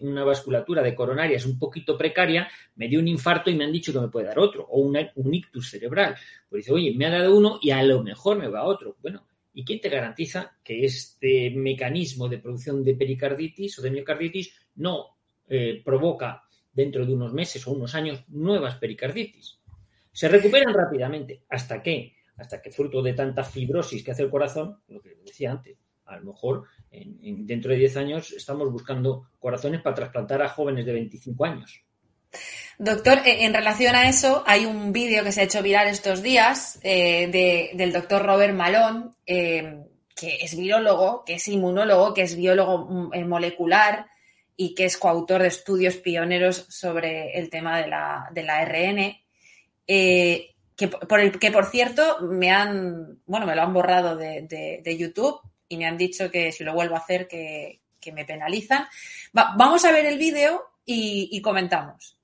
una 0.00 0.24
vasculatura 0.24 0.82
de 0.82 0.94
coronarias 0.96 1.46
un 1.46 1.58
poquito 1.58 1.96
precaria, 1.96 2.48
me 2.74 2.88
dio 2.88 2.98
un 2.98 3.06
infarto 3.06 3.50
y 3.50 3.54
me 3.54 3.64
han 3.64 3.72
dicho 3.72 3.92
que 3.92 4.00
me 4.00 4.08
puede 4.08 4.26
dar 4.26 4.38
otro, 4.40 4.66
o 4.68 4.80
un 4.80 5.34
ictus 5.34 5.70
cerebral. 5.70 6.16
Pues 6.48 6.64
dice, 6.64 6.72
oye, 6.72 6.94
me 6.96 7.06
ha 7.06 7.10
dado 7.10 7.36
uno 7.36 7.60
y 7.62 7.70
a 7.70 7.82
lo 7.84 8.02
mejor 8.02 8.36
me 8.36 8.48
va 8.48 8.64
otro. 8.64 8.96
Bueno, 9.00 9.24
¿y 9.54 9.64
quién 9.64 9.80
te 9.80 9.88
garantiza 9.88 10.56
que 10.64 10.84
este 10.84 11.50
mecanismo 11.50 12.28
de 12.28 12.38
producción 12.38 12.82
de 12.82 12.94
pericarditis 12.94 13.78
o 13.78 13.82
de 13.82 13.92
miocarditis 13.92 14.54
no 14.74 15.18
eh, 15.48 15.82
provoca 15.84 16.42
dentro 16.72 17.04
de 17.06 17.14
unos 17.14 17.32
meses 17.32 17.66
o 17.66 17.72
unos 17.72 17.94
años 17.94 18.24
nuevas 18.28 18.76
pericarditis. 18.76 19.58
Se 20.12 20.28
recuperan 20.28 20.74
rápidamente. 20.74 21.42
¿Hasta 21.48 21.82
qué? 21.82 22.14
Hasta 22.36 22.60
que 22.60 22.70
fruto 22.70 23.02
de 23.02 23.12
tanta 23.12 23.44
fibrosis 23.44 24.02
que 24.02 24.10
hace 24.10 24.22
el 24.22 24.30
corazón, 24.30 24.78
lo 24.88 25.00
que 25.00 25.16
decía 25.24 25.52
antes, 25.52 25.76
a 26.06 26.16
lo 26.16 26.32
mejor 26.32 26.64
dentro 26.90 27.70
de 27.70 27.78
10 27.78 27.96
años 27.96 28.32
estamos 28.32 28.70
buscando 28.70 29.30
corazones 29.38 29.80
para 29.80 29.94
trasplantar 29.94 30.42
a 30.42 30.48
jóvenes 30.48 30.84
de 30.84 30.92
25 30.92 31.44
años. 31.44 31.84
Doctor, 32.78 33.18
eh, 33.24 33.44
en 33.44 33.54
relación 33.54 33.94
a 33.94 34.08
eso, 34.08 34.42
hay 34.46 34.64
un 34.66 34.92
vídeo 34.92 35.22
que 35.22 35.32
se 35.32 35.40
ha 35.40 35.44
hecho 35.44 35.62
viral 35.62 35.88
estos 35.88 36.22
días 36.22 36.78
eh, 36.82 37.70
del 37.74 37.92
doctor 37.92 38.24
Robert 38.24 38.54
Malone, 38.54 39.10
eh, 39.26 39.84
que 40.14 40.36
es 40.40 40.56
virólogo, 40.56 41.24
que 41.24 41.34
es 41.34 41.48
inmunólogo, 41.48 42.14
que 42.14 42.22
es 42.22 42.36
biólogo 42.36 42.86
mm, 42.86 43.28
molecular 43.28 44.06
y 44.56 44.74
que 44.74 44.84
es 44.84 44.96
coautor 44.96 45.42
de 45.42 45.48
estudios 45.48 45.96
pioneros 45.96 46.66
sobre 46.68 47.38
el 47.38 47.50
tema 47.50 47.80
de 47.80 47.88
la, 47.88 48.28
de 48.32 48.42
la 48.42 48.58
ARN. 48.58 49.16
que, 49.86 50.88
por 51.08 51.20
el, 51.20 51.38
que 51.38 51.50
por 51.50 51.66
cierto 51.66 52.20
me 52.20 52.50
han, 52.50 53.20
bueno, 53.26 53.46
me 53.46 53.54
lo 53.54 53.62
han 53.62 53.72
borrado 53.72 54.16
de, 54.16 54.96
YouTube 54.98 55.40
y 55.68 55.76
me 55.76 55.86
han 55.86 55.96
dicho 55.96 56.30
que 56.30 56.52
si 56.52 56.64
lo 56.64 56.74
vuelvo 56.74 56.94
a 56.94 56.98
hacer 56.98 57.28
que, 57.28 57.80
me 58.12 58.24
penalizan. 58.24 58.84
vamos 59.32 59.84
a 59.84 59.92
ver 59.92 60.06
el 60.06 60.18
vídeo 60.18 60.60
y 60.84 61.40
comentamos. 61.40 62.18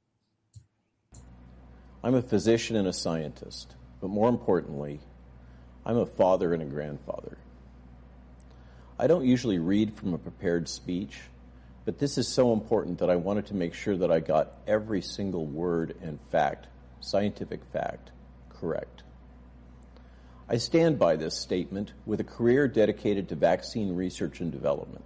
I'm 2.03 2.15
a 2.15 2.23
physician 2.23 2.77
and 2.77 2.87
a 2.87 2.93
scientist, 2.93 3.75
but 4.01 4.09
more 4.09 4.29
importantly, 4.29 5.01
I'm 5.85 5.99
a 5.99 6.07
father 6.07 6.55
and 6.55 6.63
a 6.63 6.67
grandfather. 6.67 7.37
I 9.01 9.09
don't 9.09 9.25
usually 9.25 9.59
read 9.59 9.93
from 9.95 10.15
a 10.15 10.19
prepared 10.19 10.69
speech, 10.69 11.19
but 11.89 11.99
this 11.99 12.19
is 12.19 12.29
so 12.29 12.53
important 12.53 12.99
that 12.99 13.09
I 13.09 13.17
wanted 13.17 13.47
to 13.47 13.55
make 13.55 13.73
sure 13.73 13.97
that 13.97 14.13
I 14.13 14.21
got 14.21 14.53
every 14.67 15.01
single 15.01 15.47
word 15.47 15.97
and 16.03 16.19
fact, 16.31 16.67
scientific 17.01 17.65
fact, 17.73 18.11
correct. 18.61 19.05
I 20.51 20.59
stand 20.59 20.99
by 20.99 21.17
this 21.17 21.35
statement 21.35 21.95
with 22.05 22.21
a 22.21 22.25
career 22.25 22.69
dedicated 22.69 23.31
to 23.31 23.37
vaccine 23.37 23.97
research 23.97 24.41
and 24.41 24.53
development. 24.53 25.03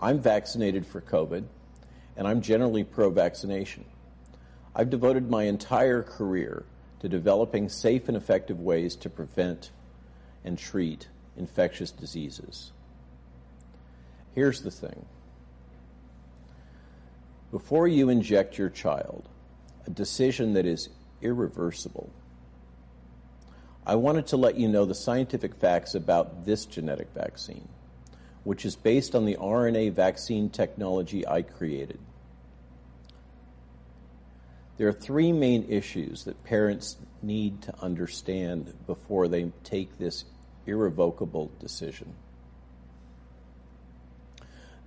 I'm 0.00 0.18
vaccinated 0.18 0.86
for 0.86 1.02
COVID, 1.02 1.44
and 2.16 2.26
I'm 2.26 2.40
generally 2.40 2.82
pro 2.82 3.10
vaccination. 3.10 3.84
I've 4.74 4.88
devoted 4.88 5.28
my 5.28 5.42
entire 5.42 6.02
career 6.02 6.64
to 7.00 7.08
developing 7.10 7.68
safe 7.68 8.08
and 8.08 8.16
effective 8.16 8.60
ways 8.60 8.96
to 8.96 9.10
prevent 9.10 9.72
and 10.42 10.56
treat 10.56 11.08
infectious 11.36 11.90
diseases. 11.90 12.72
Here's 14.34 14.62
the 14.62 14.70
thing 14.70 15.04
before 17.50 17.88
you 17.88 18.08
inject 18.08 18.58
your 18.58 18.68
child, 18.68 19.28
a 19.86 19.90
decision 19.90 20.54
that 20.54 20.66
is 20.66 20.88
irreversible, 21.20 22.10
I 23.86 23.96
wanted 23.96 24.28
to 24.28 24.36
let 24.36 24.56
you 24.56 24.68
know 24.68 24.84
the 24.84 24.94
scientific 24.94 25.54
facts 25.56 25.94
about 25.94 26.44
this 26.44 26.64
genetic 26.64 27.08
vaccine, 27.14 27.68
which 28.44 28.64
is 28.64 28.76
based 28.76 29.14
on 29.14 29.24
the 29.24 29.36
RNA 29.36 29.92
vaccine 29.94 30.50
technology 30.50 31.26
I 31.26 31.42
created. 31.42 31.98
There 34.76 34.88
are 34.88 34.92
three 34.92 35.32
main 35.32 35.66
issues 35.68 36.24
that 36.24 36.42
parents 36.44 36.96
need 37.20 37.62
to 37.62 37.74
understand 37.82 38.72
before 38.86 39.28
they 39.28 39.50
take 39.64 39.98
this 39.98 40.24
irrevocable 40.66 41.50
decision. 41.58 42.14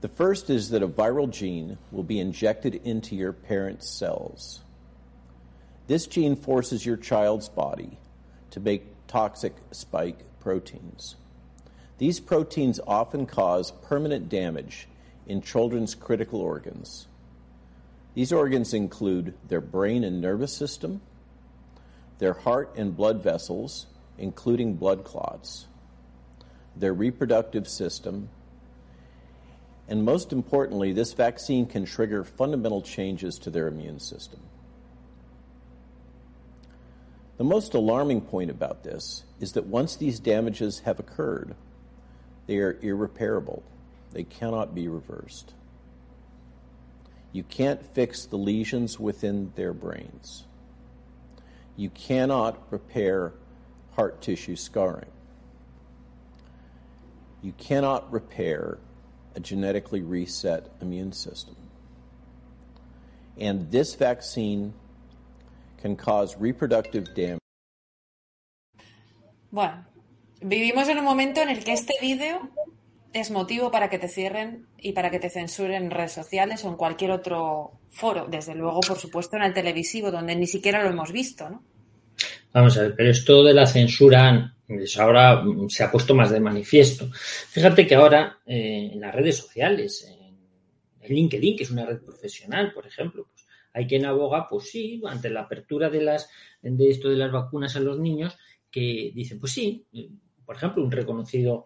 The 0.04 0.10
first 0.10 0.50
is 0.50 0.72
that 0.72 0.84
a 0.84 0.88
viral 0.90 1.32
gene 1.32 1.78
will 1.90 2.04
be 2.04 2.20
injected 2.20 2.76
into 2.84 3.16
your 3.16 3.32
parent's 3.32 3.90
cells. 3.90 4.60
This 5.88 6.08
gene 6.08 6.36
forces 6.36 6.86
your 6.86 6.98
child's 6.98 7.48
body 7.48 7.98
to 8.52 8.60
make 8.60 8.84
toxic 9.08 9.56
spike 9.72 10.20
proteins. 10.42 11.16
These 12.00 12.20
proteins 12.20 12.82
often 12.86 13.26
cause 13.26 13.72
permanent 13.72 14.28
damage 14.28 14.90
in 15.26 15.42
children's 15.42 15.96
critical 15.96 16.42
organs. 16.42 17.08
These 18.14 18.34
organs 18.34 18.74
include 18.74 19.34
their 19.48 19.62
brain 19.62 20.04
and 20.04 20.20
nervous 20.20 20.52
system, 20.52 21.00
their 22.18 22.34
heart 22.34 22.74
and 22.76 22.98
blood 22.98 23.24
vessels, 23.24 23.86
including 24.18 24.74
blood 24.74 25.06
clots, 25.06 25.68
their 26.76 26.94
reproductive 26.94 27.70
system, 27.70 28.28
and 29.88 30.04
most 30.04 30.32
importantly, 30.32 30.94
this 30.94 31.14
vaccine 31.14 31.66
can 31.66 31.86
trigger 31.86 32.24
fundamental 32.24 32.82
changes 32.82 33.38
to 33.40 33.50
their 33.50 33.68
immune 33.68 34.00
system. 34.00 34.40
The 37.38 37.44
most 37.44 37.74
alarming 37.74 38.22
point 38.22 38.50
about 38.50 38.84
this 38.84 39.24
is 39.40 39.54
that 39.54 39.66
once 39.66 39.96
these 39.96 40.20
damages 40.20 40.80
have 40.80 41.00
occurred, 41.00 41.56
they 42.48 42.60
are 42.60 42.78
irreparable. 42.82 43.64
They 44.12 44.24
cannot 44.24 44.76
be 44.76 44.88
reversed. 44.88 45.54
You 47.32 47.44
can't 47.44 47.84
fix 47.94 48.26
the 48.26 48.38
lesions 48.38 49.00
within 49.00 49.52
their 49.56 49.74
brains. 49.74 50.46
You 51.76 51.90
cannot 51.90 52.72
repair 52.72 53.34
heart 53.96 54.22
tissue 54.22 54.56
scarring. 54.56 55.10
You 57.42 57.54
cannot 57.58 58.12
repair 58.12 58.78
a 59.36 59.40
genetically 59.40 60.02
reset 60.02 60.70
immune 60.82 61.14
system. 61.14 61.56
And 63.40 63.70
this 63.72 63.96
vaccine 63.96 64.74
can 65.82 65.96
cause 65.96 66.36
reproductive 66.40 67.14
damage. 67.16 67.40
Bueno, 69.52 69.86
vivimos 70.42 70.88
en 70.90 70.98
un 70.98 71.04
momento 71.04 71.42
en 71.42 71.50
el 71.50 71.64
que 71.64 71.74
este 71.74 71.94
vídeo 72.02 72.50
es 73.14 73.30
motivo 73.30 73.70
para 73.70 73.90
que 73.90 74.00
te 74.00 74.08
cierren 74.08 74.66
y 74.80 74.94
para 74.94 75.12
que 75.12 75.20
te 75.20 75.30
censuren 75.30 75.84
en 75.84 75.92
redes 75.92 76.14
sociales 76.14 76.64
o 76.66 76.70
en 76.70 76.76
cualquier 76.76 77.12
otro 77.12 77.80
foro. 77.90 78.26
Desde 78.28 78.56
luego, 78.56 78.80
por 78.82 78.98
supuesto, 78.98 79.38
en 79.38 79.44
el 79.44 79.54
televisivo, 79.54 80.10
donde 80.10 80.36
ni 80.36 80.48
siquiera 80.48 80.82
lo 80.82 80.90
hemos 80.90 81.12
visto, 81.12 81.50
¿no? 81.50 81.64
Vamos 82.52 82.78
a 82.78 82.82
ver, 82.82 82.96
pero 82.96 83.10
esto 83.10 83.44
de 83.44 83.54
la 83.54 83.66
censura 83.66 84.56
pues 84.76 84.98
ahora 84.98 85.44
se 85.68 85.84
ha 85.84 85.92
puesto 85.92 86.16
más 86.16 86.32
de 86.32 86.40
manifiesto. 86.40 87.10
Fíjate 87.12 87.86
que 87.88 87.96
ahora 87.96 88.40
eh, 88.46 88.92
en 88.94 89.02
las 89.02 89.14
redes 89.14 89.38
sociales, 89.38 90.08
en 91.02 91.16
LinkedIn, 91.16 91.58
que 91.58 91.64
es 91.64 91.72
una 91.72 91.86
red 91.86 92.02
profesional, 92.02 92.74
por 92.74 92.88
ejemplo, 92.88 93.28
pues 93.32 93.46
hay 93.74 93.88
quien 93.88 94.06
aboga, 94.06 94.48
pues 94.48 94.70
sí, 94.70 95.02
ante 95.08 95.30
la 95.30 95.42
apertura 95.42 95.90
de 95.90 96.02
las 96.02 96.30
de 96.62 96.90
esto 96.90 97.10
de 97.10 97.18
las 97.18 97.32
vacunas 97.32 97.76
a 97.76 97.80
los 97.80 98.00
niños, 98.00 98.38
que 98.72 99.12
dicen, 99.14 99.40
pues 99.40 99.52
sí, 99.52 99.86
por 100.46 100.56
ejemplo, 100.56 100.84
un 100.84 100.92
reconocido 100.92 101.66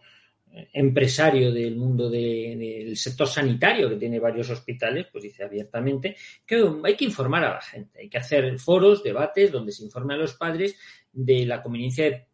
empresario 0.73 1.51
del 1.51 1.75
mundo 1.75 2.09
del 2.09 2.95
sector 2.95 3.27
sanitario, 3.27 3.89
que 3.89 3.95
tiene 3.95 4.19
varios 4.19 4.49
hospitales, 4.49 5.07
pues 5.11 5.23
dice 5.23 5.43
abiertamente 5.43 6.15
que 6.45 6.63
hay 6.83 6.95
que 6.95 7.05
informar 7.05 7.43
a 7.43 7.53
la 7.55 7.61
gente, 7.61 7.99
hay 7.99 8.09
que 8.09 8.17
hacer 8.17 8.57
foros, 8.57 9.03
debates, 9.03 9.51
donde 9.51 9.71
se 9.71 9.83
informe 9.83 10.13
a 10.13 10.17
los 10.17 10.33
padres 10.33 10.77
de 11.11 11.45
la 11.45 11.61
conveniencia 11.61 12.05
de, 12.05 12.27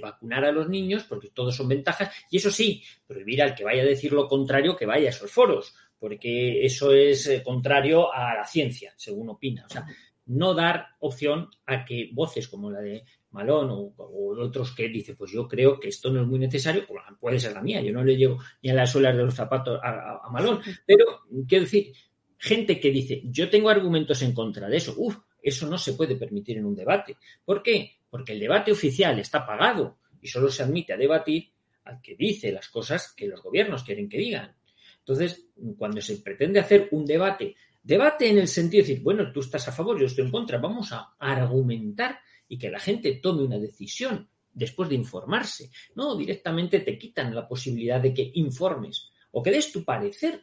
vacunar 0.00 0.44
a 0.44 0.52
los 0.52 0.68
niños, 0.68 1.04
porque 1.04 1.30
todos 1.30 1.56
son 1.56 1.68
ventajas, 1.68 2.14
y 2.30 2.38
eso 2.38 2.50
sí, 2.50 2.82
prohibir 3.06 3.42
al 3.42 3.54
que 3.54 3.64
vaya 3.64 3.82
a 3.82 3.86
decir 3.86 4.12
lo 4.12 4.28
contrario 4.28 4.76
que 4.76 4.86
vaya 4.86 5.08
a 5.08 5.10
esos 5.10 5.30
foros, 5.30 5.74
porque 5.98 6.64
eso 6.64 6.92
es 6.92 7.26
eh, 7.26 7.42
contrario 7.42 8.12
a 8.12 8.34
la 8.34 8.44
ciencia, 8.44 8.92
según 8.96 9.30
opina. 9.30 9.64
O 9.66 9.68
sea, 9.68 9.86
no 10.26 10.54
dar 10.54 10.88
opción 11.00 11.48
a 11.66 11.84
que 11.84 12.10
voces 12.12 12.48
como 12.48 12.70
la 12.70 12.80
de 12.80 13.04
Malón 13.30 13.68
o, 13.70 13.94
otros 14.38 14.72
que 14.72 14.88
dicen, 14.88 15.16
pues 15.16 15.30
yo 15.30 15.46
creo 15.46 15.78
que 15.78 15.88
esto 15.88 16.10
no 16.10 16.22
es 16.22 16.26
muy 16.26 16.38
necesario, 16.38 16.86
pues 16.86 17.02
puede 17.20 17.38
ser 17.38 17.52
la 17.52 17.62
mía, 17.62 17.80
yo 17.80 17.92
no 17.92 18.02
le 18.02 18.16
llevo 18.16 18.38
ni 18.62 18.70
a 18.70 18.74
las 18.74 18.90
suelas 18.90 19.16
de 19.16 19.24
los 19.24 19.34
zapatos 19.34 19.78
a, 19.82 20.28
Malón, 20.30 20.60
pero 20.86 21.22
quiero 21.46 21.64
decir, 21.64 21.92
gente 22.38 22.80
que 22.80 22.90
dice, 22.90 23.22
yo 23.24 23.48
tengo 23.48 23.68
argumentos 23.68 24.22
en 24.22 24.32
contra 24.32 24.68
de 24.68 24.78
eso, 24.78 24.94
uff, 24.96 25.18
eso 25.48 25.68
no 25.68 25.78
se 25.78 25.92
puede 25.92 26.16
permitir 26.16 26.58
en 26.58 26.66
un 26.66 26.74
debate. 26.74 27.16
¿Por 27.44 27.62
qué? 27.62 27.98
Porque 28.10 28.32
el 28.32 28.40
debate 28.40 28.72
oficial 28.72 29.18
está 29.18 29.46
pagado 29.46 29.98
y 30.20 30.28
solo 30.28 30.50
se 30.50 30.62
admite 30.62 30.92
a 30.92 30.96
debatir 30.96 31.50
al 31.84 32.00
que 32.00 32.16
dice 32.16 32.50
las 32.50 32.68
cosas 32.68 33.12
que 33.16 33.28
los 33.28 33.42
gobiernos 33.42 33.84
quieren 33.84 34.08
que 34.08 34.18
digan. 34.18 34.56
Entonces, 34.98 35.46
cuando 35.78 36.00
se 36.00 36.16
pretende 36.16 36.58
hacer 36.58 36.88
un 36.90 37.06
debate, 37.06 37.54
debate 37.82 38.28
en 38.28 38.38
el 38.38 38.48
sentido 38.48 38.82
de 38.82 38.88
decir, 38.88 39.04
bueno, 39.04 39.30
tú 39.32 39.40
estás 39.40 39.68
a 39.68 39.72
favor, 39.72 39.98
yo 39.98 40.06
estoy 40.06 40.24
en 40.24 40.32
contra, 40.32 40.58
vamos 40.58 40.92
a 40.92 41.14
argumentar 41.18 42.18
y 42.48 42.58
que 42.58 42.70
la 42.70 42.80
gente 42.80 43.20
tome 43.22 43.44
una 43.44 43.58
decisión 43.58 44.28
después 44.52 44.88
de 44.88 44.96
informarse. 44.96 45.70
No, 45.94 46.16
directamente 46.16 46.80
te 46.80 46.98
quitan 46.98 47.34
la 47.34 47.46
posibilidad 47.46 48.00
de 48.00 48.12
que 48.12 48.32
informes 48.34 49.12
o 49.30 49.42
que 49.42 49.52
des 49.52 49.70
tu 49.70 49.84
parecer. 49.84 50.42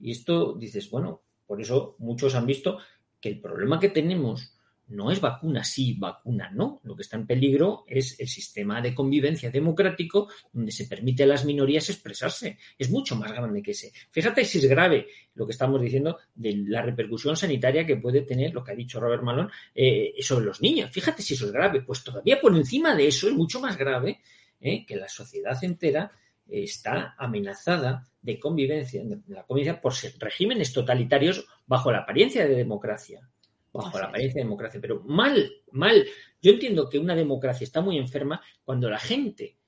Y 0.00 0.10
esto 0.10 0.54
dices, 0.54 0.90
bueno, 0.90 1.22
por 1.46 1.60
eso 1.60 1.94
muchos 1.98 2.34
han 2.34 2.46
visto 2.46 2.78
que 3.24 3.30
el 3.30 3.40
problema 3.40 3.80
que 3.80 3.88
tenemos 3.88 4.52
no 4.88 5.10
es 5.10 5.18
vacuna 5.18 5.64
sí, 5.64 5.94
vacuna 5.94 6.50
no. 6.50 6.82
Lo 6.84 6.94
que 6.94 7.00
está 7.00 7.16
en 7.16 7.26
peligro 7.26 7.86
es 7.88 8.20
el 8.20 8.28
sistema 8.28 8.82
de 8.82 8.94
convivencia 8.94 9.50
democrático 9.50 10.28
donde 10.52 10.70
se 10.70 10.84
permite 10.84 11.22
a 11.22 11.26
las 11.26 11.46
minorías 11.46 11.88
expresarse. 11.88 12.58
Es 12.78 12.90
mucho 12.90 13.16
más 13.16 13.32
grande 13.32 13.62
que 13.62 13.70
ese. 13.70 13.92
Fíjate 14.10 14.44
si 14.44 14.58
es 14.58 14.66
grave 14.66 15.06
lo 15.36 15.46
que 15.46 15.52
estamos 15.52 15.80
diciendo 15.80 16.18
de 16.34 16.64
la 16.66 16.82
repercusión 16.82 17.34
sanitaria 17.34 17.86
que 17.86 17.96
puede 17.96 18.20
tener 18.20 18.52
lo 18.52 18.62
que 18.62 18.72
ha 18.72 18.76
dicho 18.76 19.00
Robert 19.00 19.22
Malone 19.22 19.48
eh, 19.74 20.12
sobre 20.20 20.44
los 20.44 20.60
niños. 20.60 20.90
Fíjate 20.90 21.22
si 21.22 21.32
eso 21.32 21.46
es 21.46 21.52
grave. 21.52 21.80
Pues 21.80 22.04
todavía 22.04 22.38
por 22.38 22.54
encima 22.54 22.94
de 22.94 23.06
eso 23.06 23.26
es 23.26 23.32
mucho 23.32 23.58
más 23.58 23.78
grave 23.78 24.20
eh, 24.60 24.84
que 24.84 24.96
la 24.96 25.08
sociedad 25.08 25.56
entera 25.64 26.12
está 26.48 27.14
amenazada 27.18 28.06
de 28.22 28.38
convivencia, 28.38 29.02
de 29.04 29.20
la 29.28 29.44
convivencia 29.44 29.80
por 29.80 29.92
regímenes 30.18 30.72
totalitarios 30.72 31.46
bajo 31.66 31.92
la 31.92 31.98
apariencia 31.98 32.46
de 32.46 32.54
democracia 32.54 33.28
bajo 33.74 33.98
la 33.98 34.06
apariencia 34.06 34.38
de 34.38 34.44
democracia, 34.44 34.80
pero 34.80 35.02
mal, 35.04 35.52
mal. 35.72 36.06
Yo 36.40 36.52
entiendo 36.52 36.88
que 36.88 36.98
una 36.98 37.16
democracia 37.16 37.64
está 37.64 37.80
muy 37.80 37.98
enferma 37.98 38.40
cuando 38.62 38.88
la 38.88 39.00
gente 39.00 39.58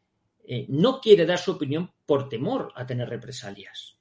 eh, 0.45 0.65
no 0.69 1.01
quiere 1.01 1.27
dar 1.27 1.39
su 1.39 1.53
opinión 1.53 1.93
por 2.07 2.29
temor 2.29 2.73
a 2.77 2.87
tener 2.87 3.09
represalias. 3.09 3.96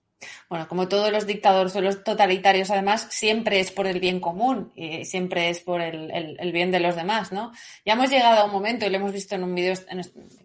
Bueno, 0.50 0.68
como 0.68 0.88
todos 0.88 1.12
los 1.12 1.28
dictadores 1.28 1.76
o 1.76 1.82
los 1.82 2.04
totalitarios, 2.04 2.72
además, 2.72 3.08
siempre 3.10 3.60
es 3.60 3.72
por 3.72 3.88
el 3.88 4.00
bien 4.00 4.20
común 4.20 4.72
y 4.76 5.06
siempre 5.06 5.50
es 5.50 5.60
por 5.60 5.82
el, 5.82 6.52
bien 6.52 6.72
de 6.72 6.80
los 6.80 6.96
demás, 6.96 7.32
¿no? 7.32 7.52
Ya 7.86 7.94
hemos 7.94 8.10
llegado 8.10 8.42
a 8.42 8.46
un 8.46 8.52
momento, 8.52 8.86
y 8.86 8.90
lo 8.90 8.98
hemos 8.98 9.12
visto 9.12 9.36
en 9.36 9.44
un 9.44 9.54
vídeo 9.54 9.76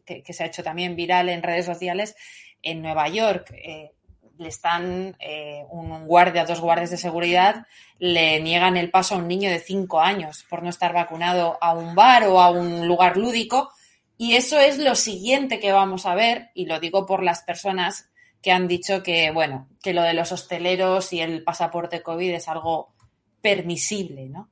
que, 0.05 0.33
se 0.33 0.43
ha 0.43 0.47
hecho 0.47 0.63
también 0.63 0.97
viral 0.97 1.29
en 1.29 1.43
redes 1.43 1.67
sociales, 1.67 2.17
en 2.63 2.83
Nueva 2.83 3.09
York. 3.09 3.53
Eh, 3.53 3.93
le 4.39 4.49
están 4.49 5.17
eh, 5.21 5.65
un 5.71 6.07
guardia, 6.07 6.47
dos 6.47 6.61
guardias 6.61 6.91
de 6.91 6.97
seguridad, 6.97 7.67
le 7.99 8.41
niegan 8.41 8.79
el 8.79 8.91
paso 8.91 9.15
a 9.15 9.19
un 9.19 9.29
niño 9.29 9.51
de 9.51 9.59
cinco 9.59 10.01
años 10.01 10.47
por 10.49 10.63
no 10.63 10.71
estar 10.71 10.95
vacunado 10.95 11.59
a 11.61 11.75
un 11.75 11.95
bar 11.95 12.25
o 12.25 12.41
a 12.41 12.51
un 12.51 12.89
lugar 12.89 13.19
lúdico. 13.19 13.71
Y 14.17 14.35
eso 14.37 14.59
es 14.59 14.79
lo 14.79 14.95
siguiente 14.95 15.61
que 15.61 15.73
vamos 15.73 16.07
a 16.07 16.15
ver, 16.15 16.51
y 16.55 16.67
lo 16.67 16.81
digo 16.81 17.07
por 17.07 17.23
las 17.23 17.43
personas 17.43 18.10
que 18.43 18.53
han 18.53 18.69
dicho 18.69 19.03
que, 19.03 19.31
bueno, 19.31 19.69
que 19.83 19.95
lo 19.95 20.03
de 20.03 20.15
los 20.15 20.33
hosteleros 20.33 21.13
y 21.13 21.21
el 21.21 21.43
pasaporte 21.43 22.03
COVID 22.03 22.33
es 22.33 22.49
algo 22.49 22.95
permisible, 23.41 24.29
¿no? 24.29 24.51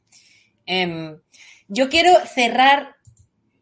Em, 0.67 1.19
yo 1.69 1.89
quiero 1.89 2.15
cerrar 2.27 2.97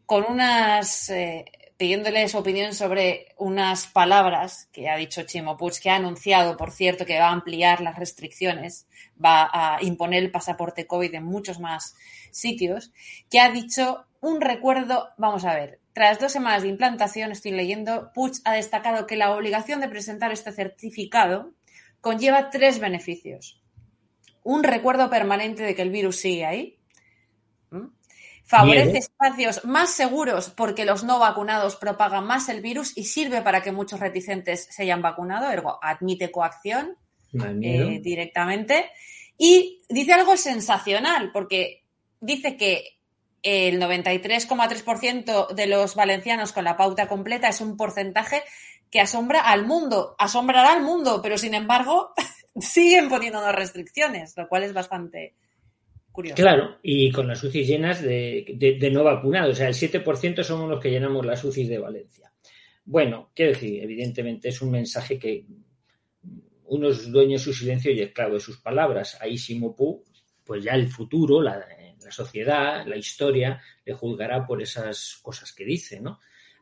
con 0.05 0.25
unas 0.29 1.09
eh, 1.09 1.45
pidiéndole 1.77 2.27
su 2.27 2.39
opinión 2.39 2.73
sobre 2.73 3.35
unas 3.37 3.87
palabras 3.87 4.67
que 4.73 4.89
ha 4.89 4.97
dicho 4.97 5.23
Chimo 5.23 5.57
Puig, 5.57 5.79
que 5.79 5.91
ha 5.91 5.95
anunciado, 5.95 6.57
por 6.57 6.71
cierto, 6.71 7.05
que 7.05 7.19
va 7.19 7.27
a 7.27 7.31
ampliar 7.31 7.81
las 7.81 7.97
restricciones, 7.97 8.87
va 9.23 9.49
a 9.53 9.77
imponer 9.83 10.23
el 10.23 10.31
pasaporte 10.31 10.87
COVID 10.87 11.13
en 11.13 11.23
muchos 11.23 11.59
más 11.59 11.95
sitios, 12.31 12.91
que 13.29 13.39
ha 13.39 13.51
dicho 13.51 14.05
un 14.21 14.41
recuerdo, 14.41 15.09
vamos 15.17 15.45
a 15.45 15.53
ver, 15.53 15.79
tras 15.97 16.19
dos 16.19 16.31
semanas 16.31 16.61
de 16.61 16.67
implantación, 16.67 17.31
estoy 17.31 17.53
leyendo, 17.53 18.11
Puig 18.13 18.33
ha 18.45 18.53
destacado 18.53 19.07
que 19.07 19.15
la 19.15 19.33
obligación 19.33 19.81
de 19.81 19.89
presentar 19.89 20.31
este 20.31 20.51
certificado 20.51 21.55
conlleva 22.01 22.51
tres 22.51 22.77
beneficios. 22.77 23.63
Un 24.43 24.63
recuerdo 24.63 25.09
permanente 25.09 25.63
de 25.63 25.73
que 25.73 25.81
el 25.81 25.89
virus 25.89 26.17
sigue 26.17 26.45
ahí, 26.45 26.79
Favorece 28.43 28.99
espacios 28.99 29.65
más 29.65 29.89
seguros 29.89 30.51
porque 30.51 30.85
los 30.85 31.03
no 31.03 31.17
vacunados 31.17 31.75
propagan 31.77 32.27
más 32.27 32.47
el 32.47 32.61
virus 32.61 32.95
y 32.95 33.05
sirve 33.05 33.41
para 33.41 33.63
que 33.63 33.71
muchos 33.71 33.99
reticentes 33.99 34.67
se 34.69 34.83
hayan 34.83 35.01
vacunado, 35.01 35.49
ergo 35.49 35.79
admite 35.81 36.29
coacción 36.29 36.95
eh, 37.33 37.99
directamente. 38.03 38.91
Y 39.35 39.81
dice 39.89 40.13
algo 40.13 40.37
sensacional, 40.37 41.31
porque 41.33 41.85
dice 42.21 42.55
que 42.55 42.96
el 43.43 43.81
93,3% 43.81 45.53
de 45.53 45.67
los 45.67 45.95
valencianos 45.95 46.51
con 46.53 46.63
la 46.63 46.77
pauta 46.77 47.07
completa 47.07 47.49
es 47.49 47.61
un 47.61 47.77
porcentaje 47.77 48.43
que 48.89 48.99
asombra 48.99 49.41
al 49.41 49.65
mundo, 49.65 50.15
asombrará 50.17 50.73
al 50.73 50.83
mundo, 50.83 51.19
pero 51.21 51.37
sin 51.37 51.53
embargo 51.53 52.13
siguen 52.59 53.09
poniéndonos 53.09 53.53
restricciones, 53.53 54.33
lo 54.37 54.47
cual 54.47 54.63
es 54.63 54.73
bastante, 54.73 55.35
Claro, 56.35 56.79
y 56.81 57.11
con 57.11 57.27
las 57.27 57.43
UCIs 57.43 57.67
llenas 57.67 58.01
de, 58.01 58.89
no 58.91 59.03
vacunados. 59.03 59.51
O 59.51 59.55
sea, 59.55 59.67
el 59.67 59.75
7% 59.75 60.43
somos 60.43 60.69
los 60.69 60.81
que 60.81 60.89
llenamos 60.89 61.25
las 61.25 61.43
UCIs 61.43 61.69
de 61.69 61.77
Valencia. 61.77 62.31
Bueno, 62.85 63.31
quiero 63.35 63.51
decir, 63.51 63.83
evidentemente 63.83 64.49
es 64.49 64.61
un 64.61 64.71
mensaje 64.71 65.19
que 65.19 65.45
uno 66.65 66.89
es 66.89 67.11
dueño 67.11 67.33
de 67.33 67.39
su 67.39 67.53
silencio 67.53 67.91
y 67.91 68.01
esclavo 68.01 68.35
de 68.35 68.39
sus 68.39 68.57
palabras. 68.59 69.17
Ahí 69.21 69.37
Simopu, 69.37 70.03
pues 70.43 70.63
ya 70.63 70.71
el 70.71 70.87
futuro, 70.89 71.41
la, 71.41 71.63
la 72.07 72.11
sociedad, 72.11 72.85
la 72.87 72.95
historia, 72.95 73.61
le 73.85 73.93
juzgará 73.93 74.45
por 74.47 74.61
esas 74.61 75.19
cosas 75.21 75.51
que 75.53 75.65
dice, 75.65 75.99
¿no? 75.99 76.19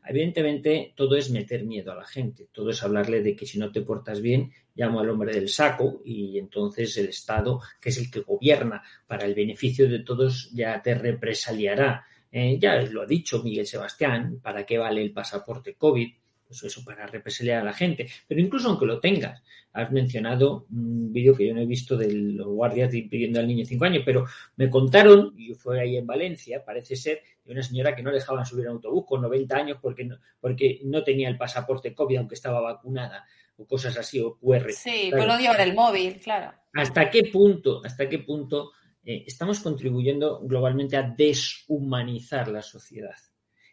Evidentemente, 0.08 0.94
todo 0.96 1.16
es 1.16 1.32
meter 1.32 1.64
miedo 1.64 1.92
a 1.92 1.96
la 1.96 2.06
gente, 2.06 2.48
todo 2.52 2.70
es 2.70 2.84
hablarle 2.84 3.22
de 3.22 3.36
que 3.36 3.46
si 3.46 3.58
no 3.58 3.72
te 3.72 3.82
portas 3.82 4.22
bien, 4.22 4.52
llamo 4.76 5.00
al 5.00 5.10
hombre 5.10 5.34
del 5.34 5.50
saco 5.50 6.02
y 6.04 6.38
entonces 6.38 6.96
el 6.98 7.10
Estado, 7.10 7.60
que 7.82 7.90
es 7.90 7.98
el 7.98 8.12
que 8.12 8.20
gobierna 8.22 8.84
para 9.08 9.26
el 9.26 9.34
beneficio 9.34 9.90
de 9.90 10.00
todos, 10.00 10.52
ya 10.54 10.82
te 10.82 10.94
represaliará. 10.94 12.06
Eh, 12.32 12.60
ya 12.60 12.82
lo 12.82 13.04
ha 13.04 13.06
dicho 13.06 13.42
Miguel 13.42 13.66
Sebastián, 13.66 14.40
¿para 14.42 14.66
qué 14.66 14.78
vale 14.78 15.02
el 15.02 15.14
pasaporte 15.14 15.76
COVID? 15.76 16.12
Pues 16.48 16.64
eso 16.64 16.84
para 16.86 17.08
represaliar 17.08 17.62
a 17.62 17.66
la 17.66 17.74
gente. 17.74 18.08
Pero 18.28 18.40
incluso 18.40 18.70
aunque 18.70 18.86
lo 18.86 19.00
tengas, 19.00 19.42
has 19.74 19.92
mencionado 19.92 20.68
un 20.70 21.12
vídeo 21.12 21.36
que 21.36 21.48
yo 21.48 21.54
no 21.54 21.62
he 21.62 21.66
visto 21.66 21.98
de 21.98 22.12
los 22.14 22.48
guardias 22.48 22.92
pidiendo 22.92 23.40
al 23.40 23.48
niño 23.48 23.66
cinco 23.66 23.86
años, 23.86 24.04
pero 24.06 24.26
me 24.56 24.70
contaron, 24.70 25.34
y 25.36 25.50
yo 25.50 25.56
fui 25.56 25.80
ahí 25.80 25.98
en 25.98 26.06
Valencia, 26.06 26.64
parece 26.64 26.96
ser, 26.96 27.22
de 27.44 27.52
una 27.52 27.64
señora 27.64 27.96
que 27.96 28.04
no 28.04 28.12
dejaban 28.12 28.46
subir 28.46 28.66
en 28.66 28.72
autobús 28.72 29.06
con 29.08 29.22
90 29.22 29.56
años 29.56 29.78
porque 29.82 30.06
no, 30.06 30.18
porque 30.40 30.82
no 30.84 31.04
tenía 31.04 31.30
el 31.30 31.38
pasaporte 31.38 31.94
COVID 31.94 32.18
aunque 32.18 32.36
estaba 32.36 32.62
vacunada 32.62 33.26
o 33.58 33.66
cosas 33.66 33.98
así, 33.98 34.20
o 34.20 34.38
QR. 34.38 34.72
Sí, 34.72 35.10
pero 35.12 35.26
no 35.26 35.38
llevar 35.38 35.62
el 35.62 35.74
móvil, 35.74 36.20
claro. 36.20 36.54
¿Hasta 36.74 37.10
qué 37.10 37.24
punto, 37.32 37.82
hasta 37.86 38.10
qué 38.10 38.20
punto 38.20 38.72
eh, 39.04 39.24
estamos 39.26 39.60
contribuyendo 39.60 40.42
globalmente 40.42 40.98
a 40.98 41.04
deshumanizar 41.04 42.50
la 42.50 42.62
sociedad? 42.62 43.16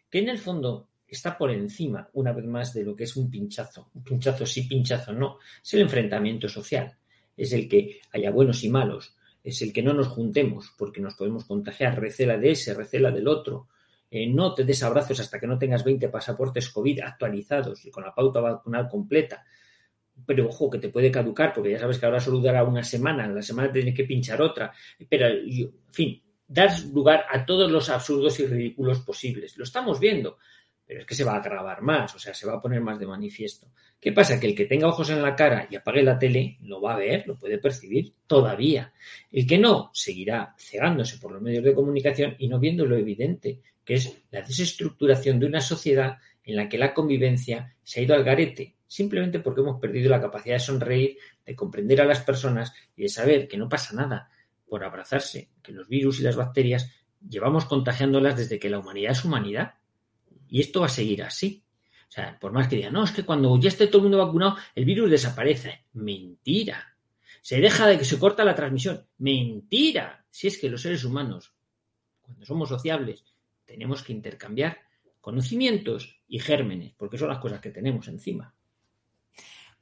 Que 0.09 0.19
en 0.19 0.29
el 0.29 0.37
fondo 0.37 0.89
está 1.15 1.37
por 1.37 1.51
encima, 1.51 2.09
una 2.13 2.31
vez 2.31 2.45
más, 2.45 2.73
de 2.73 2.83
lo 2.83 2.95
que 2.95 3.05
es 3.05 3.15
un 3.15 3.29
pinchazo. 3.29 3.89
Un 3.93 4.03
pinchazo 4.03 4.45
sí, 4.45 4.63
pinchazo 4.63 5.13
no. 5.13 5.39
Es 5.61 5.73
el 5.73 5.81
enfrentamiento 5.81 6.47
social. 6.47 6.95
Es 7.35 7.51
el 7.53 7.67
que 7.67 8.01
haya 8.11 8.31
buenos 8.31 8.63
y 8.63 8.69
malos. 8.69 9.15
Es 9.43 9.61
el 9.61 9.73
que 9.73 9.83
no 9.83 9.93
nos 9.93 10.07
juntemos 10.07 10.73
porque 10.77 11.01
nos 11.01 11.15
podemos 11.15 11.45
contagiar. 11.45 11.99
Recela 11.99 12.37
de 12.37 12.51
ese, 12.51 12.73
recela 12.73 13.11
del 13.11 13.27
otro. 13.27 13.67
Eh, 14.09 14.27
no 14.27 14.53
te 14.53 14.63
des 14.63 14.81
abrazos 14.83 15.19
hasta 15.19 15.39
que 15.39 15.47
no 15.47 15.57
tengas 15.57 15.83
20 15.83 16.07
pasaportes 16.09 16.69
COVID 16.69 17.01
actualizados 17.01 17.85
y 17.85 17.91
con 17.91 18.03
la 18.03 18.13
pauta 18.13 18.39
vacunal 18.39 18.87
completa. 18.87 19.43
Pero 20.25 20.47
ojo, 20.47 20.69
que 20.69 20.77
te 20.77 20.89
puede 20.89 21.09
caducar 21.11 21.53
porque 21.53 21.71
ya 21.71 21.79
sabes 21.79 21.97
que 21.97 22.05
ahora 22.05 22.19
solo 22.19 22.39
dará 22.39 22.63
una 22.63 22.83
semana. 22.83 23.27
La 23.27 23.41
semana 23.41 23.71
tienes 23.71 23.95
que 23.95 24.03
pinchar 24.03 24.41
otra. 24.41 24.71
Pero, 25.09 25.27
en 25.27 25.73
fin, 25.89 26.21
dar 26.47 26.71
lugar 26.93 27.25
a 27.29 27.45
todos 27.45 27.71
los 27.71 27.89
absurdos 27.89 28.39
y 28.39 28.45
ridículos 28.45 28.99
posibles. 28.99 29.57
Lo 29.57 29.63
estamos 29.63 29.99
viendo 29.99 30.37
pero 30.85 31.01
es 31.01 31.05
que 31.05 31.15
se 31.15 31.23
va 31.23 31.33
a 31.33 31.37
agravar 31.37 31.81
más, 31.81 32.13
o 32.15 32.19
sea, 32.19 32.33
se 32.33 32.45
va 32.45 32.55
a 32.55 32.61
poner 32.61 32.81
más 32.81 32.99
de 32.99 33.07
manifiesto. 33.07 33.67
¿Qué 33.99 34.11
pasa? 34.11 34.39
Que 34.39 34.47
el 34.47 34.55
que 34.55 34.65
tenga 34.65 34.87
ojos 34.87 35.09
en 35.09 35.21
la 35.21 35.35
cara 35.35 35.67
y 35.69 35.75
apague 35.75 36.03
la 36.03 36.19
tele 36.19 36.57
lo 36.61 36.81
va 36.81 36.95
a 36.95 36.97
ver, 36.97 37.25
lo 37.25 37.37
puede 37.37 37.57
percibir 37.57 38.13
todavía. 38.27 38.93
El 39.31 39.47
que 39.47 39.57
no 39.57 39.91
seguirá 39.93 40.55
cegándose 40.57 41.17
por 41.17 41.31
los 41.31 41.41
medios 41.41 41.63
de 41.63 41.73
comunicación 41.73 42.35
y 42.37 42.49
no 42.49 42.59
viendo 42.59 42.85
lo 42.85 42.97
evidente, 42.97 43.61
que 43.85 43.95
es 43.95 44.23
la 44.31 44.41
desestructuración 44.41 45.39
de 45.39 45.45
una 45.45 45.61
sociedad 45.61 46.17
en 46.43 46.57
la 46.57 46.67
que 46.67 46.77
la 46.77 46.93
convivencia 46.93 47.75
se 47.81 47.99
ha 47.99 48.03
ido 48.03 48.15
al 48.15 48.23
garete, 48.23 48.75
simplemente 48.87 49.39
porque 49.39 49.61
hemos 49.61 49.79
perdido 49.79 50.09
la 50.09 50.21
capacidad 50.21 50.55
de 50.55 50.59
sonreír, 50.59 51.17
de 51.45 51.55
comprender 51.55 52.01
a 52.01 52.05
las 52.05 52.21
personas 52.21 52.73
y 52.95 53.03
de 53.03 53.09
saber 53.09 53.47
que 53.47 53.57
no 53.57 53.69
pasa 53.69 53.95
nada 53.95 54.29
por 54.67 54.83
abrazarse, 54.83 55.49
que 55.61 55.71
los 55.71 55.87
virus 55.87 56.19
y 56.19 56.23
las 56.23 56.35
bacterias 56.35 56.91
llevamos 57.27 57.65
contagiándolas 57.65 58.35
desde 58.35 58.59
que 58.59 58.69
la 58.69 58.79
humanidad 58.79 59.13
es 59.13 59.23
humanidad 59.23 59.75
y 60.53 60.61
esto 60.61 60.81
va 60.81 60.85
a 60.85 60.89
seguir 60.89 61.23
así. 61.23 61.63
O 62.07 62.11
sea, 62.11 62.37
por 62.39 62.51
más 62.51 62.67
que 62.67 62.75
digan, 62.75 62.93
no, 62.93 63.03
es 63.03 63.11
que 63.11 63.25
cuando 63.25 63.59
ya 63.59 63.69
esté 63.69 63.87
todo 63.87 63.97
el 63.97 64.03
mundo 64.03 64.23
vacunado, 64.23 64.55
el 64.75 64.85
virus 64.85 65.09
desaparece. 65.09 65.85
Mentira. 65.93 66.95
Se 67.41 67.59
deja 67.59 67.87
de 67.87 67.97
que 67.97 68.05
se 68.05 68.19
corta 68.19 68.45
la 68.45 68.53
transmisión. 68.53 69.03
Mentira. 69.17 70.23
Si 70.29 70.45
es 70.45 70.59
que 70.59 70.69
los 70.69 70.83
seres 70.83 71.03
humanos, 71.05 71.55
cuando 72.21 72.45
somos 72.45 72.69
sociables, 72.69 73.25
tenemos 73.65 74.03
que 74.03 74.13
intercambiar 74.13 74.77
conocimientos 75.19 76.21
y 76.27 76.37
gérmenes, 76.37 76.93
porque 76.97 77.17
son 77.17 77.29
las 77.29 77.39
cosas 77.39 77.59
que 77.59 77.71
tenemos 77.71 78.07
encima. 78.07 78.53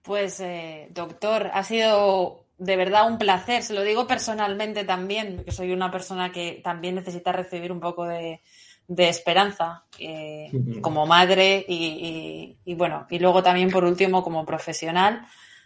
Pues, 0.02 0.40
eh, 0.40 0.88
doctor, 0.92 1.52
ha 1.54 1.66
sido 1.66 2.46
de 2.58 2.78
verdad 2.78 3.12
un 3.12 3.18
placer. 3.18 3.62
Se 3.62 3.74
lo 3.74 3.84
digo 3.84 4.08
personalmente 4.08 4.86
también, 4.86 5.36
porque 5.36 5.52
soy 5.52 5.74
una 5.74 5.92
persona 5.92 6.32
que 6.32 6.62
también 6.64 6.96
necesita 6.96 7.34
recibir 7.34 7.74
un 7.74 7.82
poco 7.82 8.06
de, 8.06 8.40
de 8.88 9.10
esperanza 9.10 9.86
eh, 10.00 10.52
como 10.82 11.06
madre 11.06 11.66
y, 11.68 12.74
bueno, 12.76 13.08
y 13.10 13.20
luego 13.20 13.42
también 13.42 13.70
por 13.70 13.84
último 13.84 14.24
como 14.24 14.46
profesional. 14.46 15.26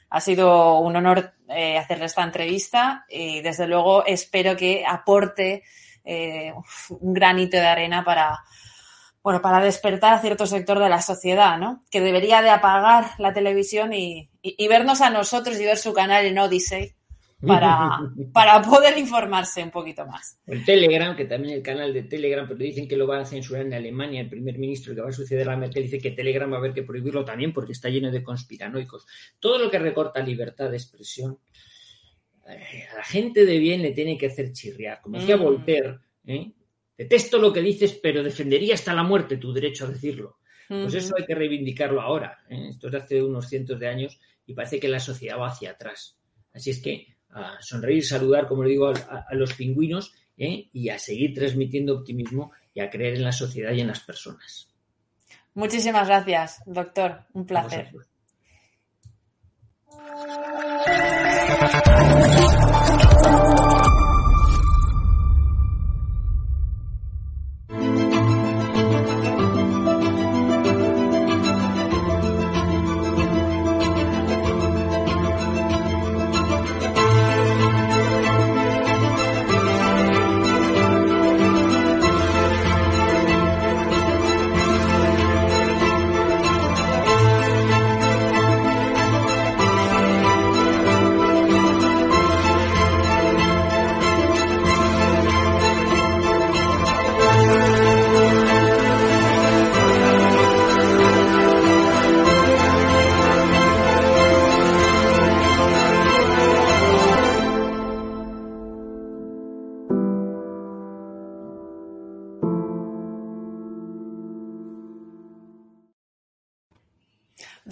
Ha 0.09 0.22
sido 0.22 0.80
un 0.80 0.95
honor 0.95 1.34
eh, 1.49 1.78
hacerle 1.78 2.05
esta 2.05 2.24
entrevista 2.24 3.05
y 3.09 3.41
desde 3.41 3.68
luego 3.68 4.05
espero 4.05 4.55
que 4.55 4.86
aporte 4.88 5.63
eh, 6.03 6.53
un 6.89 7.13
granito 7.13 7.57
de 7.57 7.66
arena 7.66 8.03
para, 8.05 8.39
bueno, 9.24 9.41
para 9.41 9.59
despertar 9.59 10.13
a 10.13 10.22
cierto 10.22 10.45
sector 10.45 10.80
de 10.80 10.89
la 10.89 11.01
sociedad, 11.01 11.57
¿no? 11.57 11.84
Que 11.89 12.01
debería 12.01 12.43
de 12.43 12.51
apagar 12.51 13.11
la 13.18 13.34
televisión 13.34 13.91
y, 13.93 14.30
y 14.41 14.68
vernos 14.68 15.01
a 15.01 15.09
nosotros 15.09 15.59
y 15.59 15.66
ver 15.66 15.78
su 15.78 15.93
canal 15.93 16.26
en 16.26 16.38
Odyssey 16.38 16.95
para, 17.46 18.00
para 18.34 18.62
poder 18.62 18.98
informarse 18.98 19.64
un 19.64 19.72
poquito 19.72 20.06
más. 20.06 20.39
El 20.46 20.64
Telegram, 20.66 21.16
que 21.16 21.26
también 21.26 21.56
el 21.56 21.62
canal 21.62 21.93
de 21.93 22.04
Telegram, 22.04 22.48
pero 22.48 22.60
dicen 22.60 22.88
que 22.88 22.98
lo 22.98 23.08
van 23.08 23.22
a 23.22 23.26
censurar 23.26 23.66
en 23.66 23.74
Alemania, 23.74 24.22
el 24.22 24.30
primer 24.30 24.58
ministro 24.58 24.96
que 24.96 25.02
va 25.02 25.10
a 25.10 25.14
suceder 25.14 25.50
a 25.50 25.56
Merkel 25.56 25.84
dice 25.84 26.00
que 26.00 26.12
Telegram 26.12 26.52
va 26.52 26.56
a 26.56 26.60
haber 26.60 26.74
que 26.74 26.84
prohibirlo 26.84 27.24
también 27.24 27.54
porque 27.54 27.74
está 27.74 27.89
lleno 27.89 28.12
de 28.12 28.24
conspiranoicos. 28.24 29.06
Todo 29.39 29.60
lo 29.60 29.70
que 29.70 29.80
recorta 29.80 30.22
libertad 30.22 30.70
de 30.70 30.78
expresión, 30.78 31.39
eh, 32.48 32.86
a 32.91 32.98
la 32.98 33.04
gente 33.04 33.46
de 33.46 33.58
bien 33.58 33.82
le 33.82 33.91
tiene 33.91 34.18
que 34.18 34.28
hacer 34.28 34.52
chirriar. 34.52 35.02
Como 35.02 35.20
decía 35.20 35.38
mm. 35.38 35.41
Voltaire, 35.41 36.00
¿eh? 36.26 36.52
detesto 36.98 37.38
lo 37.38 37.52
que 37.52 37.62
dices, 37.62 38.00
pero 38.02 38.24
defendería 38.24 38.76
hasta 38.76 38.93
la 38.93 39.04
muerte 39.04 39.38
tu 39.38 39.54
derecho 39.54 39.86
a 39.86 39.89
decirlo. 39.89 40.38
Pues 40.68 40.96
eso 40.96 41.14
hay 41.18 41.26
que 41.26 41.36
reivindicarlo 41.36 42.02
ahora. 42.02 42.39
¿eh? 42.50 42.70
Esto 42.70 42.88
es 42.88 42.93
de 42.93 42.98
hace 42.98 43.24
unos 43.24 43.48
cientos 43.48 43.80
de 43.80 43.88
años 43.88 44.20
y 44.46 44.54
parece 44.54 44.80
que 44.80 44.88
la 44.88 45.00
sociedad 45.00 45.39
va 45.39 45.50
hacia 45.50 45.72
atrás. 45.72 46.18
Así 46.54 46.72
es 46.72 46.82
que 46.82 47.14
a 47.36 47.62
sonreír, 47.62 48.04
saludar, 48.04 48.48
como 48.48 48.64
le 48.64 48.70
digo, 48.70 48.88
a, 48.88 49.28
los 49.34 49.54
pingüinos 49.54 50.14
¿eh? 50.38 50.70
y 50.72 50.90
a 50.90 50.98
seguir 50.98 51.34
transmitiendo 51.34 51.94
optimismo 51.94 52.52
y 52.74 52.80
a 52.80 52.90
creer 52.90 53.16
en 53.16 53.24
la 53.24 53.34
sociedad 53.34 53.74
y 53.74 53.82
en 53.82 53.88
las 53.88 54.00
personas. 54.00 54.70
Muchísimas 55.54 56.08
gracias, 56.08 56.62
doctor. 56.66 57.26
Un 57.34 57.46
placer. 57.46 57.92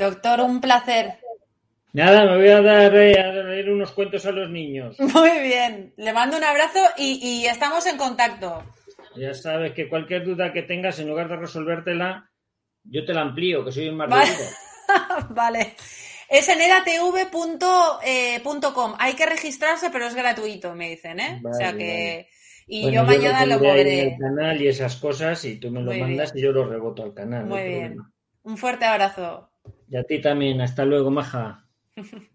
Doctor, 0.04 0.42
un 0.42 0.60
placer. 0.60 1.14
Nada, 1.94 2.26
me 2.26 2.36
voy 2.36 2.50
a 2.50 2.62
dar 2.62 2.94
eh, 2.94 3.18
a 3.18 3.32
leer 3.32 3.70
unos 3.70 3.94
cuentos 3.94 4.26
a 4.26 4.32
los 4.32 4.50
niños. 4.50 5.00
Muy 5.00 5.40
bien, 5.40 5.94
le 5.96 6.12
mando 6.12 6.36
un 6.36 6.44
abrazo 6.44 6.80
y, 6.98 7.46
estamos 7.46 7.86
en 7.86 7.96
contacto. 7.96 8.64
Ya 9.16 9.34
sabes 9.34 9.72
que 9.72 9.88
cualquier 9.88 10.26
duda 10.26 10.52
que 10.52 10.64
tengas, 10.64 11.00
en 11.00 11.08
lugar 11.08 11.30
de 11.30 11.38
resolvértela, 11.38 12.30
yo 12.84 13.06
te 13.06 13.14
la 13.14 13.22
amplío, 13.22 13.64
que 13.64 13.72
soy 13.72 13.88
un 13.88 13.96
más 13.96 14.10
Vale. 14.10 14.32
vale. 15.30 15.76
Es 16.28 16.50
en 16.50 16.60
edatv.com. 16.60 18.00
Eh, 18.04 18.42
Hay 19.00 19.14
que 19.14 19.26
registrarse, 19.26 19.90
pero 19.90 20.08
es 20.08 20.16
gratuito, 20.16 20.76
me 20.76 20.90
dicen, 20.90 21.22
¿eh? 21.22 21.42
o 21.46 21.54
sea 21.54 21.72
que. 21.78 22.28
Y 22.68 22.92
yo 22.92 23.06
mañana 23.06 23.46
lo, 23.46 23.60
moveré. 23.60 24.02
el 24.02 24.18
canal 24.18 24.62
y 24.62 24.68
esas 24.68 24.98
cosas, 24.98 25.46
y 25.46 25.60
tú 25.60 25.72
me 25.72 25.82
lo 25.82 25.94
mandas 25.94 26.34
y 26.36 26.42
yo 26.42 26.52
lo 26.52 26.68
reboto 26.68 27.04
al 27.04 27.14
canal. 27.14 27.46
Muy 27.46 27.64
bien. 27.64 27.98
Un 28.42 28.58
fuerte 28.58 28.84
abrazo. 28.84 29.53
Y 29.88 29.96
a 29.96 30.04
ti 30.04 30.20
también. 30.20 30.60
Hasta 30.62 30.84
luego, 30.84 31.10
maja. 31.12 31.70